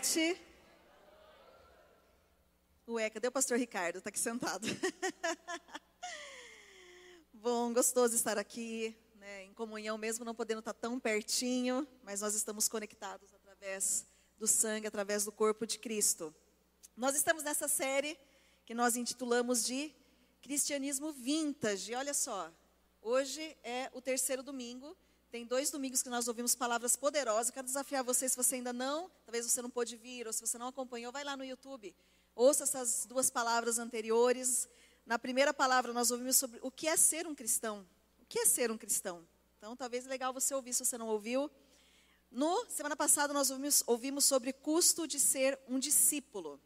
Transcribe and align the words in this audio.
noite. 0.00 0.40
Ué, 2.88 3.10
cadê 3.10 3.28
o 3.28 3.32
pastor 3.32 3.58
Ricardo? 3.58 3.98
Está 3.98 4.08
aqui 4.08 4.18
sentado. 4.18 4.66
Bom, 7.34 7.74
gostoso 7.74 8.14
estar 8.14 8.38
aqui, 8.38 8.96
né, 9.16 9.44
em 9.44 9.52
comunhão, 9.52 9.98
mesmo 9.98 10.24
não 10.24 10.34
podendo 10.34 10.60
estar 10.60 10.72
tão 10.72 10.98
pertinho, 10.98 11.86
mas 12.02 12.22
nós 12.22 12.34
estamos 12.34 12.66
conectados 12.66 13.34
através 13.34 14.06
do 14.38 14.46
sangue, 14.46 14.86
através 14.86 15.26
do 15.26 15.32
corpo 15.32 15.66
de 15.66 15.78
Cristo. 15.78 16.34
Nós 16.96 17.14
estamos 17.14 17.42
nessa 17.42 17.68
série 17.68 18.18
que 18.64 18.72
nós 18.72 18.96
intitulamos 18.96 19.66
de 19.66 19.94
Cristianismo 20.40 21.12
Vintage. 21.12 21.94
Olha 21.94 22.14
só, 22.14 22.50
hoje 23.02 23.54
é 23.62 23.90
o 23.92 24.00
terceiro 24.00 24.42
domingo 24.42 24.96
tem 25.30 25.46
dois 25.46 25.70
domingos 25.70 26.02
que 26.02 26.08
nós 26.08 26.26
ouvimos 26.26 26.56
palavras 26.56 26.96
poderosas. 26.96 27.50
quero 27.50 27.66
desafiar 27.66 28.02
você, 28.02 28.28
se 28.28 28.36
você 28.36 28.56
ainda 28.56 28.72
não, 28.72 29.08
talvez 29.24 29.46
você 29.46 29.62
não 29.62 29.70
pôde 29.70 29.96
vir, 29.96 30.26
ou 30.26 30.32
se 30.32 30.40
você 30.40 30.58
não 30.58 30.66
acompanhou, 30.66 31.12
vai 31.12 31.22
lá 31.22 31.36
no 31.36 31.44
YouTube. 31.44 31.94
Ouça 32.34 32.64
essas 32.64 33.06
duas 33.06 33.30
palavras 33.30 33.78
anteriores. 33.78 34.68
Na 35.06 35.18
primeira 35.18 35.54
palavra, 35.54 35.92
nós 35.92 36.10
ouvimos 36.10 36.36
sobre 36.36 36.58
o 36.62 36.70
que 36.70 36.88
é 36.88 36.96
ser 36.96 37.28
um 37.28 37.34
cristão. 37.34 37.86
O 38.18 38.26
que 38.26 38.40
é 38.40 38.44
ser 38.44 38.72
um 38.72 38.76
cristão? 38.76 39.24
Então, 39.56 39.76
talvez 39.76 40.04
é 40.04 40.08
legal 40.08 40.32
você 40.32 40.52
ouvir 40.52 40.74
se 40.74 40.84
você 40.84 40.98
não 40.98 41.06
ouviu. 41.06 41.48
No 42.30 42.66
semana 42.68 42.96
passada, 42.96 43.32
nós 43.32 43.50
ouvimos, 43.50 43.84
ouvimos 43.86 44.24
sobre 44.24 44.52
custo 44.52 45.06
de 45.06 45.20
ser 45.20 45.58
um 45.68 45.78
discípulo. 45.78 46.60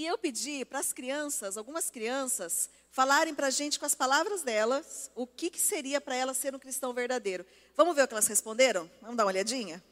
E 0.00 0.06
eu 0.06 0.16
pedi 0.16 0.64
para 0.64 0.78
as 0.78 0.94
crianças, 0.94 1.58
algumas 1.58 1.90
crianças, 1.90 2.70
falarem 2.90 3.34
para 3.34 3.48
a 3.48 3.50
gente 3.50 3.78
com 3.78 3.84
as 3.84 3.94
palavras 3.94 4.42
delas 4.42 5.10
o 5.14 5.26
que, 5.26 5.50
que 5.50 5.60
seria 5.60 6.00
para 6.00 6.16
elas 6.16 6.38
ser 6.38 6.54
um 6.54 6.58
cristão 6.58 6.94
verdadeiro. 6.94 7.44
Vamos 7.76 7.94
ver 7.94 8.04
o 8.04 8.08
que 8.08 8.14
elas 8.14 8.26
responderam? 8.26 8.90
Vamos 9.02 9.18
dar 9.18 9.24
uma 9.24 9.30
olhadinha? 9.30 9.84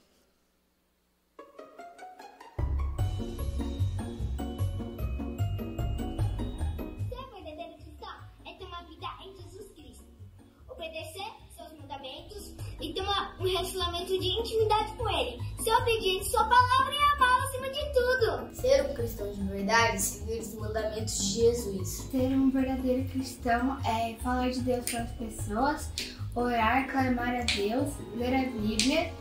Ser 7.11 7.31
verdadeiro 7.31 7.75
cristão 7.75 8.31
é 8.47 8.55
ter 8.55 8.65
uma 8.65 8.83
vida 8.85 9.09
em 9.27 9.37
Jesus 9.43 9.73
Cristo, 9.73 10.07
obedecer 10.71 11.31
seus 11.55 11.79
mandamentos 11.79 12.55
e 12.81 12.95
ter 12.95 13.03
um 13.03 13.45
relacionamento 13.45 14.19
de 14.19 14.27
intimidade 14.27 14.97
com 14.97 15.07
Ele, 15.11 15.39
obediente 15.83 16.27
à 16.29 16.31
Sua 16.31 16.45
palavra 16.49 16.95
e 16.95 17.03
amá-lo 17.15 17.48
verdade 19.69 20.01
seguir 20.01 20.41
os 20.41 20.55
mandamentos 20.55 21.19
de 21.19 21.43
Jesus. 21.43 21.89
Ser 22.11 22.35
um 22.35 22.51
verdadeiro 22.51 23.07
cristão 23.11 23.77
é 23.85 24.15
falar 24.23 24.49
de 24.49 24.61
Deus 24.61 24.91
para 24.91 25.03
as 25.03 25.11
pessoas, 25.11 25.93
orar, 26.35 26.89
clamar 26.89 27.37
a 27.37 27.43
Deus, 27.43 27.93
ler 28.15 28.35
a 28.35 28.49
Bíblia, 28.49 29.13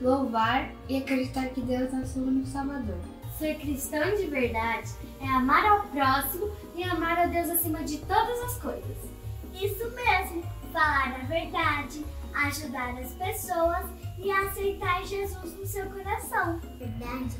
louvar 0.00 0.72
e 0.88 0.96
acreditar 0.96 1.48
que 1.48 1.60
Deus 1.60 1.92
é 1.92 1.96
o 1.98 2.06
seu 2.06 2.22
único 2.22 2.46
Salvador. 2.46 2.98
Ser 3.38 3.56
cristão 3.56 4.14
de 4.16 4.28
verdade 4.28 4.90
é 5.20 5.26
amar 5.26 5.62
ao 5.66 5.82
próximo 5.88 6.50
e 6.74 6.82
amar 6.84 7.18
a 7.18 7.26
Deus 7.26 7.50
acima 7.50 7.82
de 7.82 7.98
todas 7.98 8.40
as 8.44 8.56
coisas. 8.62 8.96
Isso 9.52 9.90
mesmo, 9.90 10.42
falar 10.72 11.20
a 11.20 11.26
verdade, 11.26 12.02
ajudar 12.32 12.98
as 12.98 13.12
pessoas 13.12 13.84
e 14.18 14.30
aceitar 14.30 15.04
Jesus 15.04 15.54
no 15.54 15.66
seu 15.66 15.84
coração. 15.90 16.58
Verdade 16.78 17.36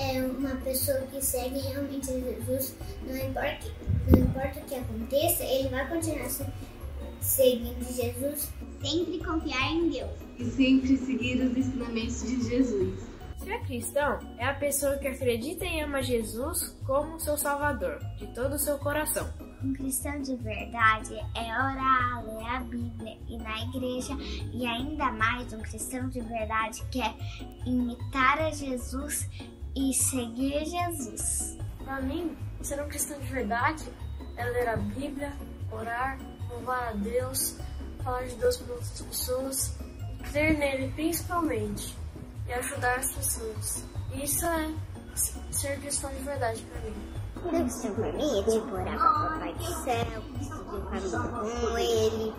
é 0.00 0.22
uma 0.22 0.56
pessoa 0.56 0.98
que 1.12 1.22
segue 1.22 1.58
realmente 1.58 2.06
Jesus, 2.06 2.74
não 3.06 3.16
importa, 3.16 3.66
não 4.10 4.18
importa 4.18 4.58
o 4.58 4.64
que 4.64 4.74
aconteça, 4.74 5.44
ele 5.44 5.68
vai 5.68 5.86
continuar 5.88 6.28
seguindo 7.20 7.84
Jesus. 7.84 8.50
Sempre 8.80 9.22
confiar 9.22 9.72
em 9.72 9.90
Deus. 9.90 10.10
E 10.38 10.44
sempre 10.46 10.96
seguir 10.96 11.42
os 11.42 11.54
ensinamentos 11.54 12.22
de 12.22 12.48
Jesus. 12.48 12.98
Ser 13.44 13.60
cristão 13.64 14.18
é 14.38 14.46
a 14.46 14.54
pessoa 14.54 14.96
que 14.96 15.06
acredita 15.06 15.66
e 15.66 15.80
ama 15.80 16.02
Jesus 16.02 16.74
como 16.86 17.20
seu 17.20 17.36
Salvador, 17.36 17.98
de 18.16 18.26
todo 18.34 18.54
o 18.54 18.58
seu 18.58 18.78
coração. 18.78 19.30
Um 19.62 19.74
cristão 19.74 20.20
de 20.22 20.34
verdade 20.36 21.14
é 21.36 21.42
orar, 21.42 22.24
ler 22.24 22.46
a 22.46 22.60
Bíblia, 22.60 23.18
ir 23.28 23.38
na 23.38 23.62
igreja 23.64 24.16
e 24.54 24.64
ainda 24.64 25.12
mais 25.12 25.52
um 25.52 25.58
cristão 25.58 26.08
de 26.08 26.20
verdade 26.20 26.82
quer 26.90 27.14
imitar 27.66 28.40
a 28.40 28.50
Jesus 28.50 29.28
e 29.74 29.92
seguir 29.94 30.64
Jesus. 30.64 31.56
Para 31.84 32.00
mim, 32.02 32.36
ser 32.62 32.82
um 32.82 32.88
cristão 32.88 33.18
de 33.18 33.26
verdade 33.26 33.84
é 34.36 34.44
ler 34.44 34.68
a 34.68 34.76
Bíblia, 34.76 35.32
orar, 35.70 36.18
louvar 36.48 36.88
a 36.88 36.92
Deus, 36.92 37.56
falar 38.02 38.24
de 38.24 38.34
Deus 38.36 38.56
para 38.56 38.74
outras 38.74 39.02
pessoas, 39.02 39.76
crer 40.30 40.58
nele 40.58 40.92
principalmente 40.92 41.96
e 42.46 42.52
ajudar 42.52 42.96
as 42.98 43.12
pessoas. 43.12 43.84
Isso 44.14 44.46
é 44.46 44.74
ser 45.50 45.80
cristão 45.80 46.10
de 46.10 46.22
verdade 46.22 46.62
para 46.62 46.80
mim. 46.80 46.94
Ser 47.42 47.62
cristão 47.62 47.94
para 47.94 48.12
mim 48.12 48.38
é 48.38 48.42
tipo 48.42 48.72
orar 48.72 48.96
para 48.96 49.10
o 49.10 49.28
Papai 49.30 49.54
do 49.54 49.64
Céu, 49.64 50.22
seguir 50.40 50.82
caminho 50.90 51.70
com 51.70 51.78
Ele, 51.78 52.34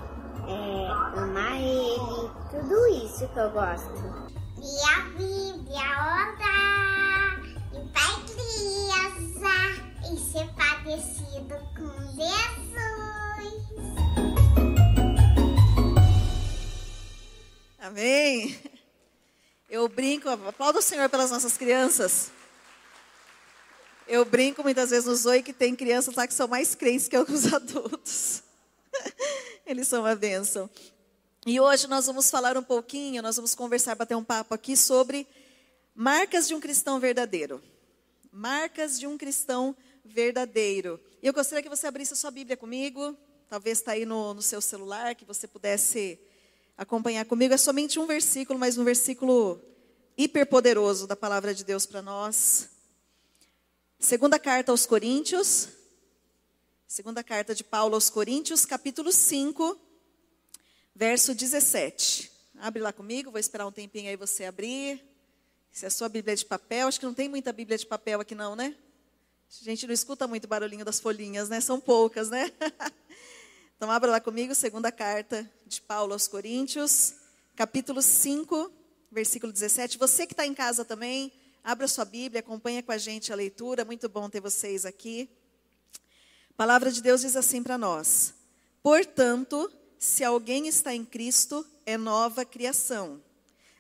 é, 0.47 0.87
amar 1.19 1.61
Ele, 1.61 2.29
tudo 2.49 2.87
isso 2.87 3.27
que 3.27 3.39
eu 3.39 3.49
gosto. 3.51 4.31
E 4.57 4.89
a 4.89 5.01
Bíblia, 5.17 5.81
orar, 5.81 6.80
criança, 9.41 9.81
e 10.13 10.17
ser 10.17 10.47
parecido 10.53 11.55
com 11.75 11.89
Jesus. 12.13 12.71
Amém. 17.79 18.59
Eu 19.69 19.89
brinco, 19.89 20.29
aplaudo 20.29 20.79
o 20.79 20.81
Senhor 20.81 21.09
pelas 21.09 21.31
nossas 21.31 21.57
crianças. 21.57 22.31
Eu 24.07 24.23
brinco 24.25 24.61
muitas 24.61 24.91
vezes 24.91 25.05
no 25.05 25.15
Zoe 25.15 25.41
que 25.41 25.53
tem 25.53 25.75
crianças 25.75 26.13
lá 26.15 26.27
que 26.27 26.33
são 26.33 26.47
mais 26.47 26.75
crentes 26.75 27.07
que 27.07 27.17
os 27.17 27.51
adultos. 27.53 28.43
Eles 29.65 29.87
são 29.87 30.01
uma 30.01 30.15
bênção. 30.15 30.69
E 31.45 31.59
hoje 31.59 31.87
nós 31.87 32.05
vamos 32.05 32.29
falar 32.29 32.55
um 32.57 32.63
pouquinho, 32.63 33.23
nós 33.23 33.37
vamos 33.37 33.55
conversar, 33.55 33.95
bater 33.95 34.15
um 34.15 34.23
papo 34.23 34.53
aqui 34.53 34.77
sobre 34.77 35.25
marcas 35.95 36.47
de 36.47 36.53
um 36.53 36.59
cristão 36.59 36.99
verdadeiro. 36.99 37.61
Marcas 38.31 38.97
de 38.97 39.05
um 39.05 39.17
cristão 39.17 39.75
verdadeiro. 40.05 40.97
E 41.21 41.27
eu 41.27 41.33
gostaria 41.33 41.61
que 41.61 41.67
você 41.67 41.85
abrisse 41.85 42.13
a 42.13 42.15
sua 42.15 42.31
Bíblia 42.31 42.55
comigo. 42.55 43.17
Talvez 43.49 43.79
está 43.79 43.91
aí 43.91 44.05
no, 44.05 44.33
no 44.33 44.41
seu 44.41 44.61
celular, 44.61 45.15
que 45.15 45.25
você 45.25 45.47
pudesse 45.47 46.17
acompanhar 46.77 47.25
comigo. 47.25 47.53
É 47.53 47.57
somente 47.57 47.99
um 47.99 48.05
versículo, 48.05 48.57
mas 48.57 48.77
um 48.77 48.85
versículo 48.85 49.61
hiperpoderoso 50.17 51.07
da 51.07 51.15
palavra 51.15 51.53
de 51.53 51.65
Deus 51.65 51.85
para 51.85 52.01
nós. 52.01 52.69
Segunda 53.99 54.39
carta 54.39 54.71
aos 54.71 54.85
Coríntios. 54.85 55.67
Segunda 56.87 57.23
carta 57.23 57.53
de 57.53 57.65
Paulo 57.65 57.95
aos 57.95 58.09
Coríntios, 58.09 58.65
capítulo 58.65 59.11
5, 59.11 59.77
verso 60.95 61.35
17. 61.35 62.31
Abre 62.59 62.81
lá 62.81 62.93
comigo, 62.93 63.31
vou 63.31 63.39
esperar 63.39 63.67
um 63.67 63.71
tempinho 63.71 64.09
aí 64.09 64.15
você 64.15 64.45
abrir. 64.45 65.10
Se 65.71 65.85
é 65.85 65.87
a 65.87 65.91
sua 65.91 66.09
Bíblia 66.09 66.35
de 66.35 66.45
papel, 66.45 66.87
acho 66.87 66.99
que 66.99 67.05
não 67.05 67.13
tem 67.13 67.29
muita 67.29 67.53
Bíblia 67.53 67.77
de 67.77 67.85
papel 67.85 68.19
aqui 68.19 68.35
não, 68.35 68.57
né? 68.57 68.75
A 69.61 69.63
gente 69.63 69.87
não 69.87 69.93
escuta 69.93 70.27
muito 70.27 70.47
barulhinho 70.47 70.83
das 70.83 70.99
folhinhas, 70.99 71.47
né? 71.47 71.61
São 71.61 71.79
poucas, 71.79 72.29
né? 72.29 72.51
Então 73.77 73.89
abra 73.89 74.11
lá 74.11 74.21
comigo, 74.21 74.53
segunda 74.53 74.91
carta 74.91 75.49
de 75.65 75.81
Paulo 75.81 76.13
aos 76.13 76.27
Coríntios, 76.27 77.15
capítulo 77.55 77.99
5, 77.99 78.71
versículo 79.11 79.51
17. 79.51 79.97
Você 79.97 80.27
que 80.27 80.33
está 80.33 80.45
em 80.45 80.53
casa 80.53 80.85
também, 80.85 81.33
abra 81.63 81.87
sua 81.87 82.05
Bíblia, 82.05 82.41
acompanha 82.41 82.83
com 82.83 82.91
a 82.91 82.99
gente 82.99 83.33
a 83.33 83.35
leitura. 83.35 83.83
Muito 83.83 84.07
bom 84.07 84.29
ter 84.29 84.39
vocês 84.39 84.85
aqui. 84.85 85.27
A 86.51 86.53
palavra 86.55 86.91
de 86.91 87.01
Deus 87.01 87.21
diz 87.21 87.35
assim 87.35 87.63
para 87.63 87.75
nós: 87.75 88.35
Portanto, 88.83 89.71
se 89.97 90.23
alguém 90.23 90.67
está 90.67 90.93
em 90.93 91.03
Cristo, 91.03 91.65
é 91.83 91.97
nova 91.97 92.45
criação. 92.45 93.19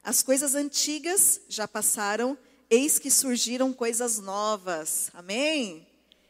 As 0.03 0.23
coisas 0.23 0.55
antigas 0.55 1.41
já 1.47 1.67
passaram, 1.67 2.35
eis 2.69 2.97
que 2.97 3.11
surgiram 3.11 3.71
coisas 3.71 4.17
novas. 4.17 5.11
Amém? 5.13 5.87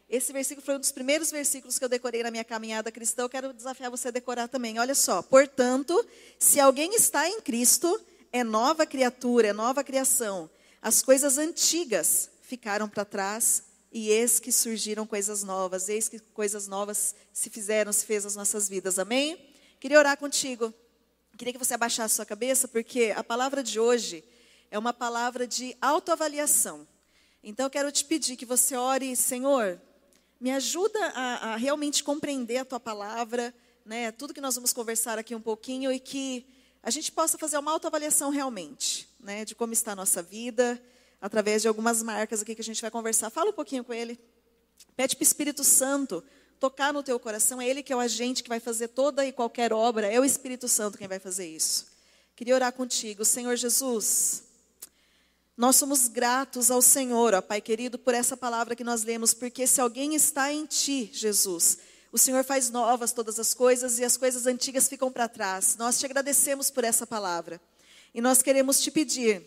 Esse 0.09 0.33
versículo 0.33 0.65
foi 0.65 0.75
um 0.75 0.79
dos 0.79 0.91
primeiros 0.91 1.31
versículos 1.31 1.79
que 1.79 1.85
eu 1.85 1.87
decorei 1.87 2.21
na 2.21 2.29
minha 2.29 2.43
caminhada 2.43 2.91
cristã. 2.91 3.21
Eu 3.21 3.29
quero 3.29 3.53
desafiar 3.53 3.89
você 3.89 4.09
a 4.09 4.11
decorar 4.11 4.49
também. 4.49 4.77
Olha 4.77 4.93
só. 4.93 5.21
Portanto, 5.21 6.05
se 6.37 6.59
alguém 6.59 6.93
está 6.95 7.29
em 7.29 7.39
Cristo, 7.39 7.97
é 8.29 8.43
nova 8.43 8.85
criatura, 8.85 9.47
é 9.47 9.53
nova 9.53 9.85
criação. 9.85 10.49
As 10.81 11.01
coisas 11.01 11.37
antigas 11.37 12.29
ficaram 12.41 12.89
para 12.89 13.05
trás 13.05 13.63
e 13.89 14.09
eis 14.09 14.37
que 14.37 14.51
surgiram 14.51 15.07
coisas 15.07 15.43
novas. 15.43 15.87
Eis 15.87 16.09
que 16.09 16.19
coisas 16.19 16.67
novas 16.67 17.15
se 17.31 17.49
fizeram, 17.49 17.93
se 17.93 18.05
fez 18.05 18.25
as 18.25 18.35
nossas 18.35 18.67
vidas. 18.67 18.99
Amém? 18.99 19.39
Queria 19.79 19.97
orar 19.97 20.17
contigo. 20.17 20.73
Queria 21.41 21.53
que 21.53 21.57
você 21.57 21.73
abaixasse 21.73 22.13
sua 22.13 22.23
cabeça, 22.23 22.67
porque 22.67 23.11
a 23.17 23.23
palavra 23.23 23.63
de 23.63 23.79
hoje 23.79 24.23
é 24.69 24.77
uma 24.77 24.93
palavra 24.93 25.47
de 25.47 25.75
autoavaliação. 25.81 26.87
Então 27.43 27.65
eu 27.65 27.69
quero 27.71 27.91
te 27.91 28.05
pedir 28.05 28.37
que 28.37 28.45
você 28.45 28.75
ore, 28.75 29.15
Senhor, 29.15 29.81
me 30.39 30.51
ajuda 30.51 30.99
a, 31.15 31.53
a, 31.53 31.55
realmente 31.55 32.03
compreender 32.03 32.57
a 32.57 32.65
tua 32.65 32.79
palavra, 32.79 33.51
né? 33.83 34.11
Tudo 34.11 34.35
que 34.35 34.39
nós 34.39 34.53
vamos 34.53 34.71
conversar 34.71 35.17
aqui 35.17 35.33
um 35.33 35.41
pouquinho 35.41 35.91
e 35.91 35.99
que 35.99 36.45
a 36.83 36.91
gente 36.91 37.11
possa 37.11 37.39
fazer 37.39 37.57
uma 37.57 37.71
autoavaliação 37.71 38.29
realmente, 38.29 39.09
né? 39.19 39.43
De 39.43 39.55
como 39.55 39.73
está 39.73 39.93
a 39.93 39.95
nossa 39.95 40.21
vida, 40.21 40.79
através 41.19 41.63
de 41.63 41.67
algumas 41.67 42.03
marcas 42.03 42.43
aqui 42.43 42.53
que 42.53 42.61
a 42.61 42.63
gente 42.63 42.83
vai 42.83 42.91
conversar. 42.91 43.31
Fala 43.31 43.49
um 43.49 43.53
pouquinho 43.53 43.83
com 43.83 43.95
ele. 43.95 44.19
Pede 44.95 45.15
para 45.15 45.23
o 45.23 45.25
Espírito 45.25 45.63
Santo 45.63 46.23
tocar 46.61 46.93
no 46.93 47.01
teu 47.01 47.19
coração. 47.19 47.59
É 47.59 47.67
Ele 47.67 47.81
que 47.81 47.91
é 47.91 47.95
o 47.95 47.99
agente 47.99 48.43
que 48.43 48.47
vai 48.47 48.59
fazer 48.59 48.89
toda 48.89 49.25
e 49.25 49.31
qualquer 49.33 49.73
obra. 49.73 50.05
É 50.05 50.19
o 50.19 50.23
Espírito 50.23 50.67
Santo 50.67 50.95
quem 50.95 51.07
vai 51.07 51.17
fazer 51.17 51.47
isso. 51.47 51.87
Queria 52.35 52.53
orar 52.53 52.71
contigo. 52.71 53.25
Senhor 53.25 53.55
Jesus, 53.55 54.43
nós 55.57 55.75
somos 55.75 56.07
gratos 56.07 56.69
ao 56.69 56.79
Senhor, 56.79 57.33
ó 57.33 57.41
Pai 57.41 57.61
querido, 57.61 57.97
por 57.97 58.13
essa 58.13 58.37
palavra 58.37 58.75
que 58.75 58.83
nós 58.83 59.03
lemos, 59.03 59.33
porque 59.33 59.65
se 59.65 59.81
alguém 59.81 60.13
está 60.13 60.53
em 60.53 60.67
ti, 60.67 61.09
Jesus, 61.11 61.79
o 62.11 62.17
Senhor 62.17 62.43
faz 62.43 62.69
novas 62.69 63.11
todas 63.11 63.39
as 63.39 63.55
coisas 63.55 63.97
e 63.97 64.03
as 64.03 64.15
coisas 64.15 64.45
antigas 64.45 64.87
ficam 64.87 65.11
para 65.11 65.27
trás. 65.27 65.75
Nós 65.77 65.97
te 65.97 66.05
agradecemos 66.05 66.69
por 66.69 66.83
essa 66.83 67.07
palavra. 67.07 67.59
E 68.13 68.21
nós 68.21 68.43
queremos 68.43 68.79
te 68.79 68.91
pedir 68.91 69.43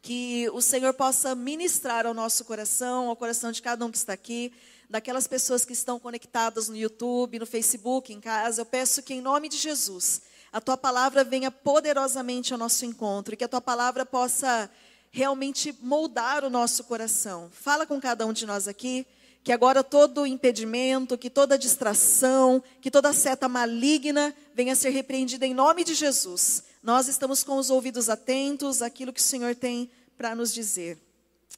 que 0.00 0.48
o 0.52 0.60
Senhor 0.60 0.94
possa 0.94 1.34
ministrar 1.34 2.06
ao 2.06 2.14
nosso 2.14 2.44
coração, 2.44 3.08
ao 3.08 3.16
coração 3.16 3.50
de 3.50 3.60
cada 3.60 3.84
um 3.84 3.90
que 3.90 3.96
está 3.96 4.12
aqui, 4.12 4.52
daquelas 4.88 5.26
pessoas 5.26 5.64
que 5.64 5.72
estão 5.72 5.98
conectadas 5.98 6.68
no 6.68 6.76
YouTube, 6.76 7.38
no 7.38 7.46
Facebook, 7.46 8.12
em 8.12 8.20
casa. 8.20 8.60
Eu 8.60 8.66
peço 8.66 9.02
que, 9.02 9.14
em 9.14 9.20
nome 9.20 9.48
de 9.48 9.56
Jesus, 9.56 10.22
a 10.52 10.60
tua 10.60 10.76
palavra 10.76 11.24
venha 11.24 11.50
poderosamente 11.50 12.52
ao 12.52 12.58
nosso 12.58 12.84
encontro 12.84 13.34
e 13.34 13.36
que 13.36 13.44
a 13.44 13.48
tua 13.48 13.60
palavra 13.60 14.06
possa 14.06 14.70
realmente 15.10 15.76
moldar 15.80 16.44
o 16.44 16.50
nosso 16.50 16.84
coração. 16.84 17.50
Fala 17.52 17.86
com 17.86 18.00
cada 18.00 18.26
um 18.26 18.32
de 18.32 18.46
nós 18.46 18.68
aqui. 18.68 19.06
Que 19.42 19.52
agora 19.52 19.84
todo 19.84 20.26
impedimento, 20.26 21.16
que 21.16 21.30
toda 21.30 21.56
distração, 21.56 22.60
que 22.80 22.90
toda 22.90 23.12
seta 23.12 23.48
maligna 23.48 24.34
venha 24.52 24.72
a 24.72 24.76
ser 24.76 24.90
repreendida 24.90 25.46
em 25.46 25.54
nome 25.54 25.84
de 25.84 25.94
Jesus. 25.94 26.64
Nós 26.82 27.06
estamos 27.06 27.44
com 27.44 27.56
os 27.56 27.70
ouvidos 27.70 28.08
atentos 28.08 28.82
àquilo 28.82 29.12
que 29.12 29.20
o 29.20 29.22
Senhor 29.22 29.54
tem 29.54 29.88
para 30.18 30.34
nos 30.34 30.52
dizer. 30.52 30.98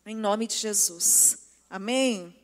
Em 0.04 0.14
nome 0.14 0.46
de 0.46 0.56
Jesus. 0.56 1.38
Amém. 1.70 2.34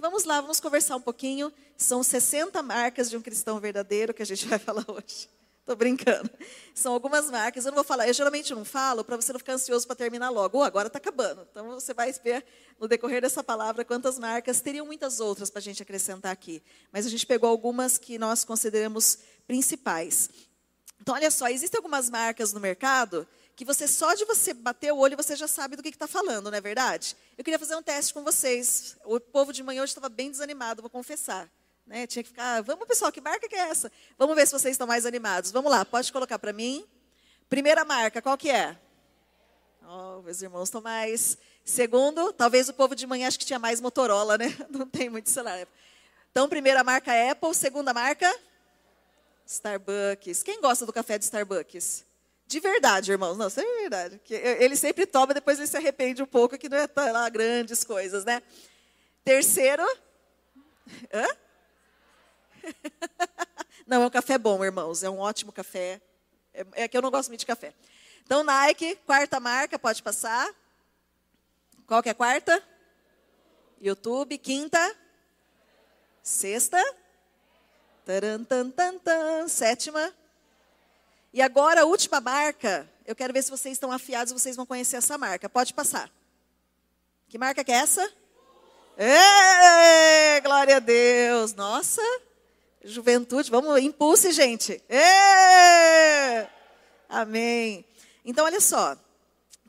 Vamos 0.00 0.24
lá, 0.24 0.40
vamos 0.40 0.60
conversar 0.60 0.96
um 0.96 1.00
pouquinho. 1.00 1.52
São 1.76 2.02
60 2.02 2.62
marcas 2.62 3.10
de 3.10 3.18
um 3.18 3.20
cristão 3.20 3.60
verdadeiro 3.60 4.14
que 4.14 4.22
a 4.22 4.26
gente 4.26 4.46
vai 4.48 4.58
falar 4.58 4.86
hoje. 4.88 5.28
Estou 5.60 5.76
brincando. 5.76 6.30
São 6.74 6.94
algumas 6.94 7.30
marcas. 7.30 7.66
Eu 7.66 7.70
não 7.70 7.76
vou 7.76 7.84
falar. 7.84 8.08
Eu 8.08 8.14
geralmente 8.14 8.54
não 8.54 8.64
falo 8.64 9.04
para 9.04 9.16
você 9.16 9.30
não 9.30 9.38
ficar 9.38 9.52
ansioso 9.52 9.86
para 9.86 9.94
terminar 9.94 10.30
logo. 10.30 10.56
Oh, 10.56 10.62
agora 10.62 10.86
está 10.86 10.96
acabando. 10.96 11.46
Então 11.50 11.66
você 11.72 11.92
vai 11.92 12.10
ver 12.12 12.42
no 12.78 12.88
decorrer 12.88 13.20
dessa 13.20 13.44
palavra 13.44 13.84
quantas 13.84 14.18
marcas. 14.18 14.62
Teriam 14.62 14.86
muitas 14.86 15.20
outras 15.20 15.50
para 15.50 15.58
a 15.58 15.62
gente 15.62 15.82
acrescentar 15.82 16.32
aqui. 16.32 16.62
Mas 16.90 17.04
a 17.04 17.10
gente 17.10 17.26
pegou 17.26 17.50
algumas 17.50 17.98
que 17.98 18.18
nós 18.18 18.42
consideramos 18.42 19.18
principais. 19.46 20.30
Então, 20.98 21.14
olha 21.14 21.30
só, 21.30 21.46
existem 21.48 21.76
algumas 21.76 22.08
marcas 22.08 22.54
no 22.54 22.60
mercado 22.60 23.28
que 23.60 23.64
você 23.66 23.86
só 23.86 24.14
de 24.14 24.24
você 24.24 24.54
bater 24.54 24.90
o 24.90 24.96
olho 24.96 25.18
você 25.18 25.36
já 25.36 25.46
sabe 25.46 25.76
do 25.76 25.82
que 25.82 25.90
está 25.90 26.06
falando, 26.06 26.50
não 26.50 26.56
é 26.56 26.62
verdade? 26.62 27.14
Eu 27.36 27.44
queria 27.44 27.58
fazer 27.58 27.76
um 27.76 27.82
teste 27.82 28.14
com 28.14 28.24
vocês. 28.24 28.96
O 29.04 29.20
povo 29.20 29.52
de 29.52 29.62
manhã 29.62 29.82
hoje 29.82 29.90
estava 29.90 30.08
bem 30.08 30.30
desanimado, 30.30 30.80
vou 30.80 30.88
confessar. 30.88 31.46
Né? 31.86 32.06
Tinha 32.06 32.22
que 32.22 32.30
ficar, 32.30 32.62
vamos 32.62 32.88
pessoal, 32.88 33.12
que 33.12 33.20
marca 33.20 33.46
que 33.46 33.54
é 33.54 33.68
essa? 33.68 33.92
Vamos 34.16 34.34
ver 34.34 34.46
se 34.46 34.52
vocês 34.54 34.72
estão 34.72 34.86
mais 34.86 35.04
animados. 35.04 35.50
Vamos 35.50 35.70
lá, 35.70 35.84
pode 35.84 36.10
colocar 36.10 36.38
para 36.38 36.54
mim. 36.54 36.86
Primeira 37.50 37.84
marca, 37.84 38.22
qual 38.22 38.38
que 38.38 38.48
é? 38.48 38.74
Oh, 39.86 40.22
meus 40.22 40.40
irmãos 40.40 40.68
estão 40.68 40.80
mais. 40.80 41.36
Segundo, 41.62 42.32
talvez 42.32 42.66
o 42.70 42.72
povo 42.72 42.94
de 42.94 43.06
manhã 43.06 43.28
acho 43.28 43.38
que 43.38 43.44
tinha 43.44 43.58
mais 43.58 43.78
Motorola, 43.78 44.38
né? 44.38 44.56
Não 44.72 44.86
tem 44.86 45.10
muito 45.10 45.28
celular. 45.28 45.68
Então, 46.30 46.48
primeira 46.48 46.82
marca 46.82 47.12
Apple, 47.30 47.54
segunda 47.54 47.92
marca 47.92 48.34
Starbucks. 49.44 50.42
Quem 50.42 50.62
gosta 50.62 50.86
do 50.86 50.94
café 50.94 51.18
de 51.18 51.26
Starbucks? 51.26 52.08
De 52.50 52.58
verdade, 52.58 53.12
irmãos. 53.12 53.38
Não, 53.38 53.46
isso 53.46 53.60
é 53.60 53.80
verdade. 53.80 54.20
Ele 54.28 54.74
sempre 54.74 55.06
toma, 55.06 55.32
depois 55.32 55.56
ele 55.56 55.68
se 55.68 55.76
arrepende 55.76 56.20
um 56.20 56.26
pouco, 56.26 56.58
que 56.58 56.68
não 56.68 56.78
é 56.78 57.12
lá 57.12 57.28
grandes 57.28 57.84
coisas, 57.84 58.24
né? 58.24 58.42
Terceiro. 59.24 59.84
Hã? 61.14 61.28
Não, 63.86 64.02
é 64.02 64.06
um 64.06 64.10
café 64.10 64.36
bom, 64.36 64.64
irmãos. 64.64 65.04
É 65.04 65.08
um 65.08 65.20
ótimo 65.20 65.52
café. 65.52 66.00
É, 66.52 66.66
é 66.72 66.88
que 66.88 66.96
eu 66.96 67.02
não 67.02 67.10
gosto 67.10 67.28
muito 67.28 67.40
de 67.40 67.46
café. 67.46 67.72
Então, 68.24 68.42
Nike, 68.42 68.96
quarta 69.06 69.38
marca, 69.38 69.78
pode 69.78 70.02
passar. 70.02 70.52
Qual 71.86 72.02
que 72.02 72.08
é 72.08 72.12
a 72.12 72.14
quarta? 72.14 72.62
YouTube. 73.80 74.36
Quinta? 74.38 74.96
Sexta? 76.22 76.82
Taran. 78.04 78.44
Sétima? 79.48 80.12
E 81.32 81.40
agora, 81.40 81.82
a 81.82 81.84
última 81.84 82.20
marca, 82.20 82.90
eu 83.06 83.14
quero 83.14 83.32
ver 83.32 83.42
se 83.42 83.50
vocês 83.50 83.74
estão 83.74 83.92
afiados, 83.92 84.32
vocês 84.32 84.56
vão 84.56 84.66
conhecer 84.66 84.96
essa 84.96 85.16
marca. 85.16 85.48
Pode 85.48 85.72
passar. 85.72 86.10
Que 87.28 87.38
marca 87.38 87.62
que 87.62 87.70
é 87.70 87.76
essa? 87.76 88.12
Ê, 88.98 90.40
glória 90.40 90.76
a 90.76 90.80
Deus. 90.80 91.54
Nossa, 91.54 92.02
juventude, 92.84 93.48
vamos, 93.48 93.80
impulse, 93.80 94.32
gente. 94.32 94.82
Ê, 94.88 96.46
amém. 97.08 97.84
Então, 98.24 98.44
olha 98.44 98.60
só. 98.60 98.96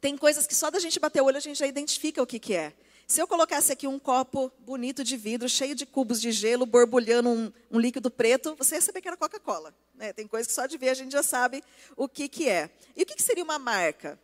Tem 0.01 0.17
coisas 0.17 0.47
que 0.47 0.55
só 0.55 0.71
da 0.71 0.79
gente 0.79 0.99
bater 0.99 1.21
o 1.21 1.25
olho 1.25 1.37
a 1.37 1.41
gente 1.41 1.59
já 1.59 1.67
identifica 1.67 2.23
o 2.23 2.25
que, 2.25 2.39
que 2.39 2.55
é. 2.55 2.73
Se 3.07 3.21
eu 3.21 3.27
colocasse 3.27 3.71
aqui 3.71 3.85
um 3.85 3.99
copo 3.99 4.51
bonito 4.59 5.03
de 5.03 5.15
vidro, 5.15 5.47
cheio 5.47 5.75
de 5.75 5.85
cubos 5.85 6.19
de 6.19 6.31
gelo, 6.31 6.65
borbulhando 6.65 7.29
um, 7.29 7.53
um 7.69 7.79
líquido 7.79 8.09
preto, 8.09 8.55
você 8.55 8.75
ia 8.75 8.81
saber 8.81 9.01
que 9.01 9.07
era 9.07 9.17
Coca-Cola. 9.17 9.75
Né? 10.01 10.11
Tem 10.11 10.25
coisas 10.25 10.47
que 10.47 10.53
só 10.53 10.65
de 10.65 10.79
ver 10.79 10.89
a 10.89 10.95
gente 10.95 11.11
já 11.11 11.21
sabe 11.21 11.63
o 11.95 12.09
que, 12.09 12.27
que 12.27 12.49
é. 12.49 12.71
E 12.97 13.03
o 13.03 13.05
que, 13.05 13.13
que 13.13 13.21
seria 13.21 13.43
uma 13.43 13.59
marca? 13.59 14.19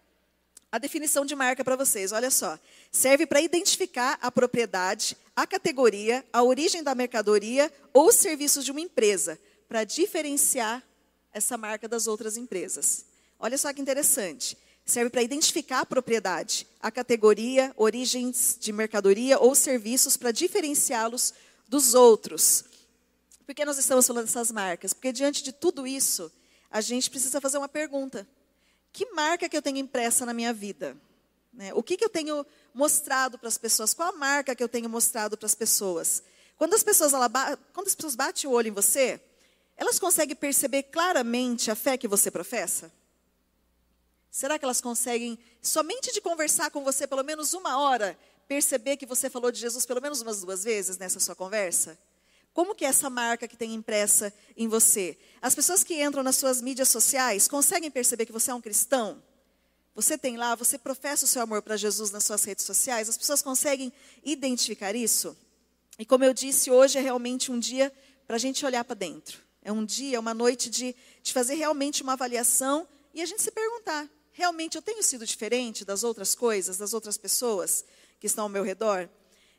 A 0.72 0.80
definição 0.80 1.24
de 1.24 1.36
marca 1.36 1.64
para 1.64 1.76
vocês, 1.76 2.12
olha 2.12 2.32
só. 2.32 2.58
Serve 2.92 3.28
para 3.28 3.42
identificar 3.42 4.18
a 4.20 4.32
propriedade, 4.32 5.16
a 5.36 5.46
categoria, 5.46 6.26
a 6.34 6.42
origem 6.42 6.82
da 6.82 6.96
mercadoria 6.96 7.72
ou 7.94 8.12
serviços 8.12 8.66
de 8.66 8.72
uma 8.72 8.82
empresa, 8.82 9.40
para 9.70 9.84
diferenciar 9.84 10.82
essa 11.32 11.56
marca 11.60 11.88
das 11.88 12.08
outras 12.08 12.38
empresas. 12.38 13.06
Olha 13.40 13.56
só 13.56 13.72
que 13.72 13.80
interessante 13.80 14.58
serve 14.84 15.10
para 15.10 15.22
identificar 15.22 15.82
a 15.82 15.86
propriedade, 15.86 16.66
a 16.82 16.90
categoria, 16.90 17.74
origens 17.76 18.58
de 18.58 18.72
mercadoria 18.72 19.38
ou 19.38 19.54
serviços 19.54 20.16
para 20.16 20.32
diferenciá-los 20.32 21.34
dos 21.68 21.94
outros. 21.94 22.64
Por 23.48 23.56
que 23.56 23.64
nós 23.64 23.78
estamos 23.78 24.06
falando 24.06 24.26
dessas 24.26 24.52
marcas? 24.52 24.92
Porque 24.94 25.14
diante 25.14 25.42
de 25.42 25.54
tudo 25.54 25.88
isso, 25.88 26.30
a 26.70 26.82
gente 26.82 27.10
precisa 27.10 27.40
fazer 27.40 27.58
uma 27.58 27.70
pergunta: 27.70 28.28
que 28.92 29.10
marca 29.14 29.48
que 29.48 29.56
eu 29.56 29.62
tenho 29.62 29.78
impressa 29.78 30.26
na 30.26 30.34
minha 30.34 30.52
vida? 30.52 30.98
Né? 31.54 31.74
O 31.74 31.82
que, 31.82 31.96
que 31.96 32.04
eu 32.04 32.10
tenho 32.10 32.46
mostrado 32.74 33.40
para 33.40 33.48
as 33.48 33.58
pessoas? 33.58 33.94
Qual 33.94 34.10
a 34.10 34.12
marca 34.12 34.54
que 34.54 34.62
eu 34.62 34.68
tenho 34.68 34.90
mostrado 34.90 35.38
para 35.38 35.46
as 35.46 35.56
pessoas? 35.56 36.22
Quando 36.58 36.74
as 36.74 36.84
pessoas, 36.84 37.14
ela, 37.14 37.30
quando 37.72 37.88
as 37.88 37.96
pessoas 37.96 38.16
batem 38.16 38.50
o 38.50 38.54
olho 38.54 38.68
em 38.68 38.72
você, 38.72 39.22
elas 39.78 39.98
conseguem 39.98 40.36
perceber 40.36 40.84
claramente 40.84 41.72
a 41.72 41.76
fé 41.76 41.98
que 41.98 42.08
você 42.08 42.30
professa? 42.30 42.92
Será 44.30 44.60
que 44.60 44.66
elas 44.66 44.82
conseguem, 44.82 45.40
somente 45.62 46.12
de 46.12 46.20
conversar 46.20 46.70
com 46.70 46.84
você 46.84 47.08
pelo 47.08 47.24
menos 47.24 47.54
uma 47.54 47.80
hora, 47.80 48.20
perceber 48.46 48.98
que 48.98 49.06
você 49.06 49.30
falou 49.30 49.54
de 49.54 49.60
Jesus 49.60 49.86
pelo 49.86 50.02
menos 50.02 50.22
umas 50.22 50.42
duas 50.42 50.66
vezes 50.66 50.98
nessa 50.98 51.20
sua 51.22 51.34
conversa? 51.34 51.98
Como 52.58 52.74
que 52.74 52.86
é 52.86 52.88
essa 52.88 53.08
marca 53.08 53.48
que 53.48 53.56
tem 53.56 53.76
impressa 53.76 54.34
em 54.58 54.68
você? 54.68 55.16
As 55.40 55.54
pessoas 55.54 55.84
que 55.84 56.04
entram 56.04 56.24
nas 56.24 56.38
suas 56.38 56.60
mídias 56.60 56.88
sociais 56.88 57.48
conseguem 57.48 57.92
perceber 57.92 58.26
que 58.26 58.32
você 58.32 58.50
é 58.50 58.54
um 58.56 58.60
cristão? 58.60 59.22
Você 59.94 60.18
tem 60.18 60.38
lá, 60.38 60.56
você 60.56 60.76
professa 60.76 61.26
o 61.26 61.28
seu 61.28 61.44
amor 61.44 61.62
para 61.62 61.78
Jesus 61.78 62.10
nas 62.10 62.24
suas 62.24 62.44
redes 62.44 62.66
sociais? 62.66 63.10
As 63.10 63.16
pessoas 63.16 63.44
conseguem 63.44 63.94
identificar 64.24 64.96
isso? 64.96 65.38
E 66.00 66.06
como 66.06 66.24
eu 66.24 66.34
disse, 66.34 66.72
hoje 66.72 66.98
é 66.98 67.02
realmente 67.02 67.52
um 67.52 67.60
dia 67.60 67.94
para 68.26 68.38
a 68.38 68.40
gente 68.40 68.66
olhar 68.66 68.84
para 68.84 68.96
dentro. 68.96 69.40
É 69.62 69.72
um 69.72 69.86
dia, 69.86 70.20
uma 70.20 70.34
noite 70.34 70.68
de, 70.68 70.96
de 71.22 71.34
fazer 71.34 71.54
realmente 71.54 72.02
uma 72.02 72.14
avaliação 72.14 72.88
e 73.14 73.22
a 73.22 73.26
gente 73.28 73.44
se 73.44 73.52
perguntar: 73.52 74.10
realmente 74.32 74.78
eu 74.78 74.82
tenho 74.82 75.04
sido 75.04 75.28
diferente 75.28 75.86
das 75.86 76.04
outras 76.04 76.34
coisas, 76.34 76.76
das 76.76 76.92
outras 76.92 77.20
pessoas 77.20 77.86
que 78.20 78.26
estão 78.26 78.46
ao 78.46 78.50
meu 78.50 78.64
redor? 78.64 79.08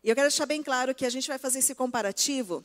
E 0.02 0.08
eu 0.08 0.16
quero 0.16 0.28
deixar 0.28 0.46
bem 0.46 0.64
claro 0.64 0.92
que 0.96 1.06
a 1.06 1.10
gente 1.10 1.28
vai 1.28 1.38
fazer 1.38 1.60
esse 1.60 1.76
comparativo 1.76 2.64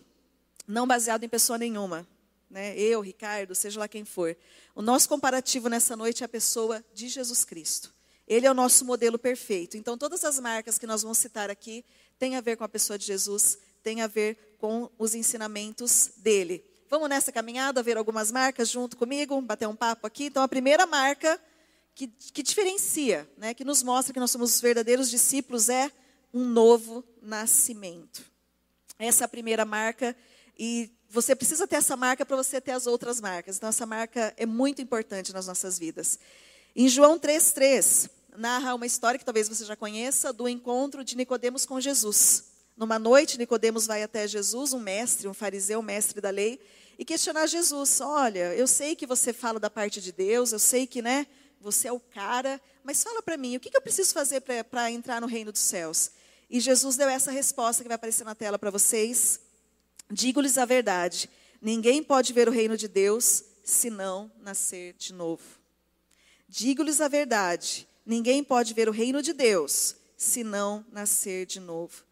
não 0.67 0.87
baseado 0.87 1.23
em 1.23 1.29
pessoa 1.29 1.57
nenhuma. 1.57 2.07
Né? 2.49 2.77
Eu, 2.77 3.01
Ricardo, 3.01 3.55
seja 3.55 3.79
lá 3.79 3.87
quem 3.87 4.05
for. 4.05 4.37
O 4.75 4.81
nosso 4.81 5.09
comparativo 5.09 5.69
nessa 5.69 5.95
noite 5.95 6.23
é 6.23 6.25
a 6.25 6.29
pessoa 6.29 6.83
de 6.93 7.07
Jesus 7.09 7.43
Cristo. 7.43 7.93
Ele 8.27 8.45
é 8.45 8.51
o 8.51 8.53
nosso 8.53 8.85
modelo 8.85 9.19
perfeito. 9.19 9.75
Então, 9.75 9.97
todas 9.97 10.23
as 10.23 10.39
marcas 10.39 10.77
que 10.77 10.87
nós 10.87 11.01
vamos 11.01 11.17
citar 11.17 11.49
aqui 11.49 11.83
têm 12.17 12.35
a 12.35 12.41
ver 12.41 12.55
com 12.55 12.63
a 12.63 12.69
pessoa 12.69 12.97
de 12.97 13.05
Jesus, 13.05 13.57
têm 13.81 14.01
a 14.01 14.07
ver 14.07 14.55
com 14.59 14.89
os 14.97 15.13
ensinamentos 15.13 16.11
dele. 16.17 16.63
Vamos 16.89 17.09
nessa 17.09 17.31
caminhada 17.31 17.83
ver 17.83 17.97
algumas 17.97 18.31
marcas 18.31 18.69
junto 18.69 18.95
comigo, 18.95 19.41
bater 19.41 19.67
um 19.67 19.75
papo 19.75 20.07
aqui. 20.07 20.25
Então, 20.25 20.43
a 20.43 20.47
primeira 20.47 20.85
marca 20.85 21.41
que, 21.95 22.07
que 22.07 22.41
diferencia, 22.41 23.29
né, 23.37 23.53
que 23.53 23.63
nos 23.63 23.83
mostra 23.83 24.13
que 24.13 24.19
nós 24.19 24.31
somos 24.31 24.61
verdadeiros 24.61 25.09
discípulos, 25.09 25.69
é 25.69 25.91
um 26.33 26.45
novo 26.45 27.03
nascimento. 27.21 28.23
Essa 28.97 29.23
é 29.23 29.25
a 29.25 29.27
primeira 29.27 29.65
marca, 29.65 30.15
e 30.57 30.91
você 31.09 31.35
precisa 31.35 31.67
ter 31.67 31.75
essa 31.75 31.95
marca 31.95 32.25
para 32.25 32.35
você 32.35 32.59
ter 32.59 32.71
as 32.71 32.87
outras 32.87 33.21
marcas. 33.21 33.57
Então, 33.57 33.69
essa 33.69 33.85
marca 33.85 34.33
é 34.35 34.45
muito 34.45 34.81
importante 34.81 35.31
nas 35.31 35.47
nossas 35.47 35.77
vidas. 35.77 36.17
Em 36.75 36.87
João 36.87 37.19
3,3, 37.19 38.09
narra 38.35 38.73
uma 38.73 38.85
história 38.85 39.19
que 39.19 39.25
talvez 39.25 39.47
você 39.47 39.63
já 39.63 39.75
conheça 39.75 40.33
do 40.33 40.49
encontro 40.49 41.03
de 41.03 41.15
Nicodemos 41.15 41.65
com 41.65 41.79
Jesus. 41.79 42.45
Numa 42.75 42.97
noite, 42.97 43.37
Nicodemos 43.37 43.85
vai 43.85 44.01
até 44.01 44.27
Jesus, 44.27 44.73
um 44.73 44.79
mestre, 44.79 45.27
um 45.27 45.33
fariseu, 45.33 45.79
um 45.79 45.83
mestre 45.83 46.19
da 46.19 46.31
lei, 46.31 46.59
e 46.97 47.05
questionar 47.05 47.45
Jesus: 47.45 48.01
"Olha, 48.01 48.55
eu 48.55 48.65
sei 48.65 48.95
que 48.95 49.05
você 49.05 49.31
fala 49.31 49.59
da 49.59 49.69
parte 49.69 50.01
de 50.01 50.11
Deus, 50.11 50.51
eu 50.51 50.59
sei 50.59 50.87
que, 50.87 51.01
né, 51.01 51.27
você 51.61 51.87
é 51.87 51.91
o 51.91 51.99
cara, 51.99 52.59
mas 52.83 53.03
fala 53.03 53.21
para 53.21 53.37
mim, 53.37 53.55
o 53.55 53.59
que, 53.59 53.69
que 53.69 53.77
eu 53.77 53.81
preciso 53.81 54.11
fazer 54.11 54.41
para 54.41 54.89
entrar 54.89 55.21
no 55.21 55.27
reino 55.27 55.51
dos 55.51 55.61
céus?" 55.61 56.09
E 56.49 56.59
Jesus 56.59 56.95
deu 56.95 57.07
essa 57.07 57.31
resposta 57.31 57.83
que 57.83 57.87
vai 57.87 57.95
aparecer 57.95 58.23
na 58.23 58.35
tela 58.35 58.57
para 58.57 58.71
vocês. 58.71 59.39
Digo-lhes 60.13 60.57
a 60.59 60.65
verdade: 60.65 61.29
ninguém 61.59 62.03
pode 62.03 62.31
ver 62.31 62.47
o 62.47 62.51
reino 62.51 62.77
de 62.77 62.87
Deus 62.87 63.43
se 63.63 63.89
não 63.89 64.31
nascer 64.39 64.93
de 64.93 65.11
novo. 65.11 65.43
Digo-lhes 66.47 67.01
a 67.01 67.07
verdade: 67.07 67.87
ninguém 68.05 68.43
pode 68.43 68.73
ver 68.73 68.87
o 68.87 68.91
reino 68.91 69.21
de 69.23 69.33
Deus 69.33 69.95
se 70.15 70.43
não 70.43 70.85
nascer 70.91 71.47
de 71.47 71.59
novo. 71.59 72.03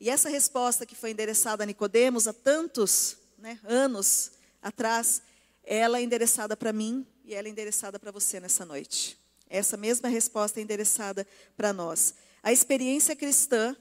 E 0.00 0.08
essa 0.08 0.30
resposta 0.30 0.86
que 0.86 0.94
foi 0.94 1.10
endereçada 1.10 1.62
a 1.62 1.66
Nicodemos 1.66 2.26
há 2.26 2.32
tantos 2.32 3.18
né, 3.36 3.60
anos 3.64 4.32
atrás, 4.62 5.20
ela 5.62 5.98
é 5.98 6.02
endereçada 6.02 6.56
para 6.56 6.72
mim 6.72 7.06
e 7.24 7.34
ela 7.34 7.46
é 7.46 7.50
endereçada 7.50 7.98
para 7.98 8.10
você 8.10 8.40
nessa 8.40 8.64
noite. 8.64 9.18
Essa 9.48 9.76
mesma 9.76 10.08
resposta 10.08 10.58
é 10.58 10.62
endereçada 10.62 11.26
para 11.54 11.74
nós. 11.74 12.14
A 12.42 12.52
experiência 12.52 13.14
cristã 13.14 13.76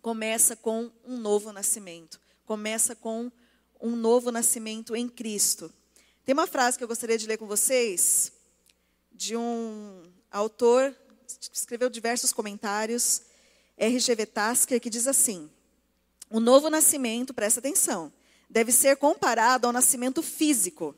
começa 0.00 0.56
com 0.56 0.90
um 1.04 1.18
novo 1.18 1.52
nascimento, 1.52 2.18
começa 2.44 2.94
com 2.94 3.30
um 3.80 3.96
novo 3.96 4.30
nascimento 4.30 4.94
em 4.94 5.08
Cristo. 5.08 5.72
Tem 6.24 6.32
uma 6.32 6.46
frase 6.46 6.78
que 6.78 6.84
eu 6.84 6.88
gostaria 6.88 7.18
de 7.18 7.26
ler 7.26 7.36
com 7.36 7.46
vocês, 7.46 8.32
de 9.12 9.36
um 9.36 10.02
autor 10.30 10.94
que 11.50 11.56
escreveu 11.56 11.90
diversos 11.90 12.32
comentários, 12.32 13.22
R.G.V. 13.76 14.26
Tasker, 14.26 14.80
que 14.80 14.90
diz 14.90 15.06
assim: 15.06 15.50
O 16.30 16.40
novo 16.40 16.70
nascimento, 16.70 17.34
presta 17.34 17.60
atenção, 17.60 18.12
deve 18.48 18.72
ser 18.72 18.96
comparado 18.96 19.66
ao 19.66 19.72
nascimento 19.72 20.22
físico, 20.22 20.94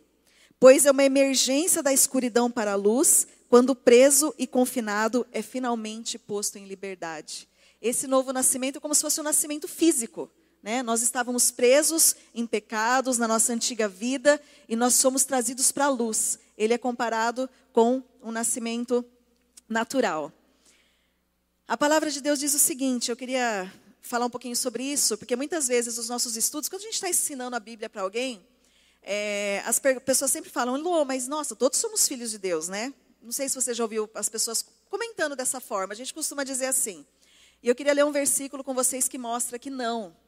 pois 0.60 0.86
é 0.86 0.90
uma 0.90 1.04
emergência 1.04 1.82
da 1.82 1.92
escuridão 1.92 2.50
para 2.50 2.72
a 2.72 2.76
luz, 2.76 3.26
quando 3.48 3.74
preso 3.74 4.34
e 4.38 4.46
confinado 4.46 5.26
é 5.32 5.42
finalmente 5.42 6.18
posto 6.18 6.58
em 6.58 6.66
liberdade. 6.66 7.48
Esse 7.80 8.06
novo 8.06 8.32
nascimento 8.32 8.76
é 8.76 8.80
como 8.80 8.94
se 8.94 9.02
fosse 9.02 9.20
um 9.20 9.24
nascimento 9.24 9.68
físico. 9.68 10.30
Né? 10.66 10.82
Nós 10.82 11.00
estávamos 11.00 11.52
presos 11.52 12.16
em 12.34 12.44
pecados 12.44 13.18
na 13.18 13.28
nossa 13.28 13.52
antiga 13.52 13.86
vida 13.86 14.42
e 14.68 14.74
nós 14.74 14.94
somos 14.94 15.22
trazidos 15.24 15.70
para 15.70 15.84
a 15.84 15.88
luz. 15.88 16.40
Ele 16.58 16.74
é 16.74 16.78
comparado 16.78 17.48
com 17.72 18.02
um 18.20 18.32
nascimento 18.32 19.04
natural. 19.68 20.32
A 21.68 21.76
palavra 21.76 22.10
de 22.10 22.20
Deus 22.20 22.40
diz 22.40 22.52
o 22.52 22.58
seguinte: 22.58 23.12
eu 23.12 23.16
queria 23.16 23.72
falar 24.02 24.26
um 24.26 24.30
pouquinho 24.30 24.56
sobre 24.56 24.82
isso, 24.82 25.16
porque 25.16 25.36
muitas 25.36 25.68
vezes 25.68 25.98
os 25.98 26.08
nossos 26.08 26.36
estudos, 26.36 26.68
quando 26.68 26.80
a 26.80 26.86
gente 26.86 26.94
está 26.94 27.08
ensinando 27.08 27.54
a 27.54 27.60
Bíblia 27.60 27.88
para 27.88 28.02
alguém, 28.02 28.44
é, 29.04 29.62
as 29.64 29.78
pessoas 29.78 30.32
sempre 30.32 30.50
falam, 30.50 30.76
Lô, 30.76 31.04
mas 31.04 31.28
nossa, 31.28 31.54
todos 31.54 31.78
somos 31.78 32.08
filhos 32.08 32.32
de 32.32 32.38
Deus, 32.38 32.66
né? 32.66 32.92
Não 33.22 33.30
sei 33.30 33.48
se 33.48 33.54
você 33.54 33.72
já 33.72 33.84
ouviu 33.84 34.10
as 34.14 34.28
pessoas 34.28 34.66
comentando 34.90 35.36
dessa 35.36 35.60
forma. 35.60 35.92
A 35.92 35.96
gente 35.96 36.12
costuma 36.12 36.42
dizer 36.42 36.66
assim. 36.66 37.06
E 37.62 37.68
eu 37.68 37.74
queria 37.76 37.92
ler 37.92 38.04
um 38.04 38.10
versículo 38.10 38.64
com 38.64 38.74
vocês 38.74 39.06
que 39.06 39.16
mostra 39.16 39.60
que 39.60 39.70
não. 39.70 40.25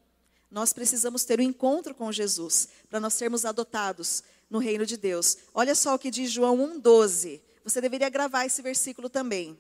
Nós 0.51 0.73
precisamos 0.73 1.25
ter 1.25 1.41
um 1.41 1.43
encontro 1.43 1.95
com 1.95 2.11
Jesus 2.11 2.69
para 2.89 3.01
nós 3.01 3.15
sermos 3.15 3.45
adotados 3.45 4.23
no 4.49 4.59
reino 4.59 4.87
de 4.87 4.97
Deus. 4.97 5.37
Olha 5.53 5.75
só 5.75 5.95
o 5.95 5.99
que 5.99 6.11
diz 6.11 6.31
João 6.31 6.57
1,12. 6.57 7.41
Você 7.63 7.81
deveria 7.81 8.09
gravar 8.09 8.47
esse 8.47 8.63
versículo 8.63 9.11
também. 9.11 9.59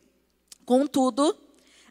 Contudo, 0.64 1.36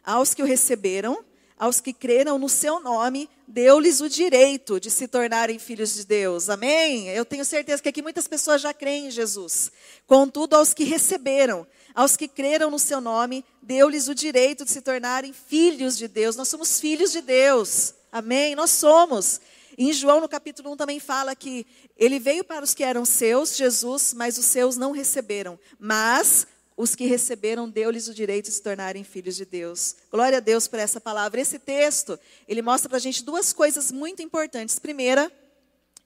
aos 0.04 0.34
que 0.34 0.42
o 0.42 0.46
receberam, 0.46 1.24
aos 1.56 1.80
que 1.80 1.92
creram 1.92 2.38
no 2.38 2.48
seu 2.48 2.80
nome, 2.80 3.28
deu-lhes 3.46 4.00
o 4.00 4.08
direito 4.08 4.80
de 4.80 4.90
se 4.90 5.06
tornarem 5.06 5.58
filhos 5.58 5.94
de 5.94 6.04
Deus. 6.04 6.48
Amém? 6.48 7.08
Eu 7.08 7.24
tenho 7.24 7.44
certeza 7.44 7.82
que 7.82 7.88
aqui 7.88 8.02
muitas 8.02 8.26
pessoas 8.26 8.60
já 8.60 8.74
creem 8.74 9.06
em 9.06 9.10
Jesus. 9.10 9.70
Contudo, 10.06 10.54
aos 10.54 10.74
que 10.74 10.84
receberam, 10.84 11.66
aos 11.94 12.16
que 12.16 12.26
creram 12.26 12.70
no 12.70 12.78
seu 12.78 13.00
nome, 13.00 13.44
deu-lhes 13.62 14.08
o 14.08 14.14
direito 14.14 14.64
de 14.64 14.70
se 14.70 14.80
tornarem 14.80 15.32
filhos 15.32 15.96
de 15.96 16.08
Deus. 16.08 16.36
Nós 16.36 16.48
somos 16.48 16.80
filhos 16.80 17.12
de 17.12 17.20
Deus. 17.20 17.94
Amém? 18.10 18.54
Nós 18.54 18.70
somos. 18.70 19.40
Em 19.76 19.92
João, 19.92 20.20
no 20.20 20.28
capítulo 20.28 20.72
1, 20.72 20.76
também 20.76 20.98
fala 20.98 21.36
que 21.36 21.66
ele 21.96 22.18
veio 22.18 22.42
para 22.42 22.64
os 22.64 22.74
que 22.74 22.82
eram 22.82 23.04
seus, 23.04 23.56
Jesus, 23.56 24.12
mas 24.12 24.36
os 24.36 24.44
seus 24.44 24.76
não 24.76 24.90
receberam. 24.90 25.58
Mas 25.78 26.46
os 26.76 26.94
que 26.94 27.06
receberam, 27.06 27.68
deu-lhes 27.68 28.06
o 28.06 28.14
direito 28.14 28.46
de 28.46 28.52
se 28.52 28.62
tornarem 28.62 29.02
filhos 29.02 29.34
de 29.34 29.44
Deus. 29.44 29.96
Glória 30.10 30.38
a 30.38 30.40
Deus 30.40 30.68
por 30.68 30.78
essa 30.78 31.00
palavra. 31.00 31.40
Esse 31.40 31.58
texto, 31.58 32.18
ele 32.46 32.62
mostra 32.62 32.88
para 32.88 32.98
a 32.98 33.00
gente 33.00 33.24
duas 33.24 33.52
coisas 33.52 33.90
muito 33.90 34.22
importantes. 34.22 34.78
Primeira, 34.78 35.30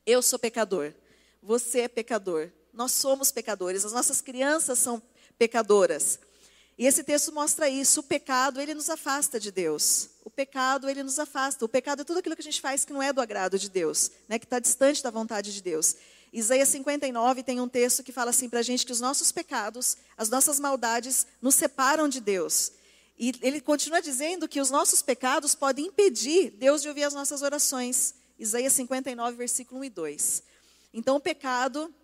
eu 0.07 0.23
sou 0.23 0.39
pecador. 0.39 0.95
Você 1.43 1.81
é 1.81 1.89
pecador. 1.89 2.51
Nós 2.73 2.93
somos 2.93 3.31
pecadores. 3.31 3.85
As 3.85 3.93
nossas 3.93 4.21
crianças 4.23 4.79
são 4.79 5.03
pecadoras. 5.39 6.19
E 6.79 6.87
esse 6.87 7.05
texto 7.05 7.33
mostra 7.33 7.69
isso. 7.69 8.01
O 8.01 8.05
pecado, 8.05 8.59
ele 8.59 8.75
nos 8.75 8.89
afasta 8.89 9.39
de 9.39 9.51
Deus. 9.51 10.09
Pecado, 10.35 10.89
ele 10.89 11.03
nos 11.03 11.19
afasta. 11.19 11.65
O 11.65 11.69
pecado 11.69 12.03
é 12.03 12.05
tudo 12.05 12.19
aquilo 12.19 12.35
que 12.35 12.41
a 12.41 12.45
gente 12.45 12.61
faz 12.61 12.85
que 12.85 12.93
não 12.93 13.03
é 13.03 13.13
do 13.13 13.21
agrado 13.21 13.59
de 13.59 13.69
Deus, 13.69 14.11
né? 14.29 14.39
que 14.39 14.47
está 14.47 14.59
distante 14.59 15.03
da 15.03 15.11
vontade 15.11 15.53
de 15.53 15.63
Deus. 15.63 15.95
Isaías 16.33 16.69
59 16.71 17.43
tem 17.43 17.61
um 17.61 17.69
texto 17.69 18.03
que 18.03 18.11
fala 18.11 18.31
assim 18.31 18.49
para 18.49 18.61
a 18.61 18.63
gente 18.63 18.87
que 18.87 18.93
os 18.93 19.01
nossos 19.01 19.31
pecados, 19.31 19.99
as 20.17 20.31
nossas 20.31 20.59
maldades, 20.59 21.27
nos 21.43 21.55
separam 21.55 22.09
de 22.09 22.21
Deus. 22.21 22.73
E 23.19 23.35
ele 23.43 23.61
continua 23.61 24.01
dizendo 24.01 24.49
que 24.49 24.61
os 24.61 24.71
nossos 24.71 25.03
pecados 25.03 25.55
podem 25.55 25.87
impedir 25.87 26.51
Deus 26.51 26.81
de 26.81 26.89
ouvir 26.89 27.05
as 27.05 27.13
nossas 27.13 27.43
orações. 27.43 28.15
Isaías 28.39 28.73
59, 28.73 29.37
versículo 29.37 29.81
1 29.83 29.85
e 29.85 29.91
2. 29.91 30.43
Então, 30.95 31.17
o 31.17 31.21
pecado, 31.21 31.95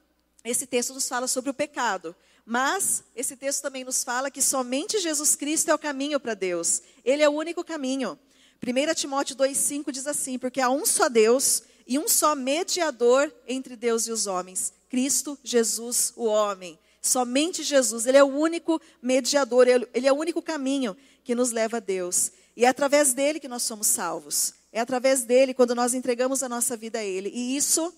esse 0.45 0.67
texto 0.67 0.93
nos 0.93 1.09
fala 1.09 1.27
sobre 1.27 1.51
o 1.51 1.55
pecado. 1.55 2.15
Mas 2.51 3.05
esse 3.15 3.37
texto 3.37 3.61
também 3.61 3.85
nos 3.85 4.03
fala 4.03 4.31
que 4.31 4.41
somente 4.41 4.99
Jesus 5.01 5.37
Cristo 5.37 5.71
é 5.71 5.75
o 5.75 5.79
caminho 5.79 6.19
para 6.19 6.33
Deus. 6.33 6.81
Ele 7.05 7.23
é 7.23 7.29
o 7.29 7.33
único 7.33 7.63
caminho. 7.63 8.19
1 8.67 8.95
Timóteo 8.95 9.37
2,5 9.37 9.93
diz 9.93 10.07
assim: 10.07 10.39
Porque 10.39 10.59
há 10.59 10.71
um 10.71 10.87
só 10.87 11.11
Deus 11.11 11.63
e 11.87 11.99
um 11.99 12.09
só 12.09 12.35
mediador 12.35 13.31
entre 13.47 13.77
Deus 13.77 14.07
e 14.07 14.13
os 14.13 14.27
homens, 14.27 14.73
Cristo 14.89 15.39
Jesus, 15.45 16.15
o 16.17 16.25
homem. 16.25 16.79
Somente 17.03 17.63
Jesus, 17.63 18.07
Ele 18.07 18.17
é 18.17 18.25
o 18.25 18.35
único 18.35 18.81
mediador, 19.03 19.69
Ele 19.69 20.07
é 20.07 20.11
o 20.11 20.17
único 20.17 20.41
caminho 20.41 20.97
que 21.23 21.35
nos 21.35 21.51
leva 21.51 21.77
a 21.77 21.81
Deus. 21.81 22.33
E 22.57 22.65
é 22.65 22.69
através 22.69 23.13
dele 23.13 23.39
que 23.39 23.47
nós 23.47 23.63
somos 23.63 23.89
salvos. 23.89 24.55
É 24.73 24.81
através 24.81 25.23
dele 25.23 25.53
quando 25.53 25.75
nós 25.75 25.93
entregamos 25.93 26.43
a 26.43 26.49
nossa 26.49 26.79
vida 26.79 27.01
a 27.01 27.05
Ele. 27.05 27.29
E 27.29 27.59
isso 27.59 27.93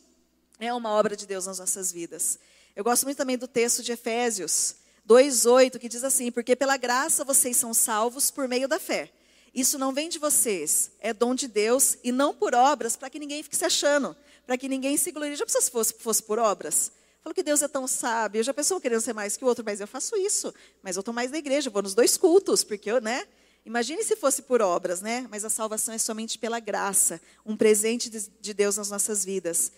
é 0.58 0.74
uma 0.74 0.90
obra 0.90 1.14
de 1.14 1.24
Deus 1.24 1.46
nas 1.46 1.60
nossas 1.60 1.92
vidas. 1.92 2.36
Eu 2.80 2.84
gosto 2.84 3.04
muito 3.04 3.18
também 3.18 3.36
do 3.36 3.46
texto 3.46 3.82
de 3.82 3.92
Efésios 3.92 4.76
2:8, 5.04 5.78
que 5.78 5.86
diz 5.86 6.02
assim: 6.02 6.32
"Porque 6.32 6.56
pela 6.56 6.78
graça 6.78 7.22
vocês 7.22 7.54
são 7.58 7.74
salvos 7.74 8.30
por 8.30 8.48
meio 8.48 8.66
da 8.66 8.78
fé. 8.78 9.12
Isso 9.54 9.78
não 9.78 9.92
vem 9.92 10.08
de 10.08 10.18
vocês, 10.18 10.90
é 10.98 11.12
dom 11.12 11.34
de 11.34 11.46
Deus 11.46 11.98
e 12.02 12.10
não 12.10 12.34
por 12.34 12.54
obras, 12.54 12.96
para 12.96 13.10
que 13.10 13.18
ninguém 13.18 13.42
fique 13.42 13.54
se 13.54 13.66
achando, 13.66 14.16
para 14.46 14.56
que 14.56 14.66
ninguém 14.66 14.96
se 14.96 15.12
glorie. 15.12 15.36
Já 15.36 15.44
pensou 15.44 15.60
se 15.60 15.70
fosse, 15.70 15.94
fosse 15.98 16.22
por 16.22 16.38
obras? 16.38 16.90
Falo 17.22 17.34
que 17.34 17.42
Deus 17.42 17.60
é 17.60 17.68
tão 17.68 17.86
sábio. 17.86 18.42
Já 18.42 18.54
pensou 18.54 18.80
querendo 18.80 19.02
ser 19.02 19.12
mais 19.12 19.36
que 19.36 19.44
o 19.44 19.46
outro, 19.46 19.62
mas 19.62 19.78
eu 19.78 19.86
faço 19.86 20.16
isso. 20.16 20.54
Mas 20.82 20.96
eu 20.96 21.00
estou 21.00 21.12
mais 21.12 21.30
na 21.30 21.36
igreja, 21.36 21.68
vou 21.68 21.82
nos 21.82 21.92
dois 21.92 22.16
cultos, 22.16 22.64
porque 22.64 22.90
eu, 22.90 22.98
né? 22.98 23.28
Imagine 23.66 24.02
se 24.02 24.16
fosse 24.16 24.40
por 24.40 24.62
obras, 24.62 25.02
né? 25.02 25.26
Mas 25.30 25.44
a 25.44 25.50
salvação 25.50 25.92
é 25.92 25.98
somente 25.98 26.38
pela 26.38 26.58
graça, 26.58 27.20
um 27.44 27.58
presente 27.58 28.08
de 28.08 28.54
Deus 28.54 28.78
nas 28.78 28.88
nossas 28.88 29.22
vidas. 29.22 29.70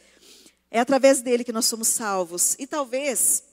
É 0.74 0.80
através 0.80 1.20
dele 1.20 1.44
que 1.44 1.52
nós 1.52 1.66
somos 1.66 1.88
salvos. 1.88 2.56
E 2.58 2.66
talvez, 2.66 3.44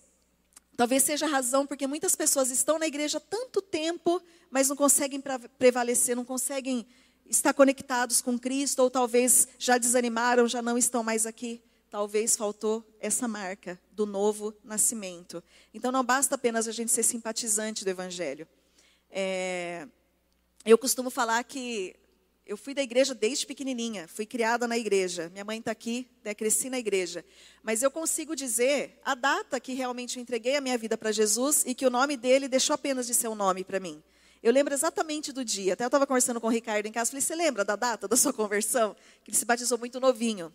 talvez 0.78 1.04
seja 1.04 1.26
a 1.26 1.30
razão 1.30 1.68
porque 1.68 1.86
muitas 1.86 2.16
pessoas 2.16 2.50
estão 2.50 2.80
na 2.80 2.88
igreja 2.88 3.20
tanto 3.20 3.62
tempo, 3.62 4.22
mas 4.50 4.70
não 4.70 4.76
conseguem 4.78 5.22
prevalecer, 5.58 6.16
não 6.16 6.24
conseguem 6.24 6.88
estar 7.30 7.54
conectados 7.54 8.22
com 8.22 8.40
Cristo, 8.40 8.80
ou 8.80 8.90
talvez 8.90 9.50
já 9.60 9.78
desanimaram, 9.78 10.48
já 10.48 10.62
não 10.62 10.78
estão 10.78 11.04
mais 11.04 11.26
aqui. 11.26 11.62
Talvez 11.90 12.38
faltou 12.38 12.88
essa 13.02 13.28
marca 13.28 13.78
do 13.92 14.06
novo 14.06 14.56
nascimento. 14.64 15.44
Então 15.74 15.92
não 15.92 16.06
basta 16.06 16.36
apenas 16.36 16.70
a 16.70 16.72
gente 16.72 16.90
ser 16.90 17.04
simpatizante 17.04 17.84
do 17.84 17.90
Evangelho. 17.90 18.48
É, 19.12 19.86
eu 20.64 20.78
costumo 20.78 21.10
falar 21.10 21.44
que 21.44 21.98
eu 22.50 22.58
fui 22.58 22.74
da 22.74 22.82
igreja 22.82 23.14
desde 23.14 23.46
pequenininha, 23.46 24.08
fui 24.08 24.26
criada 24.26 24.68
na 24.68 24.76
igreja. 24.76 25.30
Minha 25.32 25.46
mãe 25.46 25.60
está 25.60 25.70
aqui, 25.70 26.08
né, 26.24 26.34
cresci 26.34 26.68
na 26.68 26.80
igreja. 26.80 27.24
Mas 27.62 27.84
eu 27.84 27.92
consigo 27.92 28.36
dizer 28.36 29.00
a 29.06 29.14
data 29.14 29.60
que 29.60 29.74
realmente 29.74 30.18
eu 30.18 30.22
entreguei 30.24 30.56
a 30.56 30.62
minha 30.62 30.76
vida 30.76 30.98
para 30.98 31.12
Jesus 31.12 31.64
e 31.68 31.76
que 31.76 31.86
o 31.86 31.92
nome 31.92 32.18
dele 32.18 32.48
deixou 32.48 32.74
apenas 32.74 33.06
de 33.06 33.14
ser 33.14 33.28
um 33.28 33.36
nome 33.36 33.64
para 33.64 33.80
mim. 33.80 34.02
Eu 34.42 34.52
lembro 34.52 34.74
exatamente 34.74 35.32
do 35.32 35.46
dia. 35.46 35.74
Até 35.74 35.84
eu 35.84 35.90
estava 35.90 36.08
conversando 36.08 36.42
com 36.42 36.48
o 36.48 36.50
Ricardo 36.50 36.88
em 36.88 36.92
casa. 36.92 37.12
Falei: 37.12 37.22
Você 37.22 37.36
lembra 37.36 37.64
da 37.64 37.76
data 37.76 38.08
da 38.08 38.18
sua 38.18 38.34
conversão? 38.34 38.96
Que 39.24 39.30
ele 39.30 39.38
se 39.38 39.46
batizou 39.46 39.78
muito 39.78 40.00
novinho. 40.00 40.52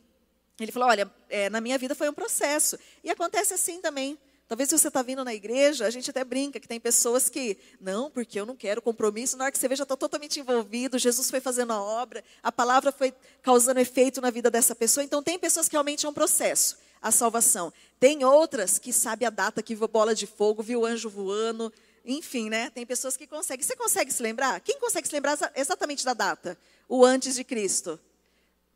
Ele 0.59 0.73
falou: 0.73 0.89
Olha, 0.89 1.09
é, 1.29 1.49
na 1.49 1.61
minha 1.61 1.79
vida 1.79 1.95
foi 1.95 2.09
um 2.09 2.15
processo. 2.15 2.77
E 3.05 3.11
acontece 3.11 3.55
assim 3.55 3.81
também 3.81 4.19
Talvez 4.47 4.69
você 4.69 4.89
está 4.89 5.01
vindo 5.01 5.25
na 5.25 5.33
igreja, 5.33 5.87
a 5.87 5.91
gente 5.91 6.11
até 6.11 6.23
brinca 6.23 6.61
que 6.61 6.69
tem 6.69 6.79
pessoas 6.79 7.31
que, 7.31 7.57
não, 7.81 8.11
porque 8.11 8.39
eu 8.39 8.45
não 8.45 8.55
quero 8.55 8.83
compromisso. 8.83 9.39
Na 9.39 9.45
hora 9.45 9.53
que 9.53 9.59
você 9.59 9.67
vê, 9.67 9.75
já 9.75 9.85
está 9.85 9.97
totalmente 9.97 10.39
envolvido. 10.39 10.99
Jesus 10.99 11.31
foi 11.31 11.41
fazendo 11.41 11.73
a 11.73 11.83
obra, 11.83 12.23
a 12.43 12.53
palavra 12.53 12.93
foi 12.93 13.15
causando 13.43 13.81
efeito 13.81 14.21
na 14.21 14.31
vida 14.31 14.51
dessa 14.51 14.75
pessoa. 14.75 15.03
Então, 15.03 15.23
tem 15.23 15.39
pessoas 15.39 15.67
que 15.67 15.73
realmente 15.73 16.05
é 16.05 16.09
um 16.09 16.13
processo, 16.13 16.77
a 17.01 17.11
salvação. 17.11 17.73
Tem 17.99 18.23
outras 18.23 18.79
que 18.79 18.93
sabe 18.93 19.25
a 19.25 19.31
data 19.31 19.63
que 19.63 19.75
viu 19.75 19.89
bola 19.89 20.15
de 20.15 20.27
fogo, 20.27 20.63
viu 20.63 20.81
o 20.81 20.85
anjo 20.85 21.09
voando. 21.09 21.73
Enfim, 22.05 22.51
né? 22.51 22.69
Tem 22.69 22.85
pessoas 22.85 23.17
que 23.17 23.27
conseguem. 23.27 23.65
Você 23.65 23.75
consegue 23.75 24.13
se 24.13 24.23
lembrar? 24.23 24.61
Quem 24.61 24.79
consegue 24.79 25.09
se 25.09 25.15
lembrar 25.15 25.39
exatamente 25.57 26.05
da 26.05 26.13
data? 26.13 26.59
O 26.87 27.03
antes 27.03 27.35
de 27.35 27.45
Cristo. 27.45 27.99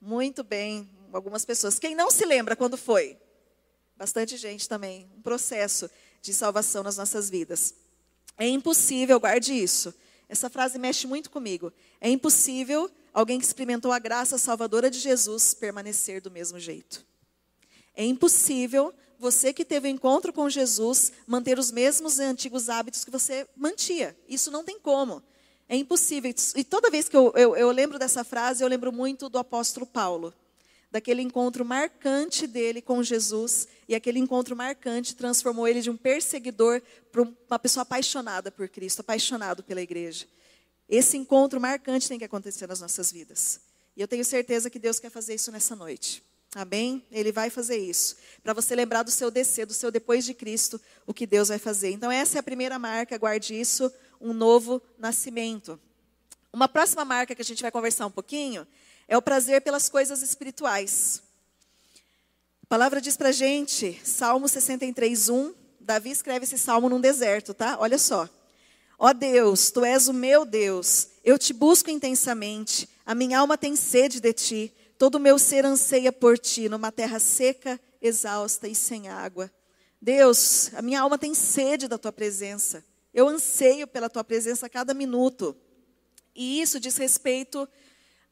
Muito 0.00 0.42
bem, 0.42 0.88
algumas 1.12 1.44
pessoas. 1.44 1.78
Quem 1.78 1.94
não 1.94 2.10
se 2.10 2.24
lembra 2.24 2.56
quando 2.56 2.78
foi? 2.78 3.18
Bastante 3.98 4.36
gente 4.36 4.68
também. 4.68 5.10
Um 5.16 5.20
processo 5.20 5.90
de 6.22 6.32
salvação 6.32 6.84
nas 6.84 6.96
nossas 6.96 7.28
vidas. 7.28 7.74
É 8.38 8.46
impossível, 8.46 9.18
guarde 9.18 9.52
isso. 9.52 9.92
Essa 10.28 10.48
frase 10.48 10.78
mexe 10.78 11.04
muito 11.04 11.28
comigo. 11.28 11.72
É 12.00 12.08
impossível 12.08 12.88
alguém 13.12 13.40
que 13.40 13.44
experimentou 13.44 13.90
a 13.90 13.98
graça 13.98 14.38
salvadora 14.38 14.88
de 14.88 15.00
Jesus 15.00 15.52
permanecer 15.52 16.20
do 16.20 16.30
mesmo 16.30 16.60
jeito. 16.60 17.04
É 17.92 18.04
impossível 18.04 18.94
você 19.18 19.52
que 19.52 19.64
teve 19.64 19.88
o 19.88 19.90
um 19.90 19.94
encontro 19.94 20.32
com 20.32 20.48
Jesus 20.48 21.10
manter 21.26 21.58
os 21.58 21.72
mesmos 21.72 22.20
antigos 22.20 22.68
hábitos 22.68 23.04
que 23.04 23.10
você 23.10 23.48
mantinha. 23.56 24.16
Isso 24.28 24.48
não 24.48 24.62
tem 24.62 24.78
como. 24.78 25.20
É 25.68 25.74
impossível. 25.74 26.32
E 26.54 26.62
toda 26.62 26.88
vez 26.88 27.08
que 27.08 27.16
eu, 27.16 27.32
eu, 27.34 27.56
eu 27.56 27.72
lembro 27.72 27.98
dessa 27.98 28.22
frase, 28.22 28.62
eu 28.62 28.68
lembro 28.68 28.92
muito 28.92 29.28
do 29.28 29.38
apóstolo 29.38 29.84
Paulo 29.84 30.32
daquele 30.90 31.22
encontro 31.22 31.64
marcante 31.64 32.46
dele 32.46 32.80
com 32.80 33.02
Jesus, 33.02 33.68
e 33.86 33.94
aquele 33.94 34.18
encontro 34.18 34.56
marcante 34.56 35.14
transformou 35.14 35.68
ele 35.68 35.80
de 35.80 35.90
um 35.90 35.96
perseguidor 35.96 36.80
para 37.12 37.22
uma 37.22 37.58
pessoa 37.58 37.82
apaixonada 37.82 38.50
por 38.50 38.68
Cristo, 38.68 39.00
apaixonado 39.00 39.62
pela 39.62 39.82
igreja. 39.82 40.26
Esse 40.88 41.16
encontro 41.16 41.60
marcante 41.60 42.08
tem 42.08 42.18
que 42.18 42.24
acontecer 42.24 42.66
nas 42.66 42.80
nossas 42.80 43.12
vidas. 43.12 43.60
E 43.94 44.00
eu 44.00 44.08
tenho 44.08 44.24
certeza 44.24 44.70
que 44.70 44.78
Deus 44.78 44.98
quer 44.98 45.10
fazer 45.10 45.34
isso 45.34 45.52
nessa 45.52 45.76
noite. 45.76 46.22
Amém? 46.54 47.04
Ele 47.12 47.30
vai 47.30 47.50
fazer 47.50 47.76
isso. 47.76 48.16
Para 48.42 48.54
você 48.54 48.74
lembrar 48.74 49.02
do 49.02 49.10
seu 49.10 49.30
descer, 49.30 49.66
do 49.66 49.74
seu 49.74 49.90
depois 49.90 50.24
de 50.24 50.32
Cristo, 50.32 50.80
o 51.06 51.12
que 51.12 51.26
Deus 51.26 51.48
vai 51.48 51.58
fazer. 51.58 51.90
Então, 51.90 52.10
essa 52.10 52.38
é 52.38 52.40
a 52.40 52.42
primeira 52.42 52.78
marca, 52.78 53.18
guarde 53.18 53.58
isso, 53.58 53.92
um 54.18 54.32
novo 54.32 54.80
nascimento. 54.98 55.78
Uma 56.50 56.66
próxima 56.66 57.04
marca 57.04 57.34
que 57.34 57.42
a 57.42 57.44
gente 57.44 57.60
vai 57.60 57.70
conversar 57.70 58.06
um 58.06 58.10
pouquinho 58.10 58.66
é 59.08 59.16
o 59.16 59.22
prazer 59.22 59.62
pelas 59.62 59.88
coisas 59.88 60.22
espirituais. 60.22 61.22
A 62.62 62.66
palavra 62.68 63.00
diz 63.00 63.16
para 63.16 63.32
gente, 63.32 63.98
Salmo 64.04 64.46
63, 64.46 65.30
1. 65.30 65.54
Davi 65.80 66.10
escreve 66.10 66.44
esse 66.44 66.58
salmo 66.58 66.90
num 66.90 67.00
deserto, 67.00 67.54
tá? 67.54 67.78
Olha 67.80 67.98
só. 67.98 68.28
Ó 68.98 69.12
Deus, 69.14 69.70
tu 69.70 69.82
és 69.84 70.08
o 70.08 70.12
meu 70.12 70.44
Deus, 70.44 71.08
eu 71.24 71.38
te 71.38 71.52
busco 71.52 71.88
intensamente, 71.88 72.88
a 73.06 73.14
minha 73.14 73.38
alma 73.38 73.56
tem 73.56 73.76
sede 73.76 74.20
de 74.20 74.32
ti, 74.32 74.74
todo 74.98 75.14
o 75.14 75.20
meu 75.20 75.38
ser 75.38 75.64
anseia 75.64 76.12
por 76.12 76.36
ti, 76.36 76.68
numa 76.68 76.90
terra 76.90 77.20
seca, 77.20 77.80
exausta 78.02 78.66
e 78.66 78.74
sem 78.74 79.08
água. 79.08 79.48
Deus, 80.02 80.74
a 80.74 80.82
minha 80.82 81.00
alma 81.00 81.16
tem 81.16 81.32
sede 81.32 81.86
da 81.86 81.96
tua 81.96 82.10
presença, 82.10 82.84
eu 83.14 83.28
anseio 83.28 83.86
pela 83.86 84.10
tua 84.10 84.24
presença 84.24 84.66
a 84.66 84.68
cada 84.68 84.92
minuto. 84.92 85.56
E 86.34 86.60
isso 86.60 86.80
diz 86.80 86.96
respeito 86.96 87.68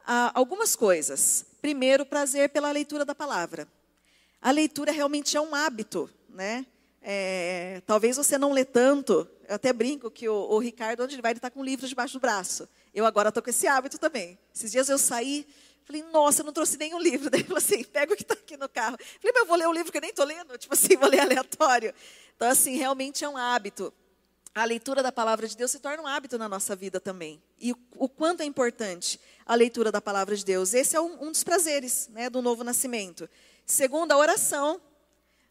ah, 0.06 0.30
algumas 0.34 0.76
coisas. 0.76 1.44
Primeiro, 1.60 2.06
prazer 2.06 2.50
pela 2.50 2.70
leitura 2.70 3.04
da 3.04 3.14
palavra. 3.14 3.66
A 4.40 4.52
leitura 4.52 4.92
realmente 4.92 5.36
é 5.36 5.40
um 5.40 5.52
hábito, 5.52 6.08
né? 6.28 6.64
É, 7.02 7.82
talvez 7.86 8.16
você 8.16 8.38
não 8.38 8.52
lê 8.52 8.64
tanto. 8.64 9.28
Eu 9.48 9.56
até 9.56 9.72
brinco 9.72 10.08
que 10.10 10.28
o, 10.28 10.34
o 10.34 10.58
Ricardo, 10.58 11.02
onde 11.02 11.16
ele 11.16 11.22
vai, 11.22 11.32
ele 11.32 11.38
está 11.38 11.50
com 11.50 11.60
um 11.60 11.64
livro 11.64 11.88
debaixo 11.88 12.14
do 12.14 12.20
braço. 12.20 12.68
Eu 12.94 13.04
agora 13.04 13.30
estou 13.30 13.42
com 13.42 13.50
esse 13.50 13.66
hábito 13.66 13.98
também. 13.98 14.38
Esses 14.54 14.70
dias 14.70 14.88
eu 14.88 14.96
saí, 14.96 15.44
falei, 15.84 16.04
nossa, 16.12 16.42
eu 16.42 16.46
não 16.46 16.52
trouxe 16.52 16.76
nenhum 16.76 17.00
livro. 17.00 17.28
Daí 17.30 17.40
ele 17.40 17.48
falou 17.48 17.58
assim, 17.58 17.82
pega 17.82 18.12
o 18.12 18.16
que 18.16 18.22
está 18.22 18.34
aqui 18.34 18.56
no 18.56 18.68
carro. 18.68 18.96
Falei, 18.98 19.32
mas 19.32 19.42
eu 19.42 19.46
vou 19.46 19.56
ler 19.56 19.66
um 19.66 19.72
livro 19.72 19.90
que 19.90 19.98
eu 19.98 20.02
nem 20.02 20.10
estou 20.10 20.24
lendo. 20.24 20.56
Tipo 20.56 20.74
assim, 20.74 20.94
vou 20.98 21.08
ler 21.08 21.20
aleatório. 21.20 21.92
Então, 22.36 22.48
assim, 22.48 22.76
realmente 22.76 23.24
é 23.24 23.28
um 23.28 23.36
hábito 23.36 23.92
a 24.56 24.64
leitura 24.64 25.02
da 25.02 25.12
palavra 25.12 25.46
de 25.46 25.54
Deus 25.54 25.70
se 25.70 25.78
torna 25.78 26.02
um 26.02 26.06
hábito 26.06 26.38
na 26.38 26.48
nossa 26.48 26.74
vida 26.74 26.98
também. 26.98 27.42
E 27.60 27.74
o 27.94 28.08
quanto 28.08 28.40
é 28.40 28.46
importante 28.46 29.20
a 29.44 29.54
leitura 29.54 29.92
da 29.92 30.00
palavra 30.00 30.34
de 30.34 30.42
Deus. 30.42 30.72
Esse 30.72 30.96
é 30.96 31.00
um, 31.00 31.24
um 31.24 31.30
dos 31.30 31.44
prazeres 31.44 32.08
né, 32.08 32.30
do 32.30 32.40
novo 32.40 32.64
nascimento. 32.64 33.28
Segundo, 33.66 34.12
a 34.12 34.16
oração. 34.16 34.80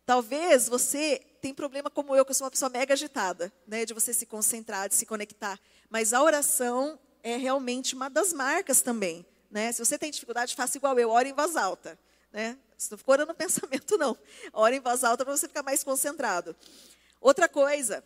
Talvez 0.08 0.68
você 0.68 1.22
tenha 1.40 1.54
problema 1.54 1.88
como 1.88 2.16
eu, 2.16 2.26
que 2.26 2.32
eu 2.32 2.36
sou 2.36 2.46
uma 2.46 2.52
pessoa 2.52 2.68
mega 2.68 2.94
agitada, 2.94 3.54
né, 3.68 3.86
de 3.86 3.94
você 3.94 4.12
se 4.12 4.26
concentrar, 4.26 4.90
de 4.90 4.96
se 4.96 5.06
conectar. 5.06 5.60
Mas 5.88 6.12
a 6.12 6.24
oração 6.24 6.98
é 7.22 7.38
realmente 7.38 7.94
uma 7.94 8.10
das 8.10 8.34
marcas 8.34 8.82
também. 8.82 9.24
Né? 9.52 9.72
Se 9.72 9.86
você 9.86 10.00
tem 10.00 10.10
dificuldade, 10.10 10.56
faça 10.56 10.80
igual 10.80 10.98
eu, 10.98 11.12
ore 11.12 11.30
em 11.30 11.34
voz 11.34 11.56
alta. 11.56 11.96
Né? 12.34 12.58
Se 12.76 12.90
não 12.90 12.98
for 12.98 13.12
orando 13.12 13.34
pensamento, 13.38 14.00
não. 14.00 14.18
Ore 14.52 14.78
em 14.78 14.80
voz 14.80 15.04
alta 15.04 15.24
para 15.24 15.38
você 15.38 15.48
ficar 15.48 15.62
mais 15.62 15.84
concentrado. 15.84 16.56
Outra 17.22 17.48
coisa, 17.48 18.04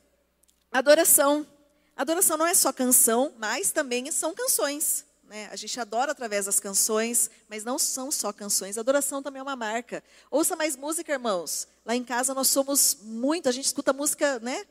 Adoração. 0.72 1.48
Adoração 1.96 2.38
não 2.38 2.46
é 2.46 2.54
só 2.54 2.72
canção, 2.72 3.34
mas 3.38 3.72
também 3.72 4.12
são 4.12 4.34
canções. 4.34 5.04
Né? 5.24 5.48
A 5.52 5.56
gente 5.56 5.80
adora 5.80 6.12
através 6.12 6.46
das 6.46 6.60
canções, 6.60 7.30
mas 7.48 7.64
não 7.64 7.78
são 7.78 8.12
só 8.12 8.32
canções. 8.32 8.78
Adoração 8.78 9.22
também 9.22 9.40
é 9.40 9.44
uma 9.44 9.56
marca. 9.56 10.04
Ouça 10.30 10.56
mais 10.56 10.76
música, 10.76 11.12
irmãos. 11.12 11.68
Lá 11.86 11.96
em 11.96 12.04
casa 12.04 12.34
nós 12.34 12.48
somos 12.48 12.98
muito, 13.02 13.50
a 13.50 13.52
gente 13.52 13.66
escuta 13.66 13.92
música, 13.94 14.40
né? 14.40 14.66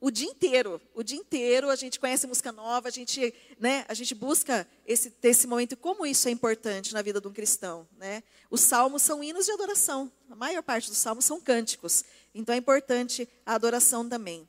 O 0.00 0.10
dia 0.10 0.28
inteiro, 0.28 0.80
o 0.94 1.02
dia 1.02 1.16
inteiro 1.16 1.70
a 1.70 1.76
gente 1.76 1.98
conhece 1.98 2.26
música 2.26 2.52
nova, 2.52 2.88
a 2.88 2.90
gente, 2.90 3.32
né, 3.58 3.86
a 3.88 3.94
gente 3.94 4.14
busca 4.14 4.68
esse, 4.86 5.12
esse 5.22 5.46
momento 5.46 5.74
como 5.74 6.04
isso 6.04 6.28
é 6.28 6.30
importante 6.30 6.92
na 6.92 7.00
vida 7.00 7.18
de 7.18 7.26
um 7.26 7.32
cristão, 7.32 7.88
né? 7.96 8.22
Os 8.50 8.60
salmos 8.60 9.02
são 9.02 9.24
hinos 9.24 9.46
de 9.46 9.52
adoração. 9.52 10.12
A 10.30 10.36
maior 10.36 10.62
parte 10.62 10.90
dos 10.90 10.98
salmos 10.98 11.24
são 11.24 11.40
cânticos. 11.40 12.04
Então 12.34 12.54
é 12.54 12.58
importante 12.58 13.26
a 13.46 13.54
adoração 13.54 14.06
também. 14.06 14.46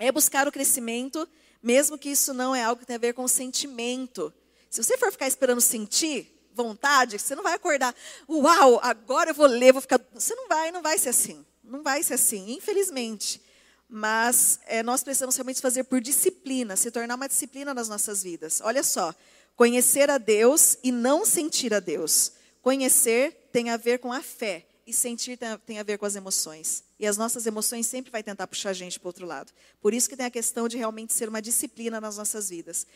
É 0.00 0.10
buscar 0.10 0.48
o 0.48 0.52
crescimento, 0.52 1.28
mesmo 1.62 1.96
que 1.96 2.08
isso 2.08 2.34
não 2.34 2.54
é 2.54 2.64
algo 2.64 2.80
que 2.80 2.86
tem 2.86 2.96
a 2.96 2.98
ver 2.98 3.12
com 3.12 3.28
sentimento. 3.28 4.32
Se 4.68 4.82
você 4.82 4.96
for 4.96 5.12
ficar 5.12 5.28
esperando 5.28 5.60
sentir 5.60 6.48
vontade, 6.54 7.18
você 7.18 7.36
não 7.36 7.42
vai 7.42 7.54
acordar, 7.54 7.94
uau, 8.28 8.80
agora 8.82 9.30
eu 9.30 9.34
vou 9.34 9.46
ler, 9.46 9.72
vou 9.72 9.82
ficar. 9.82 10.00
Você 10.14 10.34
não 10.34 10.48
vai, 10.48 10.72
não 10.72 10.82
vai 10.82 10.98
ser 10.98 11.10
assim. 11.10 11.44
Não 11.62 11.82
vai 11.82 12.02
ser 12.02 12.14
assim, 12.14 12.52
infelizmente. 12.52 13.40
Mas 13.88 14.58
é, 14.66 14.82
nós 14.82 15.02
precisamos 15.02 15.36
realmente 15.36 15.60
fazer 15.60 15.84
por 15.84 16.00
disciplina, 16.00 16.76
se 16.76 16.90
tornar 16.90 17.14
uma 17.14 17.28
disciplina 17.28 17.74
nas 17.74 17.88
nossas 17.88 18.22
vidas. 18.22 18.60
Olha 18.62 18.82
só, 18.82 19.14
conhecer 19.54 20.08
a 20.08 20.16
Deus 20.16 20.78
e 20.82 20.90
não 20.90 21.26
sentir 21.26 21.74
a 21.74 21.80
Deus. 21.80 22.32
Conhecer 22.62 23.48
tem 23.52 23.70
a 23.70 23.76
ver 23.76 23.98
com 23.98 24.12
a 24.12 24.22
fé 24.22 24.66
e 24.86 24.92
sentir 24.92 25.38
tem 25.66 25.78
a 25.78 25.82
ver 25.82 25.98
com 25.98 26.06
as 26.06 26.16
emoções. 26.16 26.84
E 27.00 27.06
as 27.06 27.16
nossas 27.16 27.46
emoções 27.46 27.86
sempre 27.86 28.12
vai 28.12 28.22
tentar 28.22 28.46
puxar 28.46 28.70
a 28.70 28.74
gente 28.74 29.00
para 29.00 29.08
outro 29.08 29.24
lado. 29.24 29.50
Por 29.80 29.94
isso 29.94 30.06
que 30.06 30.14
tem 30.14 30.26
a 30.26 30.30
questão 30.30 30.68
de 30.68 30.76
realmente 30.76 31.14
ser 31.14 31.30
uma 31.30 31.40
disciplina 31.40 31.98
nas 31.98 32.18
nossas 32.18 32.50
vidas. 32.50 32.86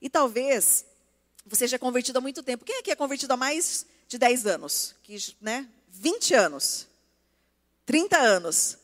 E 0.00 0.08
talvez 0.08 0.86
você 1.44 1.66
já 1.66 1.74
é 1.74 1.78
convertido 1.78 2.16
há 2.16 2.22
muito 2.22 2.42
tempo. 2.42 2.64
Quem 2.64 2.78
aqui 2.78 2.90
é 2.90 2.96
convertido 2.96 3.34
há 3.34 3.36
mais 3.36 3.84
de 4.08 4.16
10 4.16 4.46
anos? 4.46 4.94
Que, 5.02 5.14
né? 5.42 5.68
20 5.90 6.34
anos? 6.34 6.88
30 7.84 8.16
anos? 8.16 8.78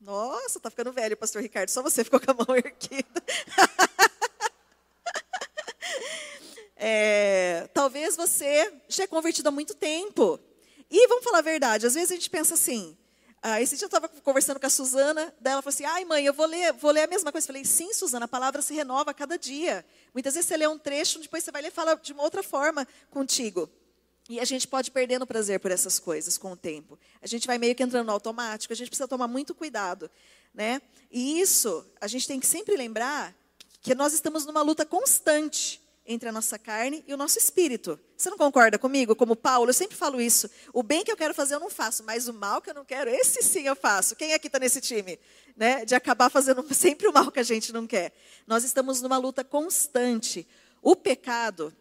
Nossa, 0.00 0.60
tá 0.60 0.70
ficando 0.70 0.92
velho, 0.92 1.16
pastor 1.16 1.42
Ricardo. 1.42 1.70
Só 1.70 1.82
você 1.82 2.02
ficou 2.06 2.20
com 2.20 2.30
a 2.30 2.34
mão 2.34 2.56
erguida. 2.56 3.24
é, 6.76 7.68
talvez 7.74 8.14
você 8.14 8.72
já 8.88 9.02
é 9.02 9.08
convertido 9.08 9.48
há 9.48 9.50
muito 9.50 9.74
tempo. 9.74 10.38
E 10.88 11.08
vamos 11.08 11.24
falar 11.24 11.38
a 11.38 11.42
verdade, 11.42 11.84
às 11.84 11.94
vezes 11.94 12.12
a 12.12 12.14
gente 12.14 12.30
pensa 12.30 12.54
assim. 12.54 12.96
Ah, 13.42 13.62
esse 13.62 13.76
dia 13.76 13.84
eu 13.84 13.88
estava 13.88 14.08
conversando 14.08 14.58
com 14.58 14.66
a 14.66 14.70
Suzana, 14.70 15.32
daí 15.40 15.52
ela 15.52 15.62
falou 15.62 15.72
assim: 15.72 15.84
ai, 15.84 16.04
mãe, 16.04 16.24
eu 16.24 16.34
vou 16.34 16.46
ler, 16.46 16.72
vou 16.72 16.90
ler 16.90 17.02
a 17.02 17.06
mesma 17.06 17.30
coisa. 17.30 17.44
Eu 17.44 17.48
falei: 17.48 17.64
sim, 17.64 17.92
Suzana, 17.92 18.24
a 18.24 18.28
palavra 18.28 18.60
se 18.62 18.74
renova 18.74 19.12
a 19.12 19.14
cada 19.14 19.38
dia. 19.38 19.84
Muitas 20.12 20.34
vezes 20.34 20.48
você 20.48 20.56
lê 20.56 20.66
um 20.66 20.78
trecho, 20.78 21.20
depois 21.20 21.44
você 21.44 21.52
vai 21.52 21.62
ler 21.62 21.68
e 21.68 21.70
fala 21.70 21.94
de 21.94 22.12
uma 22.12 22.22
outra 22.22 22.42
forma 22.42 22.86
contigo. 23.10 23.70
E 24.28 24.38
a 24.40 24.44
gente 24.44 24.68
pode 24.68 24.90
perdendo 24.90 25.26
prazer 25.26 25.58
por 25.58 25.70
essas 25.70 25.98
coisas 25.98 26.36
com 26.36 26.52
o 26.52 26.56
tempo. 26.56 26.98
A 27.22 27.26
gente 27.26 27.46
vai 27.46 27.56
meio 27.56 27.74
que 27.74 27.82
entrando 27.82 28.06
no 28.06 28.12
automático, 28.12 28.72
a 28.72 28.76
gente 28.76 28.88
precisa 28.88 29.08
tomar 29.08 29.26
muito 29.26 29.54
cuidado. 29.54 30.10
Né? 30.52 30.82
E 31.10 31.40
isso, 31.40 31.86
a 32.00 32.06
gente 32.06 32.26
tem 32.26 32.38
que 32.38 32.46
sempre 32.46 32.76
lembrar 32.76 33.34
que 33.80 33.94
nós 33.94 34.12
estamos 34.12 34.44
numa 34.44 34.60
luta 34.60 34.84
constante 34.84 35.80
entre 36.08 36.26
a 36.30 36.32
nossa 36.32 36.58
carne 36.58 37.04
e 37.06 37.12
o 37.12 37.18
nosso 37.18 37.38
espírito. 37.38 38.00
Você 38.16 38.30
não 38.30 38.38
concorda 38.38 38.78
comigo? 38.78 39.14
Como 39.14 39.36
Paulo, 39.36 39.68
eu 39.68 39.74
sempre 39.74 39.94
falo 39.94 40.18
isso. 40.18 40.48
O 40.72 40.82
bem 40.82 41.04
que 41.04 41.12
eu 41.12 41.16
quero 41.16 41.34
fazer 41.34 41.54
eu 41.54 41.60
não 41.60 41.68
faço, 41.68 42.02
mas 42.02 42.26
o 42.26 42.32
mal 42.32 42.62
que 42.62 42.70
eu 42.70 42.74
não 42.74 42.84
quero, 42.84 43.10
esse 43.10 43.42
sim 43.42 43.66
eu 43.66 43.76
faço. 43.76 44.16
Quem 44.16 44.32
aqui 44.32 44.46
está 44.46 44.58
nesse 44.58 44.80
time? 44.80 45.18
Né? 45.54 45.84
De 45.84 45.94
acabar 45.94 46.30
fazendo 46.30 46.64
sempre 46.74 47.06
o 47.06 47.12
mal 47.12 47.30
que 47.30 47.38
a 47.38 47.42
gente 47.42 47.74
não 47.74 47.86
quer. 47.86 48.14
Nós 48.46 48.64
estamos 48.64 49.02
numa 49.02 49.18
luta 49.18 49.44
constante. 49.44 50.48
O 50.80 50.96
pecado, 50.96 51.76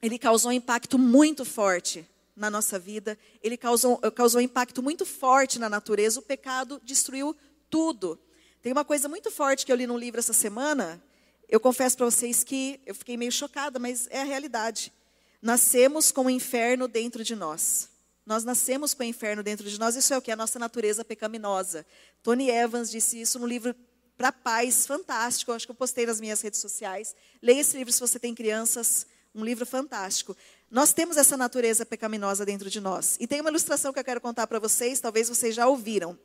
ele 0.00 0.20
causou 0.20 0.52
um 0.52 0.54
impacto 0.54 0.96
muito 0.96 1.44
forte 1.44 2.08
na 2.36 2.48
nossa 2.48 2.78
vida, 2.78 3.18
ele 3.42 3.56
causou, 3.56 3.98
causou 4.12 4.40
um 4.40 4.44
impacto 4.44 4.82
muito 4.82 5.04
forte 5.04 5.58
na 5.58 5.68
natureza. 5.68 6.20
O 6.20 6.22
pecado 6.22 6.80
destruiu 6.84 7.36
tudo. 7.68 8.18
Tem 8.62 8.70
uma 8.70 8.84
coisa 8.84 9.08
muito 9.08 9.32
forte 9.32 9.66
que 9.66 9.72
eu 9.72 9.76
li 9.76 9.86
num 9.86 9.98
livro 9.98 10.20
essa 10.20 10.32
semana. 10.32 11.02
Eu 11.48 11.60
confesso 11.60 11.96
para 11.96 12.06
vocês 12.06 12.42
que 12.42 12.80
eu 12.86 12.94
fiquei 12.94 13.16
meio 13.16 13.32
chocada, 13.32 13.78
mas 13.78 14.06
é 14.10 14.20
a 14.20 14.24
realidade. 14.24 14.92
Nascemos 15.40 16.10
com 16.10 16.26
o 16.26 16.30
inferno 16.30 16.88
dentro 16.88 17.22
de 17.22 17.36
nós. 17.36 17.88
Nós 18.24 18.44
nascemos 18.44 18.94
com 18.94 19.02
o 19.02 19.06
inferno 19.06 19.42
dentro 19.42 19.68
de 19.68 19.78
nós. 19.78 19.96
Isso 19.96 20.14
é 20.14 20.18
o 20.18 20.22
que? 20.22 20.30
A 20.30 20.36
nossa 20.36 20.58
natureza 20.58 21.04
pecaminosa. 21.04 21.84
Tony 22.22 22.48
Evans 22.48 22.90
disse 22.90 23.20
isso 23.20 23.38
no 23.38 23.46
livro 23.46 23.74
Para 24.16 24.32
Paz, 24.32 24.86
fantástico. 24.86 25.50
Eu 25.50 25.56
acho 25.56 25.66
que 25.66 25.70
eu 25.72 25.76
postei 25.76 26.06
nas 26.06 26.20
minhas 26.20 26.40
redes 26.40 26.60
sociais. 26.60 27.14
Leia 27.42 27.60
esse 27.60 27.76
livro 27.76 27.92
se 27.92 28.00
você 28.00 28.18
tem 28.18 28.34
crianças. 28.34 29.06
Um 29.34 29.44
livro 29.44 29.66
fantástico. 29.66 30.34
Nós 30.70 30.92
temos 30.92 31.16
essa 31.16 31.36
natureza 31.36 31.84
pecaminosa 31.84 32.46
dentro 32.46 32.70
de 32.70 32.80
nós. 32.80 33.16
E 33.20 33.26
tem 33.26 33.40
uma 33.40 33.50
ilustração 33.50 33.92
que 33.92 33.98
eu 33.98 34.04
quero 34.04 34.20
contar 34.20 34.46
para 34.46 34.58
vocês, 34.58 35.00
talvez 35.00 35.28
vocês 35.28 35.54
já 35.54 35.66
ouviram. 35.66 36.18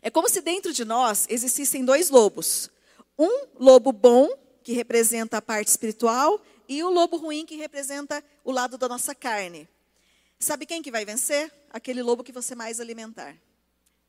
É 0.00 0.08
como 0.08 0.28
se 0.28 0.40
dentro 0.40 0.72
de 0.72 0.84
nós 0.84 1.26
existissem 1.28 1.84
dois 1.84 2.08
lobos. 2.08 2.70
Um 3.18 3.46
lobo 3.58 3.92
bom, 3.92 4.28
que 4.62 4.72
representa 4.72 5.38
a 5.38 5.42
parte 5.42 5.68
espiritual, 5.68 6.40
e 6.68 6.82
o 6.82 6.90
lobo 6.90 7.16
ruim, 7.16 7.44
que 7.44 7.56
representa 7.56 8.22
o 8.44 8.50
lado 8.50 8.78
da 8.78 8.88
nossa 8.88 9.14
carne. 9.14 9.68
Sabe 10.38 10.66
quem 10.66 10.82
que 10.82 10.90
vai 10.90 11.04
vencer? 11.04 11.52
Aquele 11.70 12.02
lobo 12.02 12.24
que 12.24 12.32
você 12.32 12.54
mais 12.54 12.80
alimentar. 12.80 13.36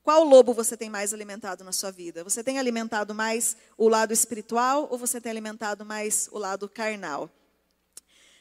Qual 0.04 0.24
lobo 0.24 0.54
você 0.54 0.76
tem 0.76 0.90
mais 0.90 1.14
alimentado 1.14 1.64
na 1.64 1.72
sua 1.72 1.92
vida? 1.92 2.24
Você 2.24 2.44
tem 2.44 2.60
alimentado 2.60 3.16
mais 3.16 3.56
o 3.78 3.88
lado 3.88 4.12
espiritual 4.12 4.88
ou 4.92 4.98
você 4.98 5.22
tem 5.22 5.30
alimentado 5.30 5.86
mais 5.86 6.28
o 6.32 6.38
lado 6.38 6.68
carnal? 6.68 7.30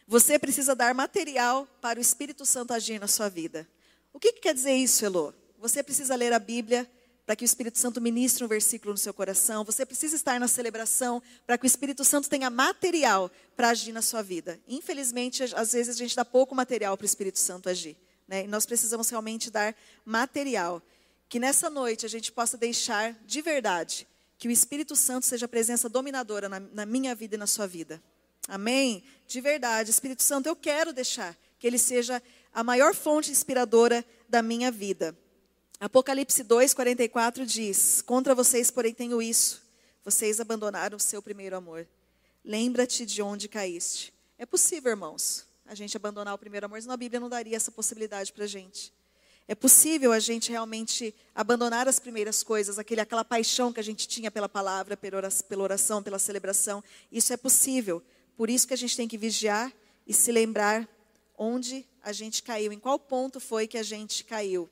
Você 0.09 0.39
precisa 0.39 0.75
dar 0.75 0.93
material 0.93 1.67
para 1.81 1.99
o 1.99 2.03
Espírito 2.03 2.45
Santo 2.45 2.75
agir 2.75 2.99
na 2.99 3.07
sua 3.07 3.29
vida. 3.29 3.69
O 4.13 4.19
que, 4.19 4.33
que 4.33 4.41
quer 4.41 4.55
dizer 4.55 4.75
isso, 4.75 5.05
Elô? 5.05 5.33
Você 5.59 5.83
precisa 5.83 6.17
ler 6.17 6.33
a 6.33 6.39
Bíblia, 6.41 6.91
para 7.33 7.37
que 7.37 7.45
o 7.45 7.47
Espírito 7.47 7.79
Santo 7.79 7.99
ministre 7.99 8.45
um 8.45 8.47
versículo 8.47 8.93
no 8.93 8.99
seu 8.99 9.15
coração. 9.15 9.65
Você 9.65 9.87
precisa 9.87 10.15
estar 10.15 10.39
na 10.39 10.47
celebração 10.47 11.23
para 11.47 11.57
que 11.57 11.65
o 11.65 11.67
Espírito 11.67 12.05
Santo 12.05 12.29
tenha 12.29 12.51
material 12.51 13.31
para 13.57 13.71
agir 13.71 13.91
na 13.91 14.03
sua 14.03 14.21
vida. 14.21 14.61
Infelizmente, 14.69 15.43
às 15.43 15.73
vezes 15.73 15.97
a 15.97 15.99
gente 15.99 16.15
dá 16.15 16.27
pouco 16.27 16.55
material 16.55 16.95
para 16.95 17.05
o 17.05 17.07
Espírito 17.07 17.39
Santo 17.39 17.71
agir. 17.71 17.97
Né? 18.29 18.45
E 18.45 18.47
nós 18.47 18.67
precisamos 18.67 19.09
realmente 19.09 19.51
dar 19.51 19.75
material. 20.05 20.83
Que 21.27 21.41
nessa 21.41 21.71
noite 21.71 22.05
a 22.05 22.09
gente 22.09 22.31
possa 22.31 22.59
deixar 22.59 23.15
de 23.25 23.41
verdade 23.41 24.07
que 24.37 24.47
o 24.47 24.51
Espírito 24.51 24.95
Santo 24.95 25.25
seja 25.25 25.47
a 25.47 25.49
presença 25.49 25.89
dominadora 25.89 26.51
na, 26.51 26.61
na 26.61 26.85
minha 26.85 27.15
vida 27.15 27.37
e 27.37 27.39
na 27.39 27.47
sua 27.47 27.67
vida. 27.67 28.03
Amém? 28.47 29.03
De 29.27 29.41
verdade, 29.41 29.89
Espírito 29.89 30.23
Santo, 30.23 30.51
eu 30.51 30.55
quero 30.55 30.93
deixar 30.93 31.35
que 31.59 31.67
ele 31.67 31.79
seja 31.79 32.23
a 32.53 32.63
maior 32.63 32.95
fonte 32.95 33.31
inspiradora 33.31 34.05
da 34.29 34.43
minha 34.43 34.71
vida. 34.71 35.17
Apocalipse 35.83 36.45
2, 36.45 36.75
44 36.75 37.45
diz: 37.45 38.03
Contra 38.03 38.37
vocês, 38.37 38.71
porém, 38.71 38.95
tenho 38.95 39.21
isso. 39.21 39.61
Vocês 40.05 40.39
abandonaram 40.39 40.97
o 40.97 41.01
seu 41.01 41.21
primeiro 41.21 41.57
amor. 41.57 41.89
Lembra-te 42.45 43.05
de 43.05 43.21
onde 43.21 43.49
caíste. 43.49 44.15
É 44.39 44.47
possível, 44.47 44.93
irmãos, 44.93 45.45
a 45.67 45.75
gente 45.75 45.97
abandonar 45.97 46.35
o 46.35 46.39
primeiro 46.39 46.67
amor, 46.67 46.81
senão 46.81 46.95
a 46.95 46.97
Bíblia 46.97 47.19
não 47.19 47.29
daria 47.29 47.57
essa 47.57 47.73
possibilidade 47.73 48.33
para 48.33 48.45
a 48.45 48.47
gente. 48.47 48.93
É 49.49 49.57
possível 49.57 50.13
a 50.13 50.21
gente 50.21 50.53
realmente 50.53 51.13
abandonar 51.35 51.89
as 51.89 51.99
primeiras 51.99 52.45
coisas, 52.45 52.79
aquele, 52.79 53.01
aquela 53.01 53.25
paixão 53.25 53.73
que 53.73 53.81
a 53.81 53.85
gente 53.85 54.07
tinha 54.07 54.31
pela 54.31 54.49
palavra, 54.49 54.97
pela 54.97 55.17
oração, 55.65 56.01
pela 56.01 56.21
celebração. 56.21 56.81
Isso 57.11 57.33
é 57.33 57.37
possível. 57.37 58.01
Por 58.37 58.49
isso 58.49 58.69
que 58.69 58.75
a 58.75 58.79
gente 58.79 58.97
tem 58.97 59.09
que 59.09 59.19
vigiar 59.19 59.73
e 60.07 60.15
se 60.15 60.31
lembrar 60.31 60.89
onde 61.37 61.85
a 62.05 62.13
gente 62.13 62.41
caiu, 62.41 62.73
em 62.73 62.79
qual 62.79 63.01
ponto 63.01 63.41
foi 63.41 63.67
que 63.67 63.77
a 63.77 63.83
gente 63.83 64.23
caiu. 64.23 64.71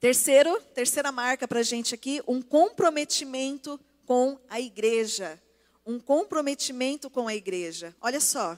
Terceiro, 0.00 0.60
terceira 0.74 1.10
marca 1.10 1.48
para 1.48 1.58
a 1.58 1.62
gente 1.64 1.92
aqui, 1.92 2.22
um 2.28 2.40
comprometimento 2.40 3.80
com 4.06 4.38
a 4.48 4.60
igreja. 4.60 5.42
Um 5.84 5.98
comprometimento 5.98 7.10
com 7.10 7.26
a 7.26 7.34
igreja. 7.34 7.96
Olha 8.00 8.20
só, 8.20 8.56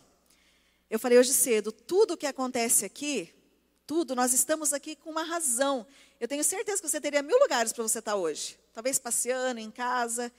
eu 0.90 0.98
falei 0.98 1.18
hoje 1.18 1.32
cedo, 1.32 1.72
tudo 1.72 2.16
que 2.16 2.26
acontece 2.26 2.84
aqui, 2.84 3.32
tudo, 3.86 4.14
nós 4.14 4.34
estamos 4.34 4.74
aqui 4.74 4.94
com 4.94 5.10
uma 5.10 5.22
razão. 5.22 5.86
Eu 6.20 6.28
tenho 6.28 6.44
certeza 6.44 6.82
que 6.82 6.88
você 6.88 7.00
teria 7.00 7.22
mil 7.22 7.38
lugares 7.38 7.72
para 7.72 7.82
você 7.82 8.00
estar 8.00 8.16
hoje. 8.16 8.58
Talvez 8.74 8.98
passeando 8.98 9.60
em 9.60 9.70
casa. 9.70 10.30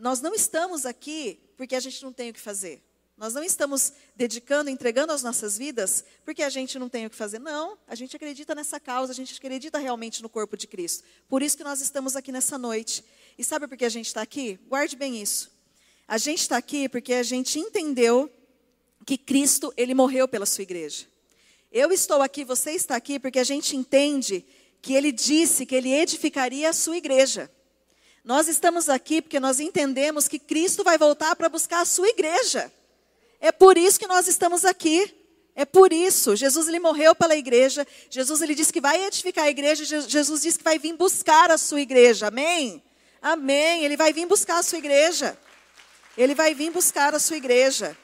Nós 0.00 0.20
não 0.20 0.34
estamos 0.34 0.84
aqui 0.84 1.40
porque 1.56 1.74
a 1.74 1.80
gente 1.80 2.02
não 2.02 2.12
tem 2.12 2.30
o 2.30 2.34
que 2.34 2.40
fazer. 2.40 2.82
Nós 3.16 3.34
não 3.34 3.44
estamos 3.44 3.92
dedicando, 4.16 4.70
entregando 4.70 5.12
as 5.12 5.22
nossas 5.22 5.56
vidas 5.56 6.04
porque 6.24 6.42
a 6.42 6.48
gente 6.48 6.78
não 6.78 6.88
tem 6.88 7.06
o 7.06 7.10
que 7.10 7.16
fazer. 7.16 7.38
Não, 7.38 7.78
a 7.86 7.94
gente 7.94 8.16
acredita 8.16 8.54
nessa 8.54 8.80
causa, 8.80 9.12
a 9.12 9.14
gente 9.14 9.36
acredita 9.36 9.78
realmente 9.78 10.22
no 10.22 10.28
corpo 10.28 10.56
de 10.56 10.66
Cristo. 10.66 11.04
Por 11.28 11.42
isso 11.42 11.56
que 11.56 11.64
nós 11.64 11.80
estamos 11.80 12.16
aqui 12.16 12.32
nessa 12.32 12.58
noite. 12.58 13.04
E 13.38 13.44
sabe 13.44 13.68
por 13.68 13.76
que 13.76 13.84
a 13.84 13.88
gente 13.88 14.06
está 14.06 14.22
aqui? 14.22 14.58
Guarde 14.68 14.96
bem 14.96 15.20
isso. 15.20 15.50
A 16.08 16.18
gente 16.18 16.40
está 16.40 16.56
aqui 16.56 16.88
porque 16.88 17.14
a 17.14 17.22
gente 17.22 17.58
entendeu 17.58 18.30
que 19.06 19.16
Cristo, 19.16 19.72
ele 19.76 19.94
morreu 19.94 20.26
pela 20.26 20.46
sua 20.46 20.62
igreja. 20.62 21.06
Eu 21.70 21.90
estou 21.90 22.20
aqui, 22.22 22.44
você 22.44 22.72
está 22.72 22.96
aqui 22.96 23.18
porque 23.18 23.38
a 23.38 23.44
gente 23.44 23.76
entende 23.76 24.44
que 24.80 24.94
ele 24.94 25.12
disse 25.12 25.64
que 25.64 25.74
ele 25.74 25.92
edificaria 25.92 26.68
a 26.68 26.72
sua 26.72 26.96
igreja. 26.96 27.50
Nós 28.24 28.46
estamos 28.46 28.88
aqui 28.88 29.22
porque 29.22 29.40
nós 29.40 29.58
entendemos 29.58 30.28
que 30.28 30.38
Cristo 30.38 30.84
vai 30.84 30.98
voltar 30.98 31.34
para 31.34 31.48
buscar 31.48 31.80
a 31.80 31.84
sua 31.84 32.08
igreja. 32.08 32.70
É 33.42 33.50
por 33.50 33.76
isso 33.76 33.98
que 33.98 34.06
nós 34.06 34.28
estamos 34.28 34.64
aqui. 34.64 35.12
É 35.52 35.64
por 35.64 35.92
isso. 35.92 36.36
Jesus 36.36 36.68
ele 36.68 36.78
morreu 36.78 37.12
pela 37.12 37.34
igreja. 37.34 37.84
Jesus 38.08 38.40
ele 38.40 38.54
disse 38.54 38.72
que 38.72 38.80
vai 38.80 39.04
edificar 39.04 39.46
a 39.46 39.50
igreja. 39.50 39.84
Jesus 39.84 40.42
disse 40.42 40.58
que 40.58 40.64
vai 40.64 40.78
vir 40.78 40.96
buscar 40.96 41.50
a 41.50 41.58
sua 41.58 41.80
igreja. 41.80 42.28
Amém? 42.28 42.80
Amém. 43.20 43.84
Ele 43.84 43.96
vai 43.96 44.12
vir 44.12 44.26
buscar 44.26 44.58
a 44.58 44.62
sua 44.62 44.78
igreja. 44.78 45.36
Ele 46.16 46.36
vai 46.36 46.54
vir 46.54 46.70
buscar 46.70 47.16
a 47.16 47.18
sua 47.18 47.36
igreja. 47.36 47.98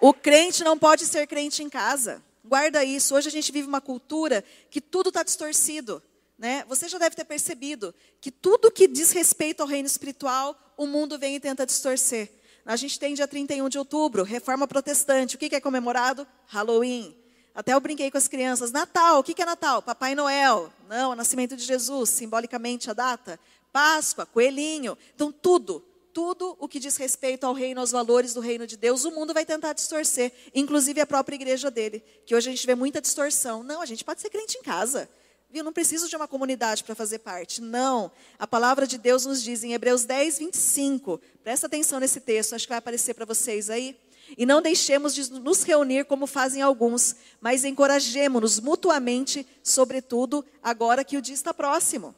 O 0.00 0.12
crente 0.12 0.64
não 0.64 0.76
pode 0.76 1.06
ser 1.06 1.28
crente 1.28 1.62
em 1.62 1.68
casa. 1.68 2.20
Guarda 2.44 2.82
isso. 2.82 3.14
Hoje 3.14 3.28
a 3.28 3.32
gente 3.32 3.52
vive 3.52 3.68
uma 3.68 3.80
cultura 3.80 4.44
que 4.70 4.80
tudo 4.80 5.10
está 5.10 5.22
distorcido. 5.22 6.02
Né? 6.36 6.64
Você 6.66 6.88
já 6.88 6.98
deve 6.98 7.14
ter 7.14 7.24
percebido 7.24 7.94
que 8.20 8.32
tudo 8.32 8.72
que 8.72 8.88
diz 8.88 9.12
respeito 9.12 9.60
ao 9.60 9.68
reino 9.68 9.86
espiritual, 9.86 10.58
o 10.76 10.84
mundo 10.84 11.16
vem 11.16 11.36
e 11.36 11.40
tenta 11.40 11.64
distorcer. 11.64 12.39
A 12.70 12.76
gente 12.76 13.00
tem 13.00 13.14
dia 13.14 13.26
31 13.26 13.68
de 13.68 13.78
outubro, 13.78 14.22
reforma 14.22 14.64
protestante. 14.64 15.34
O 15.34 15.38
que 15.40 15.52
é 15.56 15.60
comemorado? 15.60 16.24
Halloween. 16.46 17.16
Até 17.52 17.74
eu 17.74 17.80
brinquei 17.80 18.12
com 18.12 18.16
as 18.16 18.28
crianças. 18.28 18.70
Natal, 18.70 19.18
o 19.18 19.24
que 19.24 19.42
é 19.42 19.44
Natal? 19.44 19.82
Papai 19.82 20.14
Noel. 20.14 20.72
Não, 20.88 21.10
o 21.10 21.14
nascimento 21.16 21.56
de 21.56 21.64
Jesus, 21.64 22.10
simbolicamente 22.10 22.88
a 22.88 22.92
data. 22.92 23.40
Páscoa, 23.72 24.24
coelhinho. 24.24 24.96
Então, 25.12 25.32
tudo, 25.32 25.84
tudo 26.12 26.56
o 26.60 26.68
que 26.68 26.78
diz 26.78 26.96
respeito 26.96 27.44
ao 27.44 27.54
reino, 27.54 27.80
aos 27.80 27.90
valores 27.90 28.34
do 28.34 28.40
reino 28.40 28.68
de 28.68 28.76
Deus, 28.76 29.04
o 29.04 29.10
mundo 29.10 29.34
vai 29.34 29.44
tentar 29.44 29.72
distorcer. 29.72 30.32
Inclusive 30.54 31.00
a 31.00 31.06
própria 31.06 31.34
igreja 31.34 31.72
dele. 31.72 32.04
Que 32.24 32.36
hoje 32.36 32.50
a 32.50 32.52
gente 32.52 32.64
vê 32.64 32.76
muita 32.76 33.00
distorção. 33.00 33.64
Não, 33.64 33.82
a 33.82 33.86
gente 33.86 34.04
pode 34.04 34.20
ser 34.20 34.30
crente 34.30 34.56
em 34.56 34.62
casa. 34.62 35.10
Viu? 35.52 35.64
Não 35.64 35.72
preciso 35.72 36.08
de 36.08 36.14
uma 36.14 36.28
comunidade 36.28 36.84
para 36.84 36.94
fazer 36.94 37.18
parte. 37.18 37.60
Não. 37.60 38.12
A 38.38 38.46
palavra 38.46 38.86
de 38.86 38.96
Deus 38.96 39.26
nos 39.26 39.42
diz 39.42 39.64
em 39.64 39.72
Hebreus 39.72 40.04
10, 40.04 40.38
25. 40.38 41.20
Presta 41.42 41.66
atenção 41.66 41.98
nesse 41.98 42.20
texto, 42.20 42.54
acho 42.54 42.66
que 42.66 42.70
vai 42.70 42.78
aparecer 42.78 43.14
para 43.14 43.24
vocês 43.24 43.68
aí. 43.68 43.96
E 44.38 44.46
não 44.46 44.62
deixemos 44.62 45.12
de 45.12 45.28
nos 45.40 45.64
reunir 45.64 46.04
como 46.04 46.28
fazem 46.28 46.62
alguns, 46.62 47.16
mas 47.40 47.64
encorajemos-nos 47.64 48.60
mutuamente, 48.60 49.44
sobretudo 49.60 50.44
agora 50.62 51.02
que 51.02 51.16
o 51.16 51.22
dia 51.22 51.34
está 51.34 51.52
próximo. 51.52 52.14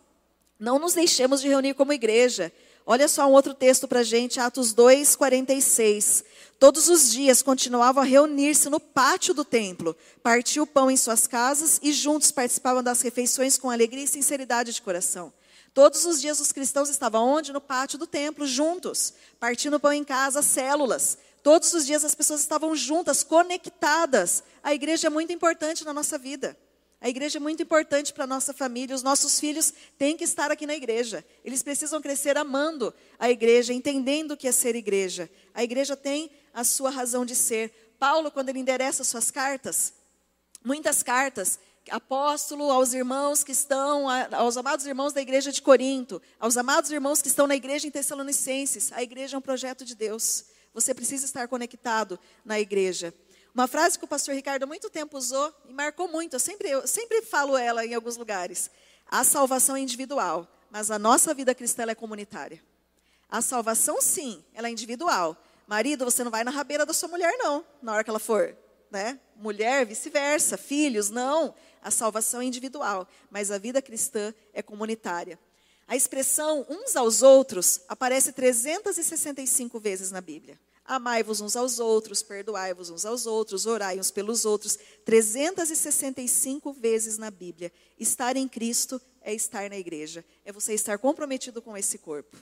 Não 0.58 0.78
nos 0.78 0.92
deixemos 0.92 1.40
de 1.40 1.48
reunir 1.48 1.72
como 1.72 1.92
igreja. 1.92 2.52
Olha 2.84 3.06
só 3.06 3.26
um 3.26 3.32
outro 3.32 3.54
texto 3.54 3.86
para 3.86 4.00
a 4.00 4.04
gente, 4.04 4.40
Atos 4.40 4.72
2, 4.72 5.14
46. 5.14 6.24
Todos 6.58 6.88
os 6.88 7.10
dias 7.10 7.42
continuavam 7.42 8.02
a 8.02 8.06
reunir-se 8.06 8.68
no 8.68 8.80
pátio 8.80 9.32
do 9.34 9.44
templo, 9.44 9.96
partiam 10.22 10.64
o 10.64 10.66
pão 10.66 10.90
em 10.90 10.96
suas 10.96 11.26
casas 11.26 11.80
e 11.82 11.92
juntos 11.92 12.30
participavam 12.30 12.82
das 12.82 13.00
refeições 13.02 13.58
com 13.58 13.70
alegria 13.70 14.04
e 14.04 14.08
sinceridade 14.08 14.72
de 14.72 14.82
coração. 14.82 15.32
Todos 15.74 16.04
os 16.04 16.20
dias 16.20 16.38
os 16.38 16.52
cristãos 16.52 16.88
estavam 16.88 17.26
onde? 17.26 17.52
No 17.52 17.60
pátio 17.60 17.98
do 17.98 18.06
templo, 18.06 18.46
juntos, 18.46 19.14
partindo 19.40 19.74
o 19.74 19.80
pão 19.80 19.92
em 19.92 20.04
casa, 20.04 20.42
células. 20.42 21.18
Todos 21.42 21.72
os 21.72 21.86
dias 21.86 22.04
as 22.04 22.14
pessoas 22.14 22.40
estavam 22.40 22.76
juntas, 22.76 23.24
conectadas. 23.24 24.44
A 24.62 24.74
igreja 24.74 25.06
é 25.06 25.10
muito 25.10 25.32
importante 25.32 25.84
na 25.84 25.92
nossa 25.92 26.18
vida. 26.18 26.56
A 27.02 27.08
igreja 27.08 27.38
é 27.38 27.40
muito 27.40 27.60
importante 27.60 28.12
para 28.12 28.22
a 28.22 28.28
nossa 28.28 28.54
família. 28.54 28.94
Os 28.94 29.02
nossos 29.02 29.40
filhos 29.40 29.74
têm 29.98 30.16
que 30.16 30.22
estar 30.22 30.52
aqui 30.52 30.68
na 30.68 30.76
igreja. 30.76 31.24
Eles 31.44 31.60
precisam 31.60 32.00
crescer 32.00 32.38
amando 32.38 32.94
a 33.18 33.28
igreja, 33.28 33.72
entendendo 33.72 34.30
o 34.30 34.36
que 34.36 34.46
é 34.46 34.52
ser 34.52 34.76
igreja. 34.76 35.28
A 35.52 35.64
igreja 35.64 35.96
tem 35.96 36.30
a 36.54 36.62
sua 36.62 36.90
razão 36.90 37.26
de 37.26 37.34
ser. 37.34 37.94
Paulo, 37.98 38.30
quando 38.30 38.50
ele 38.50 38.60
endereça 38.60 39.02
suas 39.02 39.32
cartas, 39.32 39.92
muitas 40.64 41.02
cartas, 41.02 41.58
apóstolo 41.90 42.70
aos 42.70 42.94
irmãos 42.94 43.42
que 43.42 43.50
estão, 43.50 44.06
aos 44.30 44.56
amados 44.56 44.86
irmãos 44.86 45.12
da 45.12 45.20
igreja 45.20 45.50
de 45.50 45.60
Corinto, 45.60 46.22
aos 46.38 46.56
amados 46.56 46.92
irmãos 46.92 47.20
que 47.20 47.26
estão 47.26 47.48
na 47.48 47.56
igreja 47.56 47.88
em 47.88 47.90
Tessalonicenses. 47.90 48.92
A 48.92 49.02
igreja 49.02 49.34
é 49.34 49.38
um 49.38 49.42
projeto 49.42 49.84
de 49.84 49.96
Deus. 49.96 50.44
Você 50.72 50.94
precisa 50.94 51.24
estar 51.24 51.48
conectado 51.48 52.16
na 52.44 52.60
igreja. 52.60 53.12
Uma 53.54 53.68
frase 53.68 53.98
que 53.98 54.04
o 54.04 54.08
pastor 54.08 54.34
Ricardo 54.34 54.62
há 54.62 54.66
muito 54.66 54.88
tempo 54.88 55.18
usou 55.18 55.54
e 55.68 55.72
marcou 55.72 56.08
muito, 56.08 56.34
eu 56.34 56.40
sempre, 56.40 56.70
eu 56.70 56.86
sempre 56.86 57.20
falo 57.20 57.56
ela 57.56 57.84
em 57.84 57.94
alguns 57.94 58.16
lugares. 58.16 58.70
A 59.06 59.22
salvação 59.24 59.76
é 59.76 59.80
individual, 59.80 60.48
mas 60.70 60.90
a 60.90 60.98
nossa 60.98 61.34
vida 61.34 61.54
cristã 61.54 61.84
é 61.86 61.94
comunitária. 61.94 62.62
A 63.28 63.42
salvação, 63.42 64.00
sim, 64.00 64.42
ela 64.54 64.68
é 64.68 64.70
individual. 64.70 65.36
Marido, 65.66 66.04
você 66.04 66.24
não 66.24 66.30
vai 66.30 66.44
na 66.44 66.50
rabeira 66.50 66.86
da 66.86 66.94
sua 66.94 67.10
mulher, 67.10 67.36
não, 67.38 67.64
na 67.82 67.92
hora 67.92 68.02
que 68.02 68.08
ela 68.08 68.18
for. 68.18 68.56
Né? 68.90 69.20
Mulher, 69.36 69.86
vice-versa. 69.86 70.56
Filhos, 70.56 71.10
não. 71.10 71.54
A 71.82 71.90
salvação 71.90 72.40
é 72.40 72.44
individual, 72.44 73.08
mas 73.30 73.50
a 73.50 73.58
vida 73.58 73.82
cristã 73.82 74.34
é 74.52 74.62
comunitária. 74.62 75.38
A 75.86 75.96
expressão 75.96 76.64
uns 76.70 76.96
aos 76.96 77.22
outros 77.22 77.80
aparece 77.88 78.32
365 78.32 79.78
vezes 79.80 80.10
na 80.10 80.20
Bíblia. 80.20 80.58
Amai-vos 80.84 81.40
uns 81.40 81.54
aos 81.54 81.78
outros, 81.78 82.22
perdoai-vos 82.22 82.90
uns 82.90 83.04
aos 83.04 83.24
outros, 83.26 83.66
orai 83.66 84.00
uns 84.00 84.10
pelos 84.10 84.44
outros. 84.44 84.78
365 85.04 86.72
vezes 86.72 87.18
na 87.18 87.30
Bíblia. 87.30 87.72
Estar 87.98 88.36
em 88.36 88.48
Cristo 88.48 89.00
é 89.20 89.32
estar 89.32 89.70
na 89.70 89.78
igreja, 89.78 90.24
é 90.44 90.50
você 90.50 90.74
estar 90.74 90.98
comprometido 90.98 91.62
com 91.62 91.76
esse 91.76 91.98
corpo. 91.98 92.36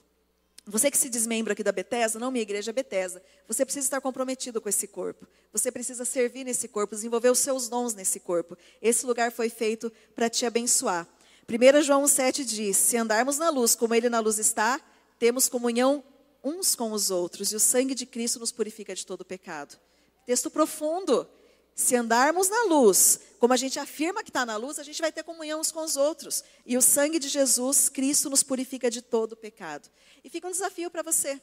Você 0.66 0.90
que 0.90 0.98
se 0.98 1.08
desmembra 1.08 1.52
aqui 1.52 1.62
da 1.62 1.72
Bethesda, 1.72 2.18
não 2.18 2.30
minha 2.30 2.42
igreja 2.42 2.70
é 2.70 2.72
Bethesda, 2.72 3.22
você 3.48 3.64
precisa 3.64 3.86
estar 3.86 4.00
comprometido 4.00 4.60
com 4.60 4.68
esse 4.68 4.86
corpo. 4.86 5.26
Você 5.52 5.70
precisa 5.72 6.04
servir 6.04 6.44
nesse 6.44 6.68
corpo, 6.68 6.94
desenvolver 6.94 7.30
os 7.30 7.38
seus 7.38 7.68
dons 7.68 7.94
nesse 7.94 8.20
corpo. 8.20 8.56
Esse 8.80 9.04
lugar 9.04 9.32
foi 9.32 9.48
feito 9.48 9.90
para 10.14 10.30
te 10.30 10.46
abençoar. 10.46 11.08
1 11.48 11.82
João 11.82 12.06
7 12.06 12.44
diz: 12.44 12.76
Se 12.76 12.96
andarmos 12.96 13.38
na 13.38 13.50
luz 13.50 13.74
como 13.74 13.94
ele 13.94 14.08
na 14.08 14.20
luz 14.20 14.38
está, 14.38 14.80
temos 15.18 15.48
comunhão 15.48 16.04
uns 16.42 16.74
com 16.74 16.92
os 16.92 17.10
outros, 17.10 17.52
e 17.52 17.56
o 17.56 17.60
sangue 17.60 17.94
de 17.94 18.06
Cristo 18.06 18.38
nos 18.38 18.52
purifica 18.52 18.94
de 18.94 19.04
todo 19.06 19.24
pecado. 19.24 19.78
Texto 20.26 20.50
profundo. 20.50 21.28
Se 21.74 21.96
andarmos 21.96 22.50
na 22.50 22.64
luz, 22.64 23.20
como 23.38 23.54
a 23.54 23.56
gente 23.56 23.78
afirma 23.78 24.22
que 24.22 24.28
está 24.28 24.44
na 24.44 24.56
luz, 24.56 24.78
a 24.78 24.82
gente 24.82 25.00
vai 25.00 25.10
ter 25.10 25.22
comunhão 25.22 25.60
uns 25.60 25.72
com 25.72 25.82
os 25.82 25.96
outros. 25.96 26.44
E 26.66 26.76
o 26.76 26.82
sangue 26.82 27.18
de 27.18 27.28
Jesus, 27.28 27.88
Cristo, 27.88 28.28
nos 28.28 28.42
purifica 28.42 28.90
de 28.90 29.00
todo 29.00 29.36
pecado. 29.36 29.88
E 30.22 30.28
fica 30.28 30.46
um 30.46 30.50
desafio 30.50 30.90
para 30.90 31.02
você. 31.02 31.40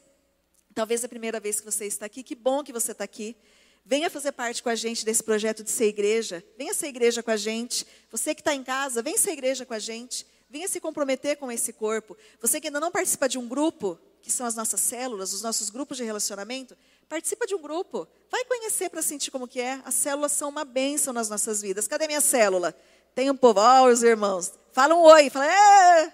Talvez 0.76 1.02
é 1.02 1.08
a 1.08 1.10
primeira 1.10 1.40
vez 1.40 1.60
que 1.60 1.66
você 1.66 1.86
está 1.86 2.06
aqui, 2.06 2.22
que 2.22 2.36
bom 2.36 2.64
que 2.64 2.72
você 2.72 2.92
está 2.92 3.04
aqui. 3.04 3.36
Venha 3.84 4.10
fazer 4.10 4.32
parte 4.34 4.62
com 4.62 4.70
a 4.70 4.76
gente 4.76 5.04
desse 5.04 5.24
projeto 5.24 5.64
de 5.64 5.72
ser 5.72 5.88
igreja. 5.88 6.44
Venha 6.58 6.74
ser 6.74 6.88
igreja 6.88 7.24
com 7.24 7.32
a 7.32 7.38
gente. 7.38 7.88
Você 8.12 8.36
que 8.36 8.42
está 8.42 8.54
em 8.54 8.64
casa, 8.64 9.02
venha 9.02 9.18
ser 9.18 9.32
igreja 9.32 9.66
com 9.66 9.74
a 9.74 9.80
gente. 9.80 10.28
Venha 10.50 10.68
se 10.68 10.80
comprometer 10.80 11.38
com 11.38 11.52
esse 11.52 11.74
corpo. 11.74 12.16
Você 12.40 12.62
que 12.62 12.68
ainda 12.68 12.80
não 12.80 12.92
participa 12.92 13.28
de 13.28 13.38
um 13.38 13.48
grupo, 13.48 13.98
que 14.28 14.34
são 14.34 14.46
as 14.46 14.56
nossas 14.56 14.82
células, 14.82 15.32
os 15.32 15.42
nossos 15.42 15.70
grupos 15.70 15.96
de 15.96 16.04
relacionamento, 16.04 16.78
participa 17.08 17.48
de 17.48 17.56
um 17.56 17.62
grupo. 17.62 18.06
Vai 18.30 18.44
conhecer 18.44 18.90
para 18.90 19.02
sentir 19.02 19.32
como 19.32 19.48
que 19.48 19.62
é. 19.62 19.82
As 19.86 19.96
células 19.96 20.34
são 20.34 20.50
uma 20.50 20.66
bênção 20.66 21.14
nas 21.14 21.30
nossas 21.30 21.62
vidas. 21.62 21.88
Cadê 21.88 22.08
minha 22.08 22.20
célula? 22.20 22.76
Tem 23.16 23.32
um 23.32 23.38
povo, 23.38 23.62
ó, 23.62 23.84
oh, 23.84 23.88
os 23.88 24.04
irmãos. 24.04 24.52
Fala 24.74 24.94
um 24.94 25.00
oi, 25.00 25.30
fala, 25.30 25.48
é, 25.48 26.14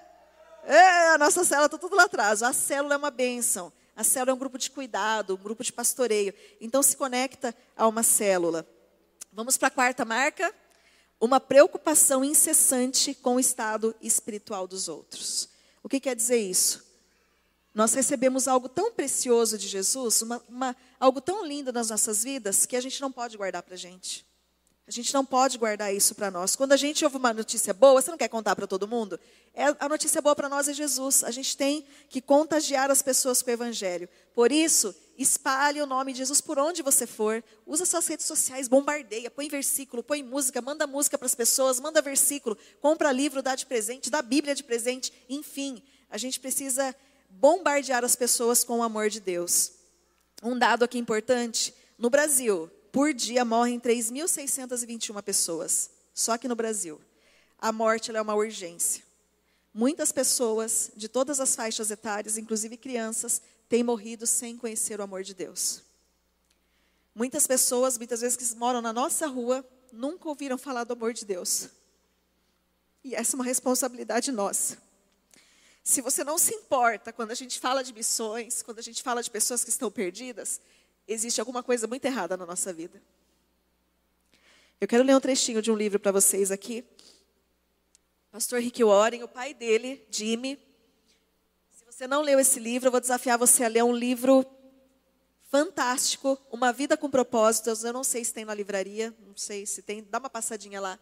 é, 0.65 1.09
a 1.09 1.17
nossa 1.17 1.43
célula 1.43 1.65
está 1.65 1.77
tudo 1.77 1.95
lá 1.95 2.03
atrás. 2.03 2.43
A 2.43 2.53
célula 2.53 2.93
é 2.93 2.97
uma 2.97 3.09
bênção. 3.09 3.73
A 3.95 4.03
célula 4.03 4.31
é 4.31 4.35
um 4.35 4.39
grupo 4.39 4.59
de 4.59 4.69
cuidado, 4.69 5.33
um 5.33 5.43
grupo 5.43 5.63
de 5.63 5.73
pastoreio. 5.73 6.35
Então 6.61 6.83
se 6.83 6.95
conecta 6.95 7.53
a 7.75 7.87
uma 7.87 8.03
célula. 8.03 8.63
Vamos 9.31 9.57
para 9.57 9.69
a 9.69 9.71
quarta 9.71 10.05
marca 10.05 10.53
uma 11.19 11.39
preocupação 11.39 12.23
incessante 12.23 13.15
com 13.15 13.37
o 13.37 13.39
estado 13.39 13.95
espiritual 14.01 14.67
dos 14.67 14.87
outros. 14.87 15.49
O 15.81 15.89
que 15.89 15.99
quer 15.99 16.15
dizer 16.15 16.37
isso? 16.37 16.82
Nós 17.73 17.93
recebemos 17.93 18.47
algo 18.47 18.69
tão 18.69 18.91
precioso 18.91 19.57
de 19.57 19.67
Jesus, 19.67 20.21
uma, 20.21 20.43
uma, 20.47 20.75
algo 20.99 21.19
tão 21.19 21.45
lindo 21.45 21.73
nas 21.73 21.89
nossas 21.89 22.23
vidas, 22.23 22.65
que 22.65 22.75
a 22.75 22.81
gente 22.81 23.01
não 23.01 23.11
pode 23.11 23.35
guardar 23.35 23.63
para 23.63 23.73
a 23.73 23.77
gente. 23.77 24.25
A 24.85 24.91
gente 24.91 25.13
não 25.13 25.23
pode 25.23 25.57
guardar 25.57 25.95
isso 25.95 26.13
para 26.13 26.29
nós. 26.29 26.57
Quando 26.57 26.73
a 26.73 26.77
gente 26.77 27.05
ouve 27.05 27.15
uma 27.15 27.33
notícia 27.33 27.73
boa, 27.73 28.01
você 28.01 28.11
não 28.11 28.17
quer 28.17 28.27
contar 28.27 28.53
para 28.53 28.67
todo 28.67 28.85
mundo? 28.85 29.17
É, 29.53 29.73
a 29.79 29.87
notícia 29.87 30.21
boa 30.21 30.35
para 30.35 30.49
nós 30.49 30.67
é 30.67 30.73
Jesus. 30.73 31.23
A 31.23 31.31
gente 31.31 31.55
tem 31.55 31.85
que 32.09 32.19
contagiar 32.19 32.91
as 32.91 33.01
pessoas 33.01 33.41
com 33.41 33.49
o 33.49 33.53
Evangelho. 33.53 34.09
Por 34.35 34.51
isso, 34.51 34.93
espalhe 35.17 35.81
o 35.81 35.85
nome 35.85 36.11
de 36.11 36.19
Jesus 36.19 36.41
por 36.41 36.59
onde 36.59 36.83
você 36.83 37.07
for. 37.07 37.41
Usa 37.65 37.85
suas 37.85 38.05
redes 38.05 38.25
sociais, 38.25 38.67
bombardeia, 38.67 39.31
põe 39.31 39.47
versículo, 39.47 40.03
põe 40.03 40.21
música, 40.21 40.61
manda 40.61 40.85
música 40.85 41.17
para 41.17 41.27
as 41.27 41.35
pessoas, 41.35 41.79
manda 41.79 42.01
versículo, 42.01 42.57
compra 42.81 43.09
livro, 43.09 43.41
dá 43.41 43.55
de 43.55 43.65
presente, 43.65 44.09
dá 44.09 44.21
Bíblia 44.21 44.53
de 44.53 44.65
presente. 44.65 45.13
Enfim, 45.29 45.81
a 46.09 46.17
gente 46.17 46.41
precisa 46.41 46.93
bombardear 47.39 48.03
as 48.03 48.15
pessoas 48.15 48.63
com 48.63 48.79
o 48.79 48.83
amor 48.83 49.09
de 49.09 49.19
Deus. 49.19 49.73
Um 50.41 50.57
dado 50.57 50.83
aqui 50.83 50.97
importante: 50.97 51.73
no 51.97 52.09
Brasil, 52.09 52.69
por 52.91 53.13
dia 53.13 53.43
morrem 53.43 53.79
3.621 53.79 55.21
pessoas, 55.21 55.89
só 56.13 56.37
que 56.37 56.47
no 56.47 56.55
Brasil. 56.55 57.01
A 57.59 57.71
morte 57.71 58.15
é 58.15 58.21
uma 58.21 58.35
urgência. 58.35 59.03
Muitas 59.73 60.11
pessoas 60.11 60.91
de 60.95 61.07
todas 61.07 61.39
as 61.39 61.55
faixas 61.55 61.89
etárias, 61.89 62.37
inclusive 62.37 62.77
crianças, 62.77 63.41
têm 63.67 63.83
morrido 63.83 64.27
sem 64.27 64.57
conhecer 64.57 64.99
o 64.99 65.03
amor 65.03 65.23
de 65.23 65.33
Deus. 65.33 65.81
Muitas 67.15 67.47
pessoas, 67.47 67.97
muitas 67.97 68.21
vezes 68.21 68.37
que 68.37 68.55
moram 68.55 68.81
na 68.81 68.91
nossa 68.91 69.25
rua, 69.27 69.65
nunca 69.91 70.27
ouviram 70.27 70.57
falar 70.57 70.83
do 70.83 70.93
amor 70.93 71.13
de 71.13 71.25
Deus. 71.25 71.69
E 73.03 73.15
essa 73.15 73.35
é 73.35 73.37
uma 73.37 73.45
responsabilidade 73.45 74.31
nossa. 74.31 74.77
Se 75.83 75.99
você 75.99 76.23
não 76.23 76.37
se 76.37 76.55
importa 76.55 77.11
quando 77.11 77.31
a 77.31 77.35
gente 77.35 77.59
fala 77.59 77.83
de 77.83 77.91
missões, 77.91 78.63
quando 78.63 78.79
a 78.79 78.81
gente 78.81 79.03
fala 79.03 79.21
de 79.21 79.29
pessoas 79.29 79.65
que 79.65 79.69
estão 79.69 79.91
perdidas, 79.91 80.61
existe 81.05 81.41
alguma 81.41 81.61
coisa 81.61 81.85
muito 81.85 82.05
errada 82.05 82.37
na 82.37 82.45
nossa 82.45 82.71
vida. 82.71 83.01
Eu 84.79 84.87
quero 84.87 85.03
ler 85.03 85.15
um 85.15 85.19
trechinho 85.19 85.61
de 85.61 85.69
um 85.69 85.75
livro 85.75 85.99
para 85.99 86.11
vocês 86.11 86.51
aqui. 86.51 86.85
Pastor 88.31 88.61
Rick 88.61 88.81
Warren, 88.81 89.23
o 89.23 89.27
pai 89.27 89.53
dele, 89.53 90.07
Jimmy. 90.09 90.57
Se 91.69 91.85
você 91.85 92.07
não 92.07 92.21
leu 92.21 92.39
esse 92.39 92.59
livro, 92.59 92.87
eu 92.87 92.91
vou 92.91 93.01
desafiar 93.01 93.37
você 93.37 93.65
a 93.65 93.67
ler 93.67 93.83
um 93.83 93.93
livro 93.93 94.45
fantástico, 95.49 96.41
Uma 96.49 96.71
Vida 96.71 96.95
com 96.95 97.09
Propósitos. 97.09 97.83
Eu 97.83 97.93
não 97.93 98.03
sei 98.05 98.23
se 98.23 98.33
tem 98.33 98.45
na 98.45 98.53
livraria, 98.53 99.13
não 99.19 99.35
sei 99.35 99.65
se 99.65 99.81
tem, 99.81 100.03
dá 100.09 100.17
uma 100.17 100.29
passadinha 100.29 100.79
lá. 100.79 100.97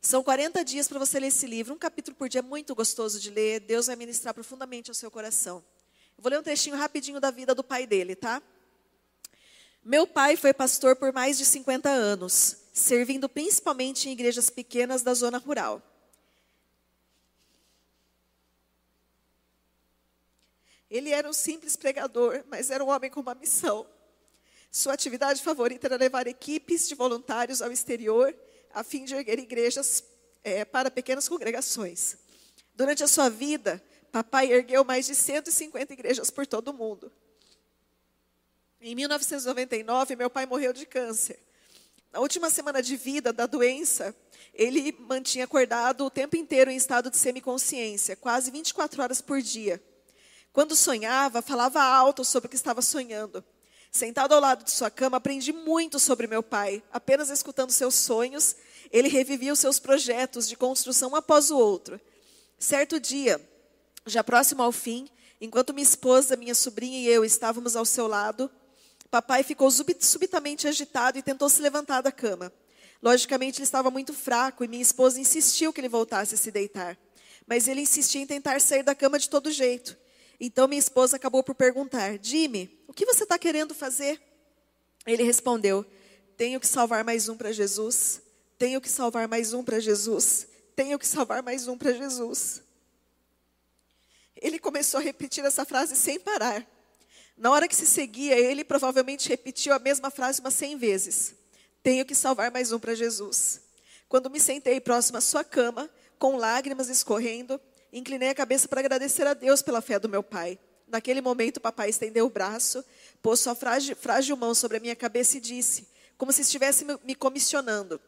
São 0.00 0.22
40 0.22 0.64
dias 0.64 0.88
para 0.88 0.98
você 0.98 1.20
ler 1.20 1.26
esse 1.26 1.46
livro, 1.46 1.74
um 1.74 1.78
capítulo 1.78 2.16
por 2.16 2.26
dia, 2.26 2.40
muito 2.40 2.74
gostoso 2.74 3.20
de 3.20 3.28
ler. 3.28 3.60
Deus 3.60 3.86
vai 3.86 3.96
ministrar 3.96 4.32
profundamente 4.32 4.90
ao 4.90 4.94
seu 4.94 5.10
coração. 5.10 5.62
Eu 6.16 6.22
vou 6.22 6.30
ler 6.30 6.38
um 6.38 6.42
trechinho 6.42 6.74
rapidinho 6.74 7.20
da 7.20 7.30
vida 7.30 7.54
do 7.54 7.62
pai 7.62 7.86
dele, 7.86 8.16
tá? 8.16 8.42
Meu 9.84 10.06
pai 10.06 10.36
foi 10.36 10.54
pastor 10.54 10.96
por 10.96 11.12
mais 11.12 11.36
de 11.36 11.44
50 11.44 11.90
anos, 11.90 12.56
servindo 12.72 13.28
principalmente 13.28 14.08
em 14.08 14.12
igrejas 14.12 14.48
pequenas 14.48 15.02
da 15.02 15.12
zona 15.12 15.36
rural. 15.36 15.82
Ele 20.90 21.10
era 21.10 21.28
um 21.28 21.32
simples 21.32 21.76
pregador, 21.76 22.42
mas 22.48 22.70
era 22.70 22.82
um 22.82 22.88
homem 22.88 23.10
com 23.10 23.20
uma 23.20 23.34
missão. 23.34 23.86
Sua 24.70 24.94
atividade 24.94 25.42
favorita 25.42 25.88
era 25.88 25.96
levar 25.96 26.26
equipes 26.26 26.88
de 26.88 26.94
voluntários 26.94 27.60
ao 27.60 27.70
exterior, 27.70 28.34
a 28.72 28.82
fim 28.82 29.04
de 29.04 29.14
erguer 29.14 29.38
igrejas 29.38 30.04
é, 30.42 30.64
para 30.64 30.90
pequenas 30.90 31.28
congregações. 31.28 32.16
Durante 32.74 33.02
a 33.02 33.08
sua 33.08 33.28
vida, 33.28 33.82
papai 34.10 34.52
ergueu 34.52 34.84
mais 34.84 35.06
de 35.06 35.14
150 35.14 35.92
igrejas 35.92 36.30
por 36.30 36.46
todo 36.46 36.68
o 36.68 36.74
mundo. 36.74 37.12
Em 38.80 38.94
1999, 38.94 40.16
meu 40.16 40.30
pai 40.30 40.46
morreu 40.46 40.72
de 40.72 40.86
câncer. 40.86 41.38
Na 42.12 42.20
última 42.20 42.50
semana 42.50 42.82
de 42.82 42.96
vida 42.96 43.32
da 43.32 43.46
doença, 43.46 44.16
ele 44.54 44.92
mantinha 45.00 45.44
acordado 45.44 46.04
o 46.04 46.10
tempo 46.10 46.36
inteiro 46.36 46.70
em 46.70 46.76
estado 46.76 47.10
de 47.10 47.16
semiconsciência, 47.16 48.16
quase 48.16 48.50
24 48.50 49.02
horas 49.02 49.20
por 49.20 49.40
dia. 49.40 49.80
Quando 50.52 50.74
sonhava, 50.74 51.40
falava 51.40 51.80
alto 51.80 52.24
sobre 52.24 52.46
o 52.48 52.50
que 52.50 52.56
estava 52.56 52.82
sonhando. 52.82 53.44
Sentado 53.90 54.34
ao 54.34 54.40
lado 54.40 54.64
de 54.64 54.70
sua 54.70 54.88
cama, 54.88 55.16
aprendi 55.16 55.52
muito 55.52 55.98
sobre 55.98 56.28
meu 56.28 56.42
pai. 56.42 56.82
Apenas 56.92 57.28
escutando 57.28 57.72
seus 57.72 57.96
sonhos, 57.96 58.54
ele 58.92 59.08
revivia 59.08 59.52
os 59.52 59.58
seus 59.58 59.80
projetos 59.80 60.48
de 60.48 60.56
construção 60.56 61.10
um 61.10 61.16
após 61.16 61.50
o 61.50 61.58
outro. 61.58 62.00
Certo 62.58 63.00
dia, 63.00 63.40
já 64.06 64.22
próximo 64.22 64.62
ao 64.62 64.70
fim, 64.70 65.08
enquanto 65.40 65.74
minha 65.74 65.82
esposa, 65.82 66.36
minha 66.36 66.54
sobrinha 66.54 67.00
e 67.00 67.06
eu 67.06 67.24
estávamos 67.24 67.74
ao 67.74 67.84
seu 67.84 68.06
lado, 68.06 68.50
Papai 69.10 69.42
ficou 69.42 69.68
subitamente 69.70 70.68
agitado 70.68 71.18
e 71.18 71.22
tentou 71.22 71.48
se 71.48 71.60
levantar 71.60 72.00
da 72.00 72.12
cama. 72.12 72.52
Logicamente, 73.02 73.58
ele 73.58 73.64
estava 73.64 73.90
muito 73.90 74.14
fraco 74.14 74.62
e 74.62 74.68
minha 74.68 74.82
esposa 74.82 75.18
insistiu 75.18 75.72
que 75.72 75.80
ele 75.80 75.88
voltasse 75.88 76.36
a 76.36 76.38
se 76.38 76.52
deitar. 76.52 76.96
Mas 77.44 77.66
ele 77.66 77.80
insistia 77.80 78.20
em 78.20 78.26
tentar 78.26 78.60
sair 78.60 78.84
da 78.84 78.94
cama 78.94 79.18
de 79.18 79.28
todo 79.28 79.50
jeito. 79.50 79.96
Então 80.38 80.66
minha 80.66 80.78
esposa 80.78 81.16
acabou 81.16 81.42
por 81.42 81.54
perguntar: 81.54 82.18
Jimmy, 82.22 82.79
o 82.90 82.92
que 82.92 83.06
você 83.06 83.22
está 83.22 83.38
querendo 83.38 83.72
fazer? 83.72 84.20
Ele 85.06 85.22
respondeu: 85.22 85.86
Tenho 86.36 86.58
que 86.58 86.66
salvar 86.66 87.04
mais 87.04 87.28
um 87.28 87.36
para 87.36 87.52
Jesus. 87.52 88.20
Tenho 88.58 88.80
que 88.80 88.88
salvar 88.88 89.28
mais 89.28 89.52
um 89.52 89.62
para 89.62 89.78
Jesus. 89.78 90.48
Tenho 90.74 90.98
que 90.98 91.06
salvar 91.06 91.40
mais 91.40 91.68
um 91.68 91.78
para 91.78 91.92
Jesus. 91.92 92.62
Ele 94.34 94.58
começou 94.58 94.98
a 94.98 95.02
repetir 95.04 95.44
essa 95.44 95.64
frase 95.64 95.94
sem 95.94 96.18
parar. 96.18 96.66
Na 97.36 97.52
hora 97.52 97.68
que 97.68 97.76
se 97.76 97.86
seguia, 97.86 98.36
ele 98.36 98.64
provavelmente 98.64 99.28
repetiu 99.28 99.72
a 99.72 99.78
mesma 99.78 100.10
frase 100.10 100.40
umas 100.40 100.54
cem 100.54 100.76
vezes. 100.76 101.36
Tenho 101.84 102.04
que 102.04 102.14
salvar 102.14 102.50
mais 102.50 102.72
um 102.72 102.80
para 102.80 102.96
Jesus. 102.96 103.60
Quando 104.08 104.28
me 104.28 104.40
sentei 104.40 104.80
próximo 104.80 105.18
à 105.18 105.20
sua 105.20 105.44
cama, 105.44 105.88
com 106.18 106.36
lágrimas 106.36 106.88
escorrendo, 106.88 107.60
inclinei 107.92 108.30
a 108.30 108.34
cabeça 108.34 108.66
para 108.66 108.80
agradecer 108.80 109.28
a 109.28 109.34
Deus 109.34 109.62
pela 109.62 109.80
fé 109.80 109.96
do 109.96 110.08
meu 110.08 110.24
pai. 110.24 110.58
Naquele 110.90 111.20
momento, 111.20 111.58
o 111.58 111.60
papai 111.60 111.88
estendeu 111.88 112.26
o 112.26 112.30
braço, 112.30 112.84
pôs 113.22 113.40
sua 113.40 113.54
frágil, 113.54 113.96
frágil 113.96 114.36
mão 114.36 114.54
sobre 114.54 114.76
a 114.76 114.80
minha 114.80 114.96
cabeça 114.96 115.36
e 115.36 115.40
disse, 115.40 115.88
como 116.18 116.32
se 116.32 116.42
estivesse 116.42 116.84
me 117.04 117.14
comissionando: 117.14 118.00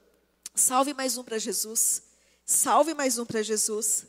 Salve 0.55 0.93
mais 0.93 1.17
um 1.17 1.25
para 1.25 1.39
Jesus. 1.39 2.03
Salve 2.45 2.93
mais 2.93 3.19
um 3.19 3.25
para 3.25 3.41
Jesus. 3.41 4.07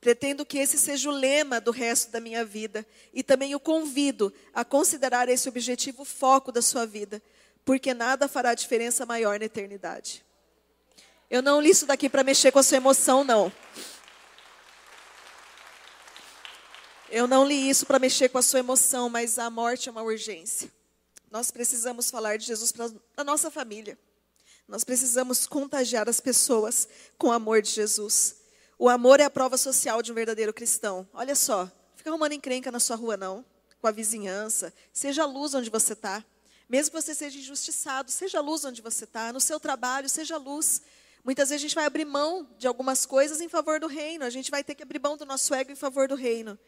Pretendo 0.00 0.44
que 0.44 0.58
esse 0.58 0.76
seja 0.76 1.08
o 1.08 1.12
lema 1.12 1.60
do 1.60 1.70
resto 1.70 2.10
da 2.10 2.20
minha 2.20 2.44
vida 2.44 2.84
e 3.12 3.22
também 3.22 3.54
o 3.54 3.60
convido 3.60 4.32
a 4.52 4.64
considerar 4.64 5.28
esse 5.28 5.48
objetivo 5.48 6.04
foco 6.04 6.50
da 6.50 6.60
sua 6.60 6.84
vida, 6.84 7.22
porque 7.64 7.94
nada 7.94 8.26
fará 8.26 8.54
diferença 8.54 9.06
maior 9.06 9.38
na 9.38 9.46
eternidade. 9.46 10.24
Eu 11.30 11.40
não 11.40 11.60
li 11.60 11.70
isso 11.70 11.86
daqui 11.86 12.08
para 12.08 12.24
mexer 12.24 12.50
com 12.52 12.58
a 12.58 12.62
sua 12.62 12.76
emoção, 12.76 13.24
não. 13.24 13.52
Eu 17.16 17.28
não 17.28 17.46
li 17.46 17.70
isso 17.70 17.86
para 17.86 18.00
mexer 18.00 18.28
com 18.28 18.38
a 18.38 18.42
sua 18.42 18.58
emoção, 18.58 19.08
mas 19.08 19.38
a 19.38 19.48
morte 19.48 19.88
é 19.88 19.92
uma 19.92 20.02
urgência. 20.02 20.68
Nós 21.30 21.48
precisamos 21.48 22.10
falar 22.10 22.36
de 22.38 22.44
Jesus 22.44 22.72
para 22.72 22.90
a 23.16 23.22
nossa 23.22 23.52
família. 23.52 23.96
Nós 24.66 24.82
precisamos 24.82 25.46
contagiar 25.46 26.08
as 26.08 26.18
pessoas 26.18 26.88
com 27.16 27.28
o 27.28 27.30
amor 27.30 27.62
de 27.62 27.70
Jesus. 27.70 28.38
O 28.76 28.88
amor 28.88 29.20
é 29.20 29.22
a 29.22 29.30
prova 29.30 29.56
social 29.56 30.02
de 30.02 30.10
um 30.10 30.14
verdadeiro 30.16 30.52
cristão. 30.52 31.08
Olha 31.14 31.36
só, 31.36 31.70
fica 31.94 32.10
arrumando 32.10 32.32
encrenca 32.32 32.72
na 32.72 32.80
sua 32.80 32.96
rua, 32.96 33.16
não. 33.16 33.44
Com 33.80 33.86
a 33.86 33.92
vizinhança. 33.92 34.74
Seja 34.92 35.24
luz 35.24 35.54
onde 35.54 35.70
você 35.70 35.92
está. 35.92 36.24
Mesmo 36.68 36.96
que 36.96 37.00
você 37.00 37.14
seja 37.14 37.38
injustiçado, 37.38 38.10
seja 38.10 38.40
luz 38.40 38.64
onde 38.64 38.82
você 38.82 39.04
está. 39.04 39.32
No 39.32 39.40
seu 39.40 39.60
trabalho, 39.60 40.08
seja 40.08 40.36
luz. 40.36 40.82
Muitas 41.24 41.50
vezes 41.50 41.62
a 41.62 41.64
gente 41.68 41.76
vai 41.76 41.84
abrir 41.84 42.04
mão 42.04 42.44
de 42.58 42.66
algumas 42.66 43.06
coisas 43.06 43.40
em 43.40 43.48
favor 43.48 43.78
do 43.78 43.86
reino. 43.86 44.24
A 44.24 44.30
gente 44.30 44.50
vai 44.50 44.64
ter 44.64 44.74
que 44.74 44.82
abrir 44.82 44.98
mão 44.98 45.16
do 45.16 45.24
nosso 45.24 45.54
ego 45.54 45.70
em 45.70 45.76
favor 45.76 46.08
do 46.08 46.16
reino. 46.16 46.58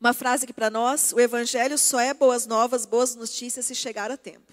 Uma 0.00 0.12
frase 0.12 0.44
aqui 0.44 0.52
para 0.52 0.70
nós: 0.70 1.12
o 1.12 1.20
evangelho 1.20 1.78
só 1.78 1.98
é 1.98 2.12
boas 2.12 2.46
novas, 2.46 2.84
boas 2.84 3.14
notícias 3.14 3.66
se 3.66 3.74
chegar 3.74 4.10
a 4.10 4.16
tempo. 4.16 4.52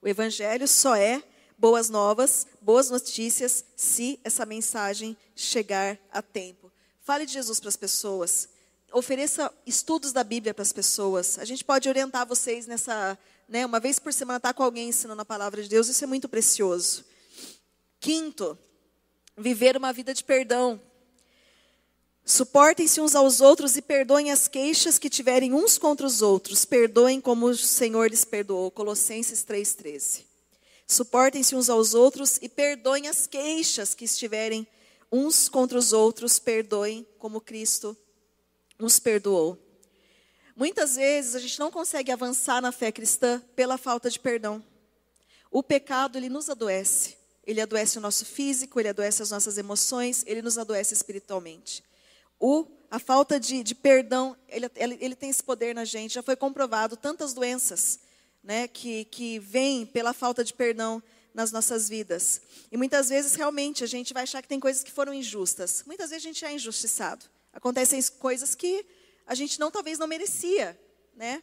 O 0.00 0.08
evangelho 0.08 0.68
só 0.68 0.94
é 0.94 1.22
boas 1.58 1.88
novas, 1.88 2.46
boas 2.60 2.90
notícias, 2.90 3.64
se 3.76 4.20
essa 4.22 4.46
mensagem 4.46 5.16
chegar 5.34 5.98
a 6.12 6.20
tempo. 6.22 6.70
Fale 7.02 7.26
de 7.26 7.32
Jesus 7.32 7.58
para 7.58 7.68
as 7.68 7.76
pessoas. 7.76 8.48
Ofereça 8.92 9.52
estudos 9.66 10.12
da 10.12 10.22
Bíblia 10.22 10.54
para 10.54 10.62
as 10.62 10.72
pessoas. 10.72 11.38
A 11.38 11.44
gente 11.44 11.64
pode 11.64 11.88
orientar 11.88 12.26
vocês 12.26 12.66
nessa, 12.66 13.18
né, 13.48 13.66
uma 13.66 13.80
vez 13.80 13.98
por 13.98 14.12
semana, 14.12 14.36
estar 14.36 14.50
tá 14.50 14.54
com 14.54 14.62
alguém 14.62 14.88
ensinando 14.88 15.22
a 15.22 15.24
palavra 15.24 15.62
de 15.62 15.68
Deus, 15.68 15.88
isso 15.88 16.04
é 16.04 16.06
muito 16.06 16.28
precioso. 16.28 17.04
Quinto, 17.98 18.56
viver 19.36 19.76
uma 19.76 19.92
vida 19.92 20.14
de 20.14 20.22
perdão. 20.22 20.80
Suportem-se 22.28 23.00
uns 23.00 23.14
aos 23.14 23.40
outros 23.40 23.76
e 23.76 23.82
perdoem 23.82 24.32
as 24.32 24.48
queixas 24.48 24.98
que 24.98 25.08
tiverem 25.08 25.54
uns 25.54 25.78
contra 25.78 26.04
os 26.04 26.22
outros. 26.22 26.64
Perdoem 26.64 27.20
como 27.20 27.46
o 27.46 27.56
Senhor 27.56 28.10
lhes 28.10 28.24
perdoou. 28.24 28.68
Colossenses 28.68 29.44
3,13. 29.44 30.24
Suportem-se 30.88 31.54
uns 31.54 31.70
aos 31.70 31.94
outros 31.94 32.40
e 32.42 32.48
perdoem 32.48 33.06
as 33.06 33.28
queixas 33.28 33.94
que 33.94 34.04
estiverem 34.04 34.66
uns 35.10 35.48
contra 35.48 35.78
os 35.78 35.92
outros, 35.92 36.40
perdoem 36.40 37.06
como 37.16 37.40
Cristo 37.40 37.96
nos 38.76 38.98
perdoou. 38.98 39.56
Muitas 40.56 40.96
vezes 40.96 41.36
a 41.36 41.38
gente 41.38 41.60
não 41.60 41.70
consegue 41.70 42.10
avançar 42.10 42.60
na 42.60 42.72
fé 42.72 42.90
cristã 42.90 43.40
pela 43.54 43.78
falta 43.78 44.10
de 44.10 44.18
perdão. 44.18 44.60
O 45.48 45.62
pecado, 45.62 46.18
ele 46.18 46.28
nos 46.28 46.50
adoece. 46.50 47.16
Ele 47.46 47.60
adoece 47.60 47.98
o 47.98 48.00
nosso 48.00 48.24
físico, 48.24 48.80
ele 48.80 48.88
adoece 48.88 49.22
as 49.22 49.30
nossas 49.30 49.56
emoções, 49.58 50.24
ele 50.26 50.42
nos 50.42 50.58
adoece 50.58 50.92
espiritualmente. 50.92 51.85
O, 52.38 52.66
a 52.90 52.98
falta 52.98 53.40
de, 53.40 53.62
de 53.62 53.74
perdão, 53.74 54.36
ele, 54.48 54.70
ele, 54.76 54.98
ele 55.00 55.14
tem 55.14 55.30
esse 55.30 55.42
poder 55.42 55.74
na 55.74 55.84
gente. 55.84 56.14
Já 56.14 56.22
foi 56.22 56.36
comprovado 56.36 56.96
tantas 56.96 57.32
doenças 57.32 58.00
né, 58.42 58.68
que, 58.68 59.04
que 59.06 59.38
vem 59.38 59.84
pela 59.84 60.12
falta 60.12 60.44
de 60.44 60.54
perdão 60.54 61.02
nas 61.34 61.52
nossas 61.52 61.88
vidas. 61.88 62.40
E 62.72 62.76
muitas 62.76 63.08
vezes, 63.08 63.34
realmente, 63.34 63.84
a 63.84 63.86
gente 63.86 64.14
vai 64.14 64.22
achar 64.22 64.40
que 64.40 64.48
tem 64.48 64.60
coisas 64.60 64.82
que 64.82 64.90
foram 64.90 65.12
injustas. 65.12 65.82
Muitas 65.86 66.10
vezes 66.10 66.24
a 66.24 66.28
gente 66.28 66.44
é 66.44 66.52
injustiçado. 66.52 67.26
Acontecem 67.52 68.00
coisas 68.18 68.54
que 68.54 68.86
a 69.26 69.34
gente 69.34 69.58
não 69.58 69.70
talvez 69.70 69.98
não 69.98 70.06
merecia, 70.06 70.78
né? 71.14 71.42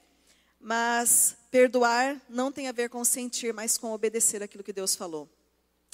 Mas 0.60 1.36
perdoar 1.52 2.20
não 2.30 2.52
tem 2.52 2.68
a 2.68 2.72
ver 2.72 2.90
com 2.90 3.04
sentir, 3.04 3.54
mas 3.54 3.78
com 3.78 3.92
obedecer 3.92 4.42
aquilo 4.42 4.64
que 4.64 4.72
Deus 4.72 4.96
falou. 4.96 5.30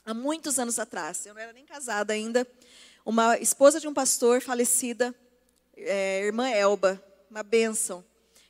Há 0.06 0.14
muitos 0.14 0.60
anos 0.60 0.80
atrás, 0.80 1.26
eu 1.26 1.34
não 1.34 1.42
era 1.42 1.52
nem 1.52 1.66
casada 1.66 2.14
ainda, 2.14 2.48
uma 3.10 3.40
esposa 3.40 3.80
de 3.80 3.88
um 3.88 3.94
pastor 3.94 4.40
falecida, 4.40 5.16
é, 5.76 6.22
irmã 6.26 6.48
Elba, 6.48 7.04
uma 7.30 7.42
bênção. 7.42 8.06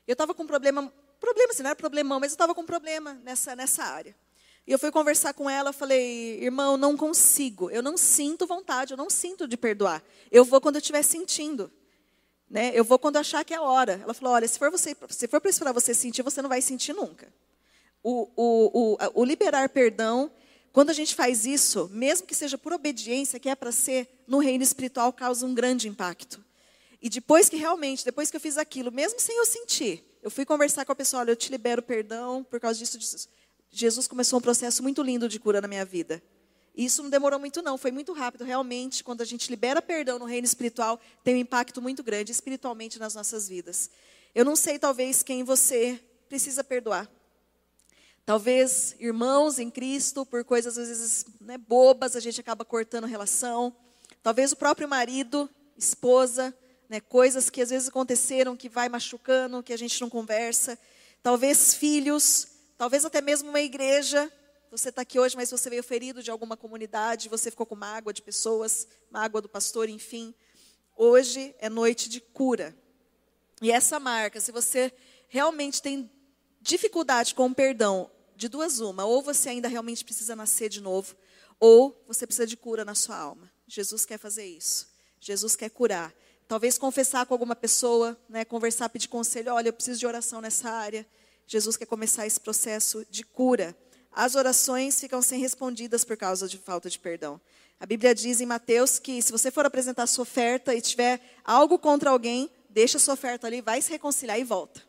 Eu 0.05 0.11
estava 0.11 0.33
com 0.33 0.43
um 0.43 0.47
problema 0.47 0.91
problema, 1.17 1.51
assim, 1.51 1.63
não 1.63 1.69
era 1.69 1.75
problemão, 1.77 2.19
mas 2.19 2.31
eu 2.31 2.35
estava 2.35 2.53
com 2.53 2.61
um 2.61 2.65
problema 2.65 3.13
nessa, 3.23 3.55
nessa 3.55 3.83
área. 3.83 4.13
E 4.67 4.71
eu 4.71 4.77
fui 4.77 4.91
conversar 4.91 5.33
com 5.33 5.49
ela, 5.49 5.71
falei, 5.71 6.43
irmão, 6.43 6.75
não 6.75 6.97
consigo, 6.97 7.69
eu 7.71 7.81
não 7.81 7.95
sinto 7.95 8.45
vontade, 8.45 8.93
eu 8.93 8.97
não 8.97 9.09
sinto 9.09 9.47
de 9.47 9.55
perdoar. 9.55 10.03
Eu 10.29 10.43
vou 10.43 10.59
quando 10.59 10.75
eu 10.75 10.79
estiver 10.79 11.03
sentindo. 11.03 11.71
Né? 12.49 12.71
Eu 12.73 12.83
vou 12.83 12.99
quando 12.99 13.15
achar 13.15 13.45
que 13.45 13.53
é 13.53 13.61
hora. 13.61 14.01
Ela 14.03 14.13
falou, 14.13 14.33
olha, 14.33 14.47
se 14.47 14.59
for, 14.59 14.69
você, 14.69 14.95
se 15.09 15.27
for 15.27 15.39
para 15.39 15.49
esperar 15.49 15.71
você 15.71 15.93
sentir, 15.93 16.21
você 16.21 16.41
não 16.41 16.49
vai 16.49 16.61
sentir 16.61 16.93
nunca. 16.93 17.31
O, 18.03 18.29
o, 18.35 18.95
o, 18.95 19.21
o 19.21 19.23
liberar 19.23 19.69
perdão, 19.69 20.29
quando 20.71 20.89
a 20.89 20.93
gente 20.93 21.15
faz 21.15 21.45
isso, 21.45 21.89
mesmo 21.91 22.27
que 22.27 22.35
seja 22.35 22.57
por 22.57 22.73
obediência, 22.73 23.39
que 23.39 23.49
é 23.49 23.55
para 23.55 23.71
ser, 23.71 24.07
no 24.27 24.39
reino 24.39 24.63
espiritual, 24.63 25.11
causa 25.11 25.45
um 25.45 25.53
grande 25.53 25.87
impacto. 25.87 26.43
E 27.01 27.09
depois 27.09 27.49
que 27.49 27.55
realmente, 27.55 28.05
depois 28.05 28.29
que 28.29 28.37
eu 28.37 28.41
fiz 28.41 28.57
aquilo, 28.57 28.91
mesmo 28.91 29.19
sem 29.19 29.37
eu 29.37 29.45
sentir, 29.45 30.03
eu 30.21 30.29
fui 30.29 30.45
conversar 30.45 30.85
com 30.85 30.91
a 30.91 30.95
pessoa, 30.95 31.21
olha, 31.21 31.31
eu 31.31 31.35
te 31.35 31.49
libero 31.49 31.81
perdão, 31.81 32.43
por 32.43 32.59
causa 32.59 32.77
disso, 32.77 33.27
Jesus 33.71 34.07
começou 34.07 34.39
um 34.39 34.41
processo 34.41 34.83
muito 34.83 35.01
lindo 35.01 35.29
de 35.29 35.39
cura 35.39 35.61
na 35.61 35.67
minha 35.67 35.85
vida. 35.85 36.21
E 36.75 36.85
isso 36.85 37.01
não 37.01 37.09
demorou 37.09 37.39
muito 37.39 37.61
não, 37.61 37.77
foi 37.77 37.91
muito 37.91 38.13
rápido. 38.13 38.43
Realmente, 38.43 39.03
quando 39.03 39.21
a 39.21 39.25
gente 39.25 39.49
libera 39.49 39.81
perdão 39.81 40.19
no 40.19 40.25
reino 40.25 40.45
espiritual, 40.45 40.99
tem 41.23 41.35
um 41.35 41.39
impacto 41.39 41.81
muito 41.81 42.03
grande 42.03 42.31
espiritualmente 42.31 42.99
nas 42.99 43.15
nossas 43.15 43.47
vidas. 43.47 43.89
Eu 44.35 44.45
não 44.45 44.55
sei, 44.55 44.77
talvez, 44.77 45.23
quem 45.23 45.43
você 45.43 45.99
precisa 46.27 46.63
perdoar. 46.63 47.09
Talvez 48.29 48.95
irmãos 48.99 49.57
em 49.57 49.71
Cristo, 49.71 50.23
por 50.23 50.43
coisas 50.43 50.77
às 50.77 50.87
vezes 50.87 51.25
né, 51.41 51.57
bobas, 51.57 52.15
a 52.15 52.19
gente 52.19 52.39
acaba 52.39 52.63
cortando 52.63 53.07
relação. 53.07 53.75
Talvez 54.21 54.51
o 54.51 54.55
próprio 54.55 54.87
marido, 54.87 55.49
esposa, 55.75 56.55
né, 56.87 56.99
coisas 56.99 57.49
que 57.49 57.59
às 57.59 57.71
vezes 57.71 57.87
aconteceram 57.87 58.55
que 58.55 58.69
vai 58.69 58.87
machucando, 58.87 59.63
que 59.63 59.73
a 59.73 59.77
gente 59.77 59.99
não 59.99 60.11
conversa. 60.11 60.77
Talvez 61.23 61.73
filhos, 61.73 62.49
talvez 62.77 63.03
até 63.03 63.19
mesmo 63.19 63.49
uma 63.49 63.61
igreja. 63.61 64.31
Você 64.69 64.89
está 64.89 65.01
aqui 65.01 65.19
hoje, 65.19 65.35
mas 65.35 65.49
você 65.49 65.67
veio 65.67 65.81
ferido 65.81 66.21
de 66.21 66.29
alguma 66.29 66.55
comunidade, 66.55 67.29
você 67.29 67.49
ficou 67.49 67.65
com 67.65 67.73
mágoa 67.73 68.13
de 68.13 68.21
pessoas, 68.21 68.87
mágoa 69.09 69.41
do 69.41 69.49
pastor, 69.49 69.89
enfim. 69.89 70.35
Hoje 70.95 71.55
é 71.57 71.67
noite 71.67 72.07
de 72.07 72.21
cura. 72.21 72.77
E 73.59 73.71
essa 73.71 73.99
marca, 73.99 74.39
se 74.39 74.51
você 74.51 74.93
realmente 75.29 75.81
tem 75.81 76.11
dificuldade 76.61 77.33
com 77.33 77.47
o 77.47 77.55
perdão, 77.55 78.11
de 78.39 78.47
duas 78.47 78.79
uma, 78.79 79.03
ou 79.03 79.21
você 79.21 79.49
ainda 79.49 79.67
realmente 79.67 80.05
precisa 80.05 80.33
nascer 80.33 80.69
de 80.69 80.79
novo, 80.79 81.13
ou 81.59 82.01
você 82.07 82.25
precisa 82.25 82.47
de 82.47 82.55
cura 82.55 82.85
na 82.85 82.95
sua 82.95 83.17
alma. 83.17 83.51
Jesus 83.67 84.05
quer 84.05 84.17
fazer 84.17 84.45
isso. 84.45 84.87
Jesus 85.19 85.57
quer 85.57 85.69
curar. 85.69 86.13
Talvez 86.47 86.77
confessar 86.77 87.25
com 87.25 87.33
alguma 87.33 87.53
pessoa, 87.53 88.17
né, 88.29 88.45
conversar, 88.45 88.87
pedir 88.87 89.09
conselho, 89.09 89.53
olha, 89.53 89.67
eu 89.67 89.73
preciso 89.73 89.99
de 89.99 90.07
oração 90.07 90.39
nessa 90.39 90.69
área. 90.69 91.05
Jesus 91.45 91.75
quer 91.75 91.85
começar 91.85 92.25
esse 92.25 92.39
processo 92.39 93.05
de 93.09 93.25
cura. 93.25 93.75
As 94.09 94.35
orações 94.35 94.97
ficam 94.97 95.21
sem 95.21 95.41
respondidas 95.41 96.05
por 96.05 96.15
causa 96.15 96.47
de 96.47 96.57
falta 96.57 96.89
de 96.89 96.97
perdão. 96.97 97.41
A 97.77 97.85
Bíblia 97.85 98.15
diz 98.15 98.39
em 98.39 98.45
Mateus 98.45 98.99
que 98.99 99.21
se 99.21 99.33
você 99.33 99.51
for 99.51 99.65
apresentar 99.65 100.07
sua 100.07 100.23
oferta 100.23 100.73
e 100.73 100.79
tiver 100.79 101.19
algo 101.43 101.77
contra 101.77 102.09
alguém, 102.09 102.49
deixa 102.69 102.99
sua 102.99 103.15
oferta 103.15 103.47
ali, 103.47 103.59
vai 103.59 103.81
se 103.81 103.91
reconciliar 103.91 104.39
e 104.39 104.45
volta. 104.45 104.81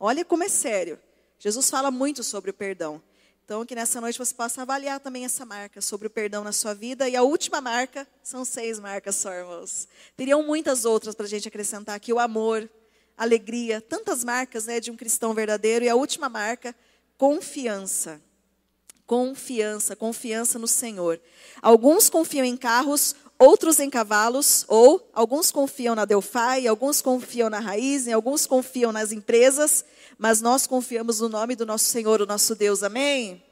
Olha 0.00 0.24
como 0.24 0.42
é 0.42 0.48
sério. 0.48 0.98
Jesus 1.40 1.70
fala 1.70 1.90
muito 1.90 2.22
sobre 2.22 2.50
o 2.50 2.54
perdão. 2.54 3.02
Então, 3.42 3.64
que 3.64 3.74
nessa 3.74 3.98
noite 3.98 4.18
você 4.18 4.34
possa 4.34 4.60
avaliar 4.60 5.00
também 5.00 5.24
essa 5.24 5.46
marca 5.46 5.80
sobre 5.80 6.06
o 6.06 6.10
perdão 6.10 6.44
na 6.44 6.52
sua 6.52 6.74
vida. 6.74 7.08
E 7.08 7.16
a 7.16 7.22
última 7.22 7.62
marca, 7.62 8.06
são 8.22 8.44
seis 8.44 8.78
marcas 8.78 9.16
só, 9.16 9.32
irmãos. 9.32 9.88
Teriam 10.14 10.42
muitas 10.42 10.84
outras 10.84 11.14
para 11.14 11.24
a 11.24 11.28
gente 11.28 11.48
acrescentar 11.48 11.96
aqui: 11.96 12.12
o 12.12 12.18
amor, 12.18 12.70
alegria, 13.16 13.80
tantas 13.80 14.22
marcas 14.22 14.66
né, 14.66 14.80
de 14.80 14.90
um 14.90 14.96
cristão 14.96 15.32
verdadeiro. 15.32 15.84
E 15.84 15.88
a 15.88 15.96
última 15.96 16.28
marca, 16.28 16.76
confiança. 17.16 18.20
Confiança, 19.06 19.96
confiança 19.96 20.58
no 20.58 20.68
Senhor. 20.68 21.18
Alguns 21.62 22.10
confiam 22.10 22.44
em 22.44 22.56
carros, 22.56 23.16
outros 23.40 23.80
em 23.80 23.90
cavalos, 23.90 24.64
ou 24.68 25.10
alguns 25.12 25.50
confiam 25.50 25.96
na 25.96 26.04
Delphi, 26.04 26.68
alguns 26.68 27.02
confiam 27.02 27.50
na 27.50 27.58
raiz, 27.58 28.06
alguns 28.06 28.46
confiam 28.46 28.92
nas 28.92 29.10
empresas 29.10 29.84
mas 30.20 30.42
nós 30.42 30.66
confiamos 30.66 31.20
no 31.20 31.30
nome 31.30 31.56
do 31.56 31.64
nosso 31.64 31.86
Senhor, 31.86 32.20
o 32.20 32.26
nosso 32.26 32.54
Deus. 32.54 32.82
Amém? 32.82 33.42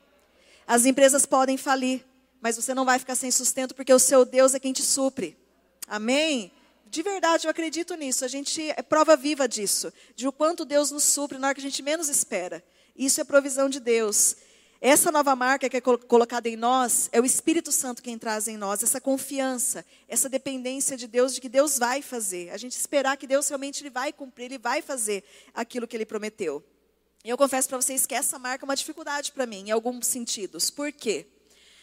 As 0.67 0.85
empresas 0.85 1.25
podem 1.25 1.57
falir, 1.57 2.05
mas 2.43 2.57
você 2.57 2.75
não 2.75 2.85
vai 2.85 2.99
ficar 2.99 3.15
sem 3.15 3.31
sustento 3.31 3.75
porque 3.75 3.91
o 3.91 3.99
seu 3.99 4.23
Deus 4.23 4.53
é 4.53 4.61
quem 4.61 4.75
te 4.75 4.83
supre. 4.83 5.35
Amém? 5.87 6.53
De 6.85 7.03
verdade, 7.03 7.47
eu 7.47 7.51
acredito 7.51 7.95
nisso. 7.95 8.23
A 8.23 8.29
gente 8.29 8.71
é 8.77 8.83
prova 8.83 9.17
viva 9.17 9.49
disso, 9.49 9.91
de 10.15 10.29
o 10.29 10.33
quanto 10.33 10.67
Deus 10.67 10.91
nos 10.91 11.05
supre 11.05 11.39
na 11.39 11.47
hora 11.47 11.55
que 11.55 11.63
a 11.63 11.65
gente 11.65 11.83
menos 11.83 12.11
espera. 12.11 12.63
Isso 12.95 13.19
é 13.19 13.25
provisão 13.25 13.71
de 13.71 13.81
Deus. 13.81 14.37
Essa 14.81 15.11
nova 15.11 15.35
marca 15.35 15.69
que 15.69 15.77
é 15.77 15.81
colocada 15.81 16.49
em 16.49 16.55
nós 16.55 17.09
é 17.11 17.21
o 17.21 17.25
Espírito 17.25 17.73
Santo 17.73 18.01
quem 18.01 18.17
traz 18.17 18.47
em 18.47 18.57
nós 18.57 18.81
essa 18.81 19.01
confiança, 19.01 19.85
essa 20.07 20.29
dependência 20.29 20.97
de 20.97 21.09
Deus 21.09 21.35
de 21.35 21.41
que 21.41 21.49
Deus 21.49 21.81
vai 21.81 22.01
fazer. 22.01 22.51
A 22.51 22.57
gente 22.57 22.77
esperar 22.77 23.17
que 23.17 23.27
Deus 23.27 23.49
realmente 23.49 23.83
ele 23.83 23.91
vai 23.91 24.13
cumprir, 24.13 24.45
ele 24.45 24.59
vai 24.59 24.81
fazer 24.81 25.25
aquilo 25.53 25.89
que 25.89 25.97
ele 25.97 26.07
prometeu. 26.07 26.65
E 27.25 27.29
eu 27.29 27.37
confesso 27.37 27.69
para 27.69 27.81
vocês 27.81 28.07
que 28.07 28.15
essa 28.15 28.39
marca 28.39 28.65
é 28.65 28.67
uma 28.67 28.77
dificuldade 28.77 29.33
para 29.33 29.47
mim, 29.47 29.65
em 29.67 29.71
alguns 29.73 30.07
sentidos. 30.07 30.71
Por 30.71 30.93
quê? 30.93 31.27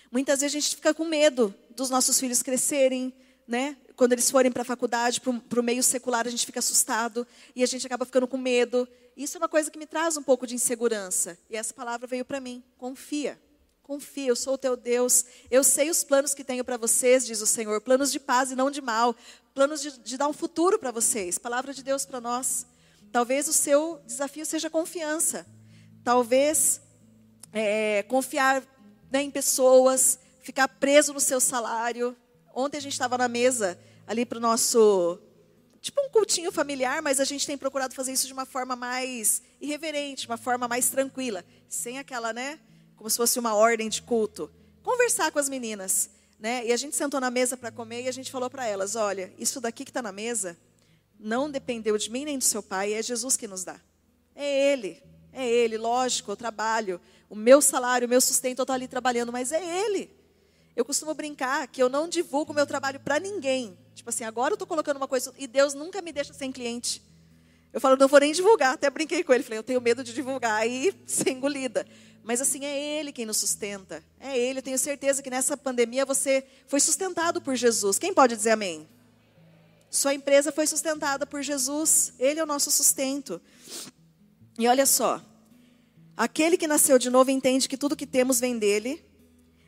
Muitas 0.09 0.39
vezes 0.39 0.55
a 0.55 0.59
gente 0.59 0.75
fica 0.77 0.93
com 0.93 1.03
medo 1.03 1.53
dos 1.71 1.89
nossos 1.89 2.17
filhos 2.17 2.41
crescerem, 2.41 3.13
né? 3.45 3.75
Quando 3.97 4.13
eles 4.13 4.31
forem 4.31 4.49
para 4.49 4.61
a 4.61 4.65
faculdade, 4.65 5.19
para 5.19 5.59
o 5.59 5.63
meio 5.63 5.83
secular, 5.83 6.25
a 6.25 6.29
gente 6.29 6.45
fica 6.45 6.59
assustado 6.59 7.27
e 7.53 7.61
a 7.61 7.65
gente 7.65 7.85
acaba 7.85 8.05
ficando 8.05 8.25
com 8.25 8.37
medo. 8.37 8.87
Isso 9.15 9.37
é 9.37 9.39
uma 9.39 9.47
coisa 9.47 9.71
que 9.71 9.79
me 9.79 9.85
traz 9.85 10.17
um 10.17 10.23
pouco 10.23 10.45
de 10.45 10.55
insegurança. 10.55 11.37
E 11.49 11.55
essa 11.55 11.73
palavra 11.73 12.05
veio 12.05 12.25
para 12.25 12.39
mim: 12.39 12.63
confia. 12.77 13.39
Confia, 13.81 14.27
eu 14.27 14.35
sou 14.35 14.55
o 14.55 14.57
teu 14.57 14.75
Deus. 14.75 15.23
Eu 15.49 15.63
sei 15.63 15.89
os 15.89 16.03
planos 16.03 16.33
que 16.33 16.43
tenho 16.43 16.65
para 16.65 16.75
vocês, 16.75 17.25
diz 17.25 17.39
o 17.39 17.45
Senhor. 17.45 17.79
Planos 17.81 18.11
de 18.11 18.19
paz 18.19 18.51
e 18.51 18.55
não 18.55 18.71
de 18.71 18.81
mal. 18.81 19.15
Planos 19.53 19.81
de, 19.81 19.97
de 19.99 20.17
dar 20.17 20.27
um 20.27 20.33
futuro 20.33 20.79
para 20.79 20.91
vocês. 20.91 21.37
Palavra 21.37 21.73
de 21.73 21.83
Deus 21.83 22.03
para 22.03 22.19
nós. 22.19 22.65
Talvez 23.11 23.47
o 23.47 23.53
seu 23.53 24.01
desafio 24.05 24.45
seja 24.45 24.69
confiança. 24.69 25.45
Talvez 26.03 26.81
é, 27.53 28.03
confiar 28.03 28.63
né, 29.11 29.21
em 29.21 29.31
pessoas, 29.31 30.19
ficar 30.41 30.67
preso 30.67 31.13
no 31.13 31.19
seu 31.19 31.39
salário. 31.39 32.17
Ontem 32.53 32.77
a 32.77 32.81
gente 32.81 32.93
estava 32.93 33.17
na 33.17 33.27
mesa 33.27 33.79
ali 34.07 34.25
para 34.25 34.39
o 34.39 34.41
nosso 34.41 35.19
tipo 35.85 36.01
um 36.01 36.09
cultinho 36.09 36.51
familiar, 36.51 36.99
mas 36.99 37.19
a 37.19 37.23
gente 37.23 37.45
tem 37.45 37.55
procurado 37.55 37.93
fazer 37.93 38.11
isso 38.11 38.25
de 38.25 38.33
uma 38.33 38.45
forma 38.45 38.75
mais 38.75 39.43
irreverente, 39.61 40.25
uma 40.25 40.35
forma 40.35 40.67
mais 40.67 40.89
tranquila, 40.89 41.45
sem 41.69 41.99
aquela, 41.99 42.33
né, 42.33 42.59
como 42.95 43.07
se 43.07 43.15
fosse 43.15 43.37
uma 43.37 43.53
ordem 43.53 43.87
de 43.87 44.01
culto. 44.01 44.49
Conversar 44.81 45.31
com 45.31 45.37
as 45.37 45.47
meninas, 45.47 46.09
né? 46.39 46.65
E 46.65 46.73
a 46.73 46.77
gente 46.77 46.95
sentou 46.95 47.19
na 47.19 47.29
mesa 47.29 47.55
para 47.55 47.71
comer 47.71 48.03
e 48.03 48.07
a 48.07 48.11
gente 48.11 48.31
falou 48.31 48.49
para 48.49 48.65
elas, 48.65 48.95
olha, 48.95 49.31
isso 49.37 49.61
daqui 49.61 49.85
que 49.85 49.91
está 49.91 50.01
na 50.01 50.11
mesa 50.11 50.57
não 51.19 51.51
dependeu 51.51 51.95
de 51.99 52.09
mim 52.09 52.25
nem 52.25 52.39
do 52.39 52.43
seu 52.43 52.63
pai, 52.63 52.93
é 52.93 53.03
Jesus 53.03 53.37
que 53.37 53.47
nos 53.47 53.63
dá. 53.63 53.79
É 54.35 54.71
Ele, 54.71 55.03
é 55.31 55.47
Ele, 55.47 55.77
lógico, 55.77 56.31
eu 56.31 56.35
trabalho, 56.35 56.99
o 57.29 57.35
meu 57.35 57.61
salário, 57.61 58.07
o 58.07 58.09
meu 58.09 58.21
sustento, 58.21 58.57
eu 58.57 58.63
estou 58.63 58.73
ali 58.73 58.87
trabalhando, 58.87 59.31
mas 59.31 59.51
é 59.51 59.63
Ele. 59.85 60.09
Eu 60.75 60.83
costumo 60.83 61.13
brincar 61.13 61.67
que 61.67 61.81
eu 61.81 61.87
não 61.87 62.07
divulgo 62.07 62.53
meu 62.53 62.65
trabalho 62.67 62.99
para 62.99 63.19
ninguém. 63.19 63.77
Tipo 63.93 64.09
assim, 64.09 64.23
agora 64.23 64.51
eu 64.51 64.55
estou 64.55 64.67
colocando 64.67 64.97
uma 64.97 65.07
coisa 65.07 65.33
e 65.37 65.47
Deus 65.47 65.73
nunca 65.73 66.01
me 66.01 66.11
deixa 66.11 66.33
sem 66.33 66.51
cliente. 66.51 67.01
Eu 67.71 67.81
falo, 67.81 67.97
não 67.97 68.07
vou 68.07 68.19
nem 68.19 68.33
divulgar. 68.33 68.73
Até 68.73 68.89
brinquei 68.89 69.23
com 69.23 69.33
ele. 69.33 69.43
Falei, 69.43 69.59
eu 69.59 69.63
tenho 69.63 69.81
medo 69.81 70.03
de 70.03 70.13
divulgar 70.13 70.61
aí 70.61 70.93
ser 71.05 71.31
engolida. 71.31 71.85
Mas 72.23 72.41
assim, 72.41 72.65
é 72.65 72.99
Ele 72.99 73.11
quem 73.11 73.25
nos 73.25 73.37
sustenta. 73.37 74.03
É 74.19 74.37
Ele. 74.37 74.59
Eu 74.59 74.63
tenho 74.63 74.79
certeza 74.79 75.21
que 75.21 75.29
nessa 75.29 75.55
pandemia 75.55 76.05
você 76.05 76.43
foi 76.67 76.79
sustentado 76.79 77.41
por 77.41 77.55
Jesus. 77.55 77.99
Quem 77.99 78.13
pode 78.13 78.35
dizer 78.35 78.51
amém? 78.51 78.87
Sua 79.91 80.13
empresa 80.13 80.51
foi 80.51 80.65
sustentada 80.67 81.25
por 81.25 81.41
Jesus. 81.41 82.13
Ele 82.17 82.39
é 82.39 82.43
o 82.43 82.47
nosso 82.47 82.71
sustento. 82.71 83.39
E 84.57 84.67
olha 84.67 84.85
só. 84.85 85.21
Aquele 86.17 86.57
que 86.57 86.67
nasceu 86.67 86.97
de 86.97 87.09
novo 87.09 87.29
entende 87.29 87.69
que 87.69 87.77
tudo 87.77 87.95
que 87.95 88.07
temos 88.07 88.39
vem 88.39 88.57
dele. 88.57 89.05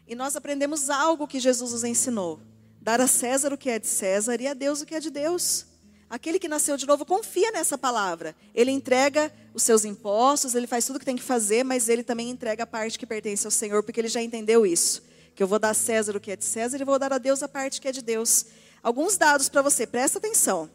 E 0.07 0.15
nós 0.15 0.35
aprendemos 0.35 0.89
algo 0.89 1.27
que 1.27 1.39
Jesus 1.39 1.73
nos 1.73 1.83
ensinou. 1.83 2.39
Dar 2.81 3.01
a 3.01 3.07
César 3.07 3.51
o 3.51 3.57
que 3.57 3.69
é 3.69 3.77
de 3.77 3.87
César 3.87 4.39
e 4.39 4.47
a 4.47 4.53
Deus 4.53 4.81
o 4.81 4.85
que 4.85 4.95
é 4.95 4.99
de 4.99 5.09
Deus. 5.09 5.65
Aquele 6.09 6.39
que 6.39 6.47
nasceu 6.47 6.77
de 6.77 6.87
novo 6.87 7.05
confia 7.05 7.51
nessa 7.51 7.77
palavra. 7.77 8.33
Ele 8.55 8.71
entrega 8.71 9.29
os 9.53 9.63
seus 9.63 9.83
impostos, 9.83 10.55
ele 10.55 10.65
faz 10.65 10.85
tudo 10.85 10.95
o 10.95 10.99
que 10.99 11.05
tem 11.05 11.17
que 11.17 11.23
fazer, 11.23 11.65
mas 11.65 11.89
ele 11.89 12.01
também 12.01 12.29
entrega 12.29 12.63
a 12.63 12.67
parte 12.67 12.97
que 12.97 13.05
pertence 13.05 13.45
ao 13.45 13.51
Senhor, 13.51 13.83
porque 13.83 13.99
ele 13.99 14.07
já 14.07 14.21
entendeu 14.21 14.65
isso. 14.65 15.03
Que 15.35 15.43
eu 15.43 15.47
vou 15.47 15.59
dar 15.59 15.71
a 15.71 15.73
César 15.73 16.15
o 16.15 16.19
que 16.19 16.31
é 16.31 16.37
de 16.37 16.45
César 16.45 16.79
e 16.79 16.85
vou 16.85 16.97
dar 16.97 17.11
a 17.11 17.17
Deus 17.17 17.43
a 17.43 17.47
parte 17.49 17.81
que 17.81 17.89
é 17.89 17.91
de 17.91 18.01
Deus. 18.01 18.45
Alguns 18.81 19.17
dados 19.17 19.49
para 19.49 19.61
você, 19.61 19.85
presta 19.85 20.19
atenção. 20.19 20.69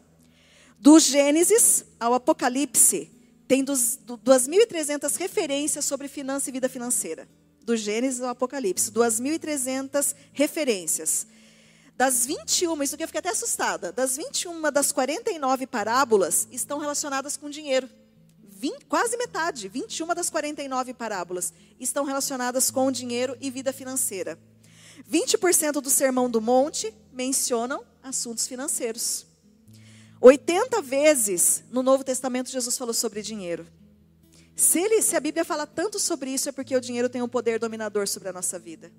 Do 0.77 0.99
Gênesis 0.99 1.83
ao 1.99 2.13
Apocalipse, 2.13 3.09
tem 3.47 3.65
2.300 3.65 5.15
referências 5.17 5.85
sobre 5.85 6.07
finança 6.07 6.49
e 6.49 6.53
vida 6.53 6.69
financeira. 6.69 7.27
Do 7.63 7.77
Gênesis 7.77 8.21
ao 8.21 8.29
Apocalipse, 8.29 8.91
2.300 8.91 10.13
referências. 10.33 11.27
Das 11.95 12.25
21, 12.25 12.83
isso 12.83 12.95
aqui 12.95 13.03
eu 13.03 13.07
fiquei 13.07 13.19
até 13.19 13.29
assustada. 13.29 13.91
Das 13.91 14.17
21 14.17 14.71
das 14.71 14.91
49 14.91 15.67
parábolas 15.67 16.47
estão 16.51 16.79
relacionadas 16.79 17.37
com 17.37 17.49
dinheiro. 17.49 17.89
20, 18.41 18.85
quase 18.85 19.17
metade, 19.17 19.67
21 19.67 20.07
das 20.07 20.29
49 20.29 20.93
parábolas 20.93 21.53
estão 21.79 22.05
relacionadas 22.05 22.71
com 22.71 22.91
dinheiro 22.91 23.37
e 23.41 23.51
vida 23.51 23.73
financeira. 23.73 24.39
20% 25.09 25.81
do 25.81 25.89
Sermão 25.89 26.29
do 26.29 26.39
Monte 26.39 26.93
mencionam 27.11 27.83
assuntos 28.01 28.47
financeiros. 28.47 29.25
80 30.21 30.81
vezes 30.81 31.63
no 31.69 31.83
Novo 31.83 32.03
Testamento 32.03 32.49
Jesus 32.49 32.77
falou 32.77 32.93
sobre 32.93 33.21
dinheiro. 33.21 33.67
Se, 34.55 34.79
ele, 34.79 35.01
se 35.01 35.15
a 35.15 35.19
Bíblia 35.19 35.43
fala 35.43 35.65
tanto 35.65 35.99
sobre 35.99 36.29
isso, 36.29 36.47
é 36.49 36.51
porque 36.51 36.75
o 36.75 36.81
dinheiro 36.81 37.09
tem 37.09 37.21
um 37.21 37.27
poder 37.27 37.59
dominador 37.59 38.07
sobre 38.07 38.29
a 38.29 38.33
nossa 38.33 38.59
vida. 38.59 38.91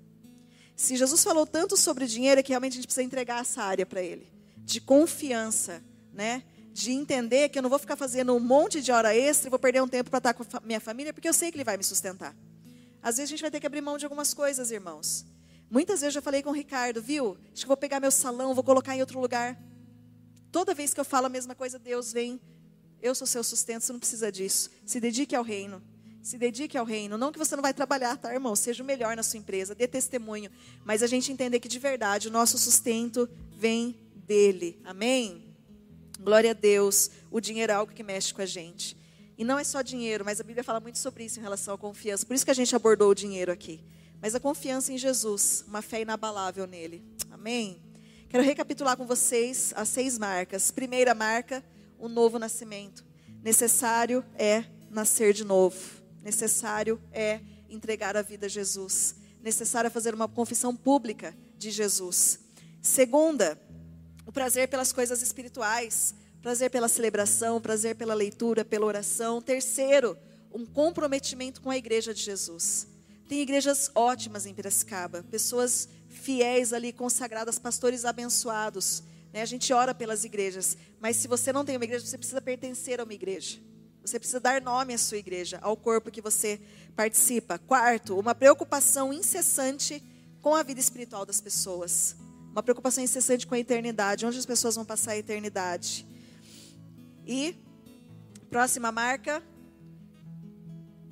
Se 0.75 0.97
Jesus 0.97 1.23
falou 1.23 1.45
tanto 1.45 1.77
sobre 1.77 2.05
dinheiro, 2.05 2.39
é 2.39 2.43
que 2.43 2.51
realmente 2.51 2.73
a 2.73 2.75
gente 2.75 2.87
precisa 2.87 3.03
entregar 3.03 3.41
essa 3.41 3.63
área 3.63 3.85
para 3.85 4.01
Ele. 4.01 4.27
De 4.57 4.81
confiança, 4.81 5.81
né? 6.11 6.43
De 6.73 6.91
entender 6.91 7.47
que 7.47 7.57
eu 7.57 7.63
não 7.63 7.69
vou 7.69 7.79
ficar 7.79 7.95
fazendo 7.95 8.35
um 8.35 8.39
monte 8.39 8.81
de 8.81 8.91
hora 8.91 9.15
extra 9.15 9.47
e 9.47 9.49
vou 9.49 9.59
perder 9.59 9.81
um 9.81 9.87
tempo 9.87 10.09
para 10.09 10.17
estar 10.17 10.33
com 10.33 10.43
a 10.43 10.61
minha 10.61 10.81
família, 10.81 11.13
porque 11.13 11.29
eu 11.29 11.33
sei 11.33 11.49
que 11.49 11.57
Ele 11.57 11.63
vai 11.63 11.77
me 11.77 11.83
sustentar. 11.83 12.35
Às 13.01 13.17
vezes 13.17 13.29
a 13.29 13.31
gente 13.31 13.41
vai 13.41 13.51
ter 13.51 13.61
que 13.61 13.67
abrir 13.67 13.81
mão 13.81 13.97
de 13.97 14.05
algumas 14.05 14.33
coisas, 14.33 14.71
irmãos. 14.71 15.25
Muitas 15.69 16.01
vezes 16.01 16.15
eu 16.15 16.19
já 16.19 16.21
falei 16.21 16.43
com 16.43 16.49
o 16.49 16.53
Ricardo, 16.53 17.01
viu? 17.01 17.37
Acho 17.53 17.61
que 17.61 17.67
vou 17.67 17.77
pegar 17.77 17.99
meu 18.01 18.11
salão, 18.11 18.53
vou 18.53 18.63
colocar 18.63 18.95
em 18.95 18.99
outro 18.99 19.19
lugar. 19.19 19.57
Toda 20.51 20.73
vez 20.73 20.93
que 20.93 20.99
eu 20.99 21.05
falo 21.05 21.27
a 21.27 21.29
mesma 21.29 21.55
coisa, 21.55 21.79
Deus 21.79 22.11
vem. 22.11 22.41
Eu 23.05 23.13
sou 23.13 23.27
seu 23.27 23.43
sustento, 23.43 23.83
você 23.83 23.93
não 23.93 23.99
precisa 23.99 24.31
disso. 24.31 24.71
Se 24.83 24.99
dedique 24.99 25.35
ao 25.35 25.43
reino. 25.43 25.79
Se 26.23 26.39
dedique 26.39 26.75
ao 26.75 26.83
reino. 26.83 27.19
Não 27.19 27.31
que 27.31 27.37
você 27.37 27.55
não 27.55 27.61
vai 27.61 27.71
trabalhar, 27.71 28.17
tá, 28.17 28.33
irmão? 28.33 28.55
Seja 28.55 28.81
o 28.81 28.85
melhor 28.85 29.15
na 29.15 29.21
sua 29.21 29.37
empresa, 29.37 29.75
dê 29.75 29.87
testemunho. 29.87 30.49
Mas 30.83 31.03
a 31.03 31.07
gente 31.07 31.31
entender 31.31 31.59
que 31.59 31.67
de 31.67 31.77
verdade 31.77 32.29
o 32.29 32.31
nosso 32.31 32.57
sustento 32.57 33.29
vem 33.55 33.95
dele. 34.15 34.81
Amém? 34.83 35.55
Glória 36.19 36.49
a 36.49 36.53
Deus. 36.55 37.11
O 37.29 37.39
dinheiro 37.39 37.71
é 37.71 37.75
algo 37.75 37.93
que 37.93 38.01
mexe 38.01 38.33
com 38.33 38.41
a 38.41 38.45
gente. 38.47 38.97
E 39.37 39.43
não 39.43 39.59
é 39.59 39.63
só 39.63 39.83
dinheiro, 39.83 40.25
mas 40.25 40.41
a 40.41 40.43
Bíblia 40.43 40.63
fala 40.63 40.79
muito 40.79 40.97
sobre 40.97 41.25
isso 41.25 41.37
em 41.37 41.43
relação 41.43 41.75
à 41.75 41.77
confiança. 41.77 42.25
Por 42.25 42.33
isso 42.33 42.43
que 42.43 42.49
a 42.49 42.55
gente 42.55 42.75
abordou 42.75 43.11
o 43.11 43.15
dinheiro 43.15 43.51
aqui. 43.51 43.83
Mas 44.19 44.33
a 44.33 44.39
confiança 44.39 44.91
em 44.91 44.97
Jesus, 44.97 45.63
uma 45.67 45.83
fé 45.83 46.01
inabalável 46.01 46.65
nele. 46.65 47.05
Amém? 47.29 47.79
Quero 48.29 48.43
recapitular 48.43 48.97
com 48.97 49.05
vocês 49.05 49.73
as 49.75 49.89
seis 49.89 50.17
marcas. 50.17 50.71
Primeira 50.71 51.13
marca, 51.13 51.63
o 52.05 52.09
novo 52.09 52.39
nascimento. 52.39 53.05
Necessário 53.43 54.23
é 54.35 54.65
nascer 54.89 55.33
de 55.33 55.43
novo. 55.43 55.77
Necessário 56.21 57.01
é 57.11 57.41
entregar 57.69 58.15
a 58.15 58.21
vida 58.21 58.45
a 58.45 58.49
Jesus. 58.49 59.15
Necessário 59.41 59.87
é 59.87 59.91
fazer 59.91 60.13
uma 60.13 60.27
confissão 60.27 60.75
pública 60.75 61.35
de 61.57 61.71
Jesus. 61.71 62.39
Segunda, 62.81 63.59
o 64.25 64.31
prazer 64.31 64.67
pelas 64.67 64.91
coisas 64.91 65.21
espirituais. 65.21 66.15
Prazer 66.41 66.69
pela 66.69 66.87
celebração, 66.87 67.59
prazer 67.59 67.95
pela 67.95 68.13
leitura, 68.13 68.63
pela 68.63 68.85
oração. 68.85 69.41
Terceiro, 69.41 70.15
um 70.53 70.63
comprometimento 70.63 71.59
com 71.59 71.71
a 71.71 71.77
igreja 71.77 72.13
de 72.13 72.21
Jesus. 72.21 72.87
Tem 73.27 73.41
igrejas 73.41 73.89
ótimas 73.95 74.45
em 74.45 74.53
Piracicaba, 74.53 75.23
pessoas 75.23 75.89
fiéis 76.07 76.71
ali, 76.71 76.93
consagradas, 76.93 77.57
pastores 77.57 78.05
abençoados. 78.05 79.01
Né? 79.35 79.41
A 79.41 79.45
gente 79.45 79.73
ora 79.73 79.93
pelas 79.93 80.23
igrejas, 80.23 80.77
mas 80.97 81.17
se 81.17 81.27
você 81.27 81.51
não 81.51 81.65
tem 81.65 81.75
uma 81.75 81.83
igreja, 81.83 82.05
você 82.05 82.17
precisa 82.17 82.39
pertencer 82.41 83.01
a 83.01 83.03
uma 83.03 83.13
igreja. 83.13 83.59
Você 84.01 84.17
precisa 84.17 84.39
dar 84.39 84.61
nome 84.61 84.93
à 84.93 84.97
sua 84.97 85.17
igreja, 85.17 85.59
ao 85.61 85.75
corpo 85.75 86.09
que 86.09 86.21
você 86.21 86.61
participa. 86.95 87.59
Quarto, 87.59 88.17
uma 88.17 88.33
preocupação 88.33 89.11
incessante 89.11 90.01
com 90.41 90.55
a 90.55 90.63
vida 90.63 90.79
espiritual 90.79 91.25
das 91.25 91.41
pessoas. 91.41 92.15
Uma 92.53 92.63
preocupação 92.63 93.03
incessante 93.03 93.45
com 93.45 93.55
a 93.55 93.59
eternidade, 93.59 94.25
onde 94.25 94.37
as 94.37 94.45
pessoas 94.45 94.75
vão 94.75 94.85
passar 94.85 95.11
a 95.11 95.17
eternidade. 95.17 96.07
E, 97.27 97.57
próxima 98.49 98.89
marca, 98.89 99.43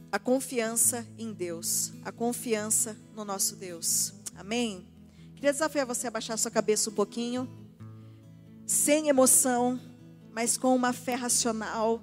a 0.09 0.17
confiança 0.17 1.05
em 1.17 1.33
Deus. 1.33 1.91
A 2.05 2.11
confiança 2.11 2.95
no 3.13 3.25
nosso 3.25 3.57
Deus. 3.57 4.13
Amém? 4.33 4.87
Queria 5.35 5.51
desafiar 5.51 5.85
você 5.85 6.07
a 6.07 6.11
baixar 6.11 6.37
sua 6.37 6.51
cabeça 6.51 6.89
um 6.89 6.93
pouquinho. 6.93 7.62
Sem 8.65 9.09
emoção, 9.09 9.79
mas 10.31 10.57
com 10.57 10.75
uma 10.75 10.93
fé 10.93 11.15
racional 11.15 12.01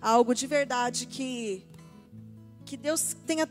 algo 0.00 0.34
de 0.34 0.46
verdade 0.48 1.06
que 1.06 1.64
que 2.64 2.76
Deus 2.76 3.14
tenha 3.26 3.46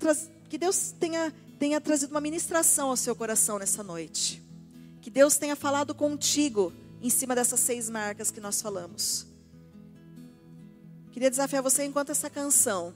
que 0.49 0.57
Deus 0.57 0.93
tenha 0.99 1.33
tenha 1.57 1.79
trazido 1.79 2.11
uma 2.11 2.19
ministração 2.19 2.89
ao 2.89 2.97
seu 2.97 3.15
coração 3.15 3.57
nessa 3.57 3.83
noite. 3.83 4.43
Que 4.99 5.09
Deus 5.09 5.37
tenha 5.37 5.55
falado 5.55 5.95
contigo 5.95 6.73
em 7.01 7.09
cima 7.09 7.35
dessas 7.35 7.59
seis 7.59 7.89
marcas 7.89 8.29
que 8.31 8.39
nós 8.39 8.61
falamos. 8.61 9.27
Queria 11.11 11.29
desafiar 11.29 11.61
você, 11.61 11.83
enquanto 11.83 12.11
essa 12.11 12.29
canção 12.29 12.95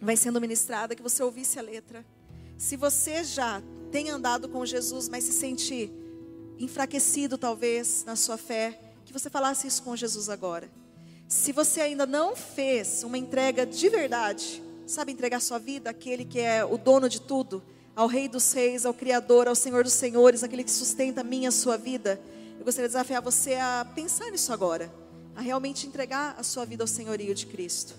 vai 0.00 0.16
sendo 0.16 0.40
ministrada, 0.40 0.94
que 0.94 1.02
você 1.02 1.22
ouvisse 1.22 1.58
a 1.58 1.62
letra. 1.62 2.04
Se 2.56 2.76
você 2.76 3.22
já 3.22 3.62
tem 3.90 4.10
andado 4.10 4.48
com 4.48 4.64
Jesus, 4.64 5.08
mas 5.08 5.24
se 5.24 5.32
sente 5.32 5.92
enfraquecido 6.58 7.36
talvez 7.36 8.04
na 8.04 8.16
sua 8.16 8.36
fé, 8.36 8.78
que 9.04 9.12
você 9.12 9.30
falasse 9.30 9.66
isso 9.66 9.82
com 9.82 9.94
Jesus 9.96 10.28
agora. 10.28 10.70
Se 11.28 11.52
você 11.52 11.80
ainda 11.80 12.06
não 12.06 12.36
fez 12.36 13.02
uma 13.02 13.18
entrega 13.18 13.66
de 13.66 13.88
verdade, 13.88 14.62
sabe 14.86 15.12
entregar 15.12 15.40
sua 15.40 15.58
vida 15.58 15.90
àquele 15.90 16.24
que 16.24 16.40
é 16.40 16.64
o 16.64 16.78
dono 16.78 17.08
de 17.08 17.20
tudo, 17.20 17.62
ao 17.94 18.06
Rei 18.06 18.28
dos 18.28 18.52
Reis, 18.52 18.84
ao 18.84 18.92
Criador, 18.92 19.48
ao 19.48 19.54
Senhor 19.54 19.82
dos 19.82 19.94
Senhores, 19.94 20.44
aquele 20.44 20.62
que 20.62 20.70
sustenta 20.70 21.22
a 21.22 21.24
minha 21.24 21.48
a 21.48 21.52
sua 21.52 21.76
vida, 21.76 22.20
eu 22.58 22.64
gostaria 22.64 22.88
de 22.88 22.92
desafiar 22.92 23.22
você 23.22 23.54
a 23.54 23.86
pensar 23.94 24.30
nisso 24.30 24.52
agora, 24.52 24.92
a 25.34 25.40
realmente 25.40 25.86
entregar 25.86 26.34
a 26.38 26.42
sua 26.42 26.64
vida 26.64 26.82
ao 26.84 26.88
senhorio 26.88 27.34
de 27.34 27.46
Cristo. 27.46 27.94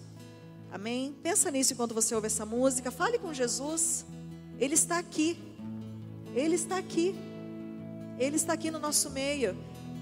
Amém? 0.71 1.15
Pensa 1.23 1.49
nisso 1.49 1.73
enquanto 1.73 1.93
você 1.93 2.13
ouve 2.13 2.27
essa 2.27 2.45
música, 2.45 2.91
fale 2.91 3.17
com 3.17 3.33
Jesus. 3.33 4.05
Ele 4.59 4.73
está 4.73 4.97
aqui. 4.97 5.37
Ele 6.35 6.55
está 6.55 6.77
aqui. 6.77 7.15
Ele 8.17 8.35
está 8.35 8.53
aqui 8.53 8.71
no 8.71 8.79
nosso 8.79 9.09
meio. 9.09 9.55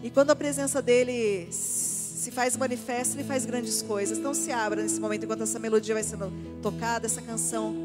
E 0.03 0.09
quando 0.09 0.32
a 0.32 0.36
presença 0.36 0.82
dele 0.82 1.47
se 1.51 2.32
faz 2.32 2.55
manifesta, 2.55 3.16
ele 3.16 3.24
faz 3.28 3.45
grandes 3.45 3.82
coisas. 3.82 4.18
Então 4.18 4.34
se 4.34 4.51
abra 4.51 4.82
nesse 4.82 4.99
momento 4.99 5.24
enquanto 5.24 5.43
essa 5.43 5.59
melodia 5.59 5.93
vai 5.93 6.03
sendo 6.03 6.32
tocada, 6.61 7.05
essa 7.05 7.22
canção 7.22 7.76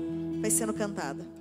vai 0.40 0.50
sendo 0.50 0.72
cantada. 0.72 1.39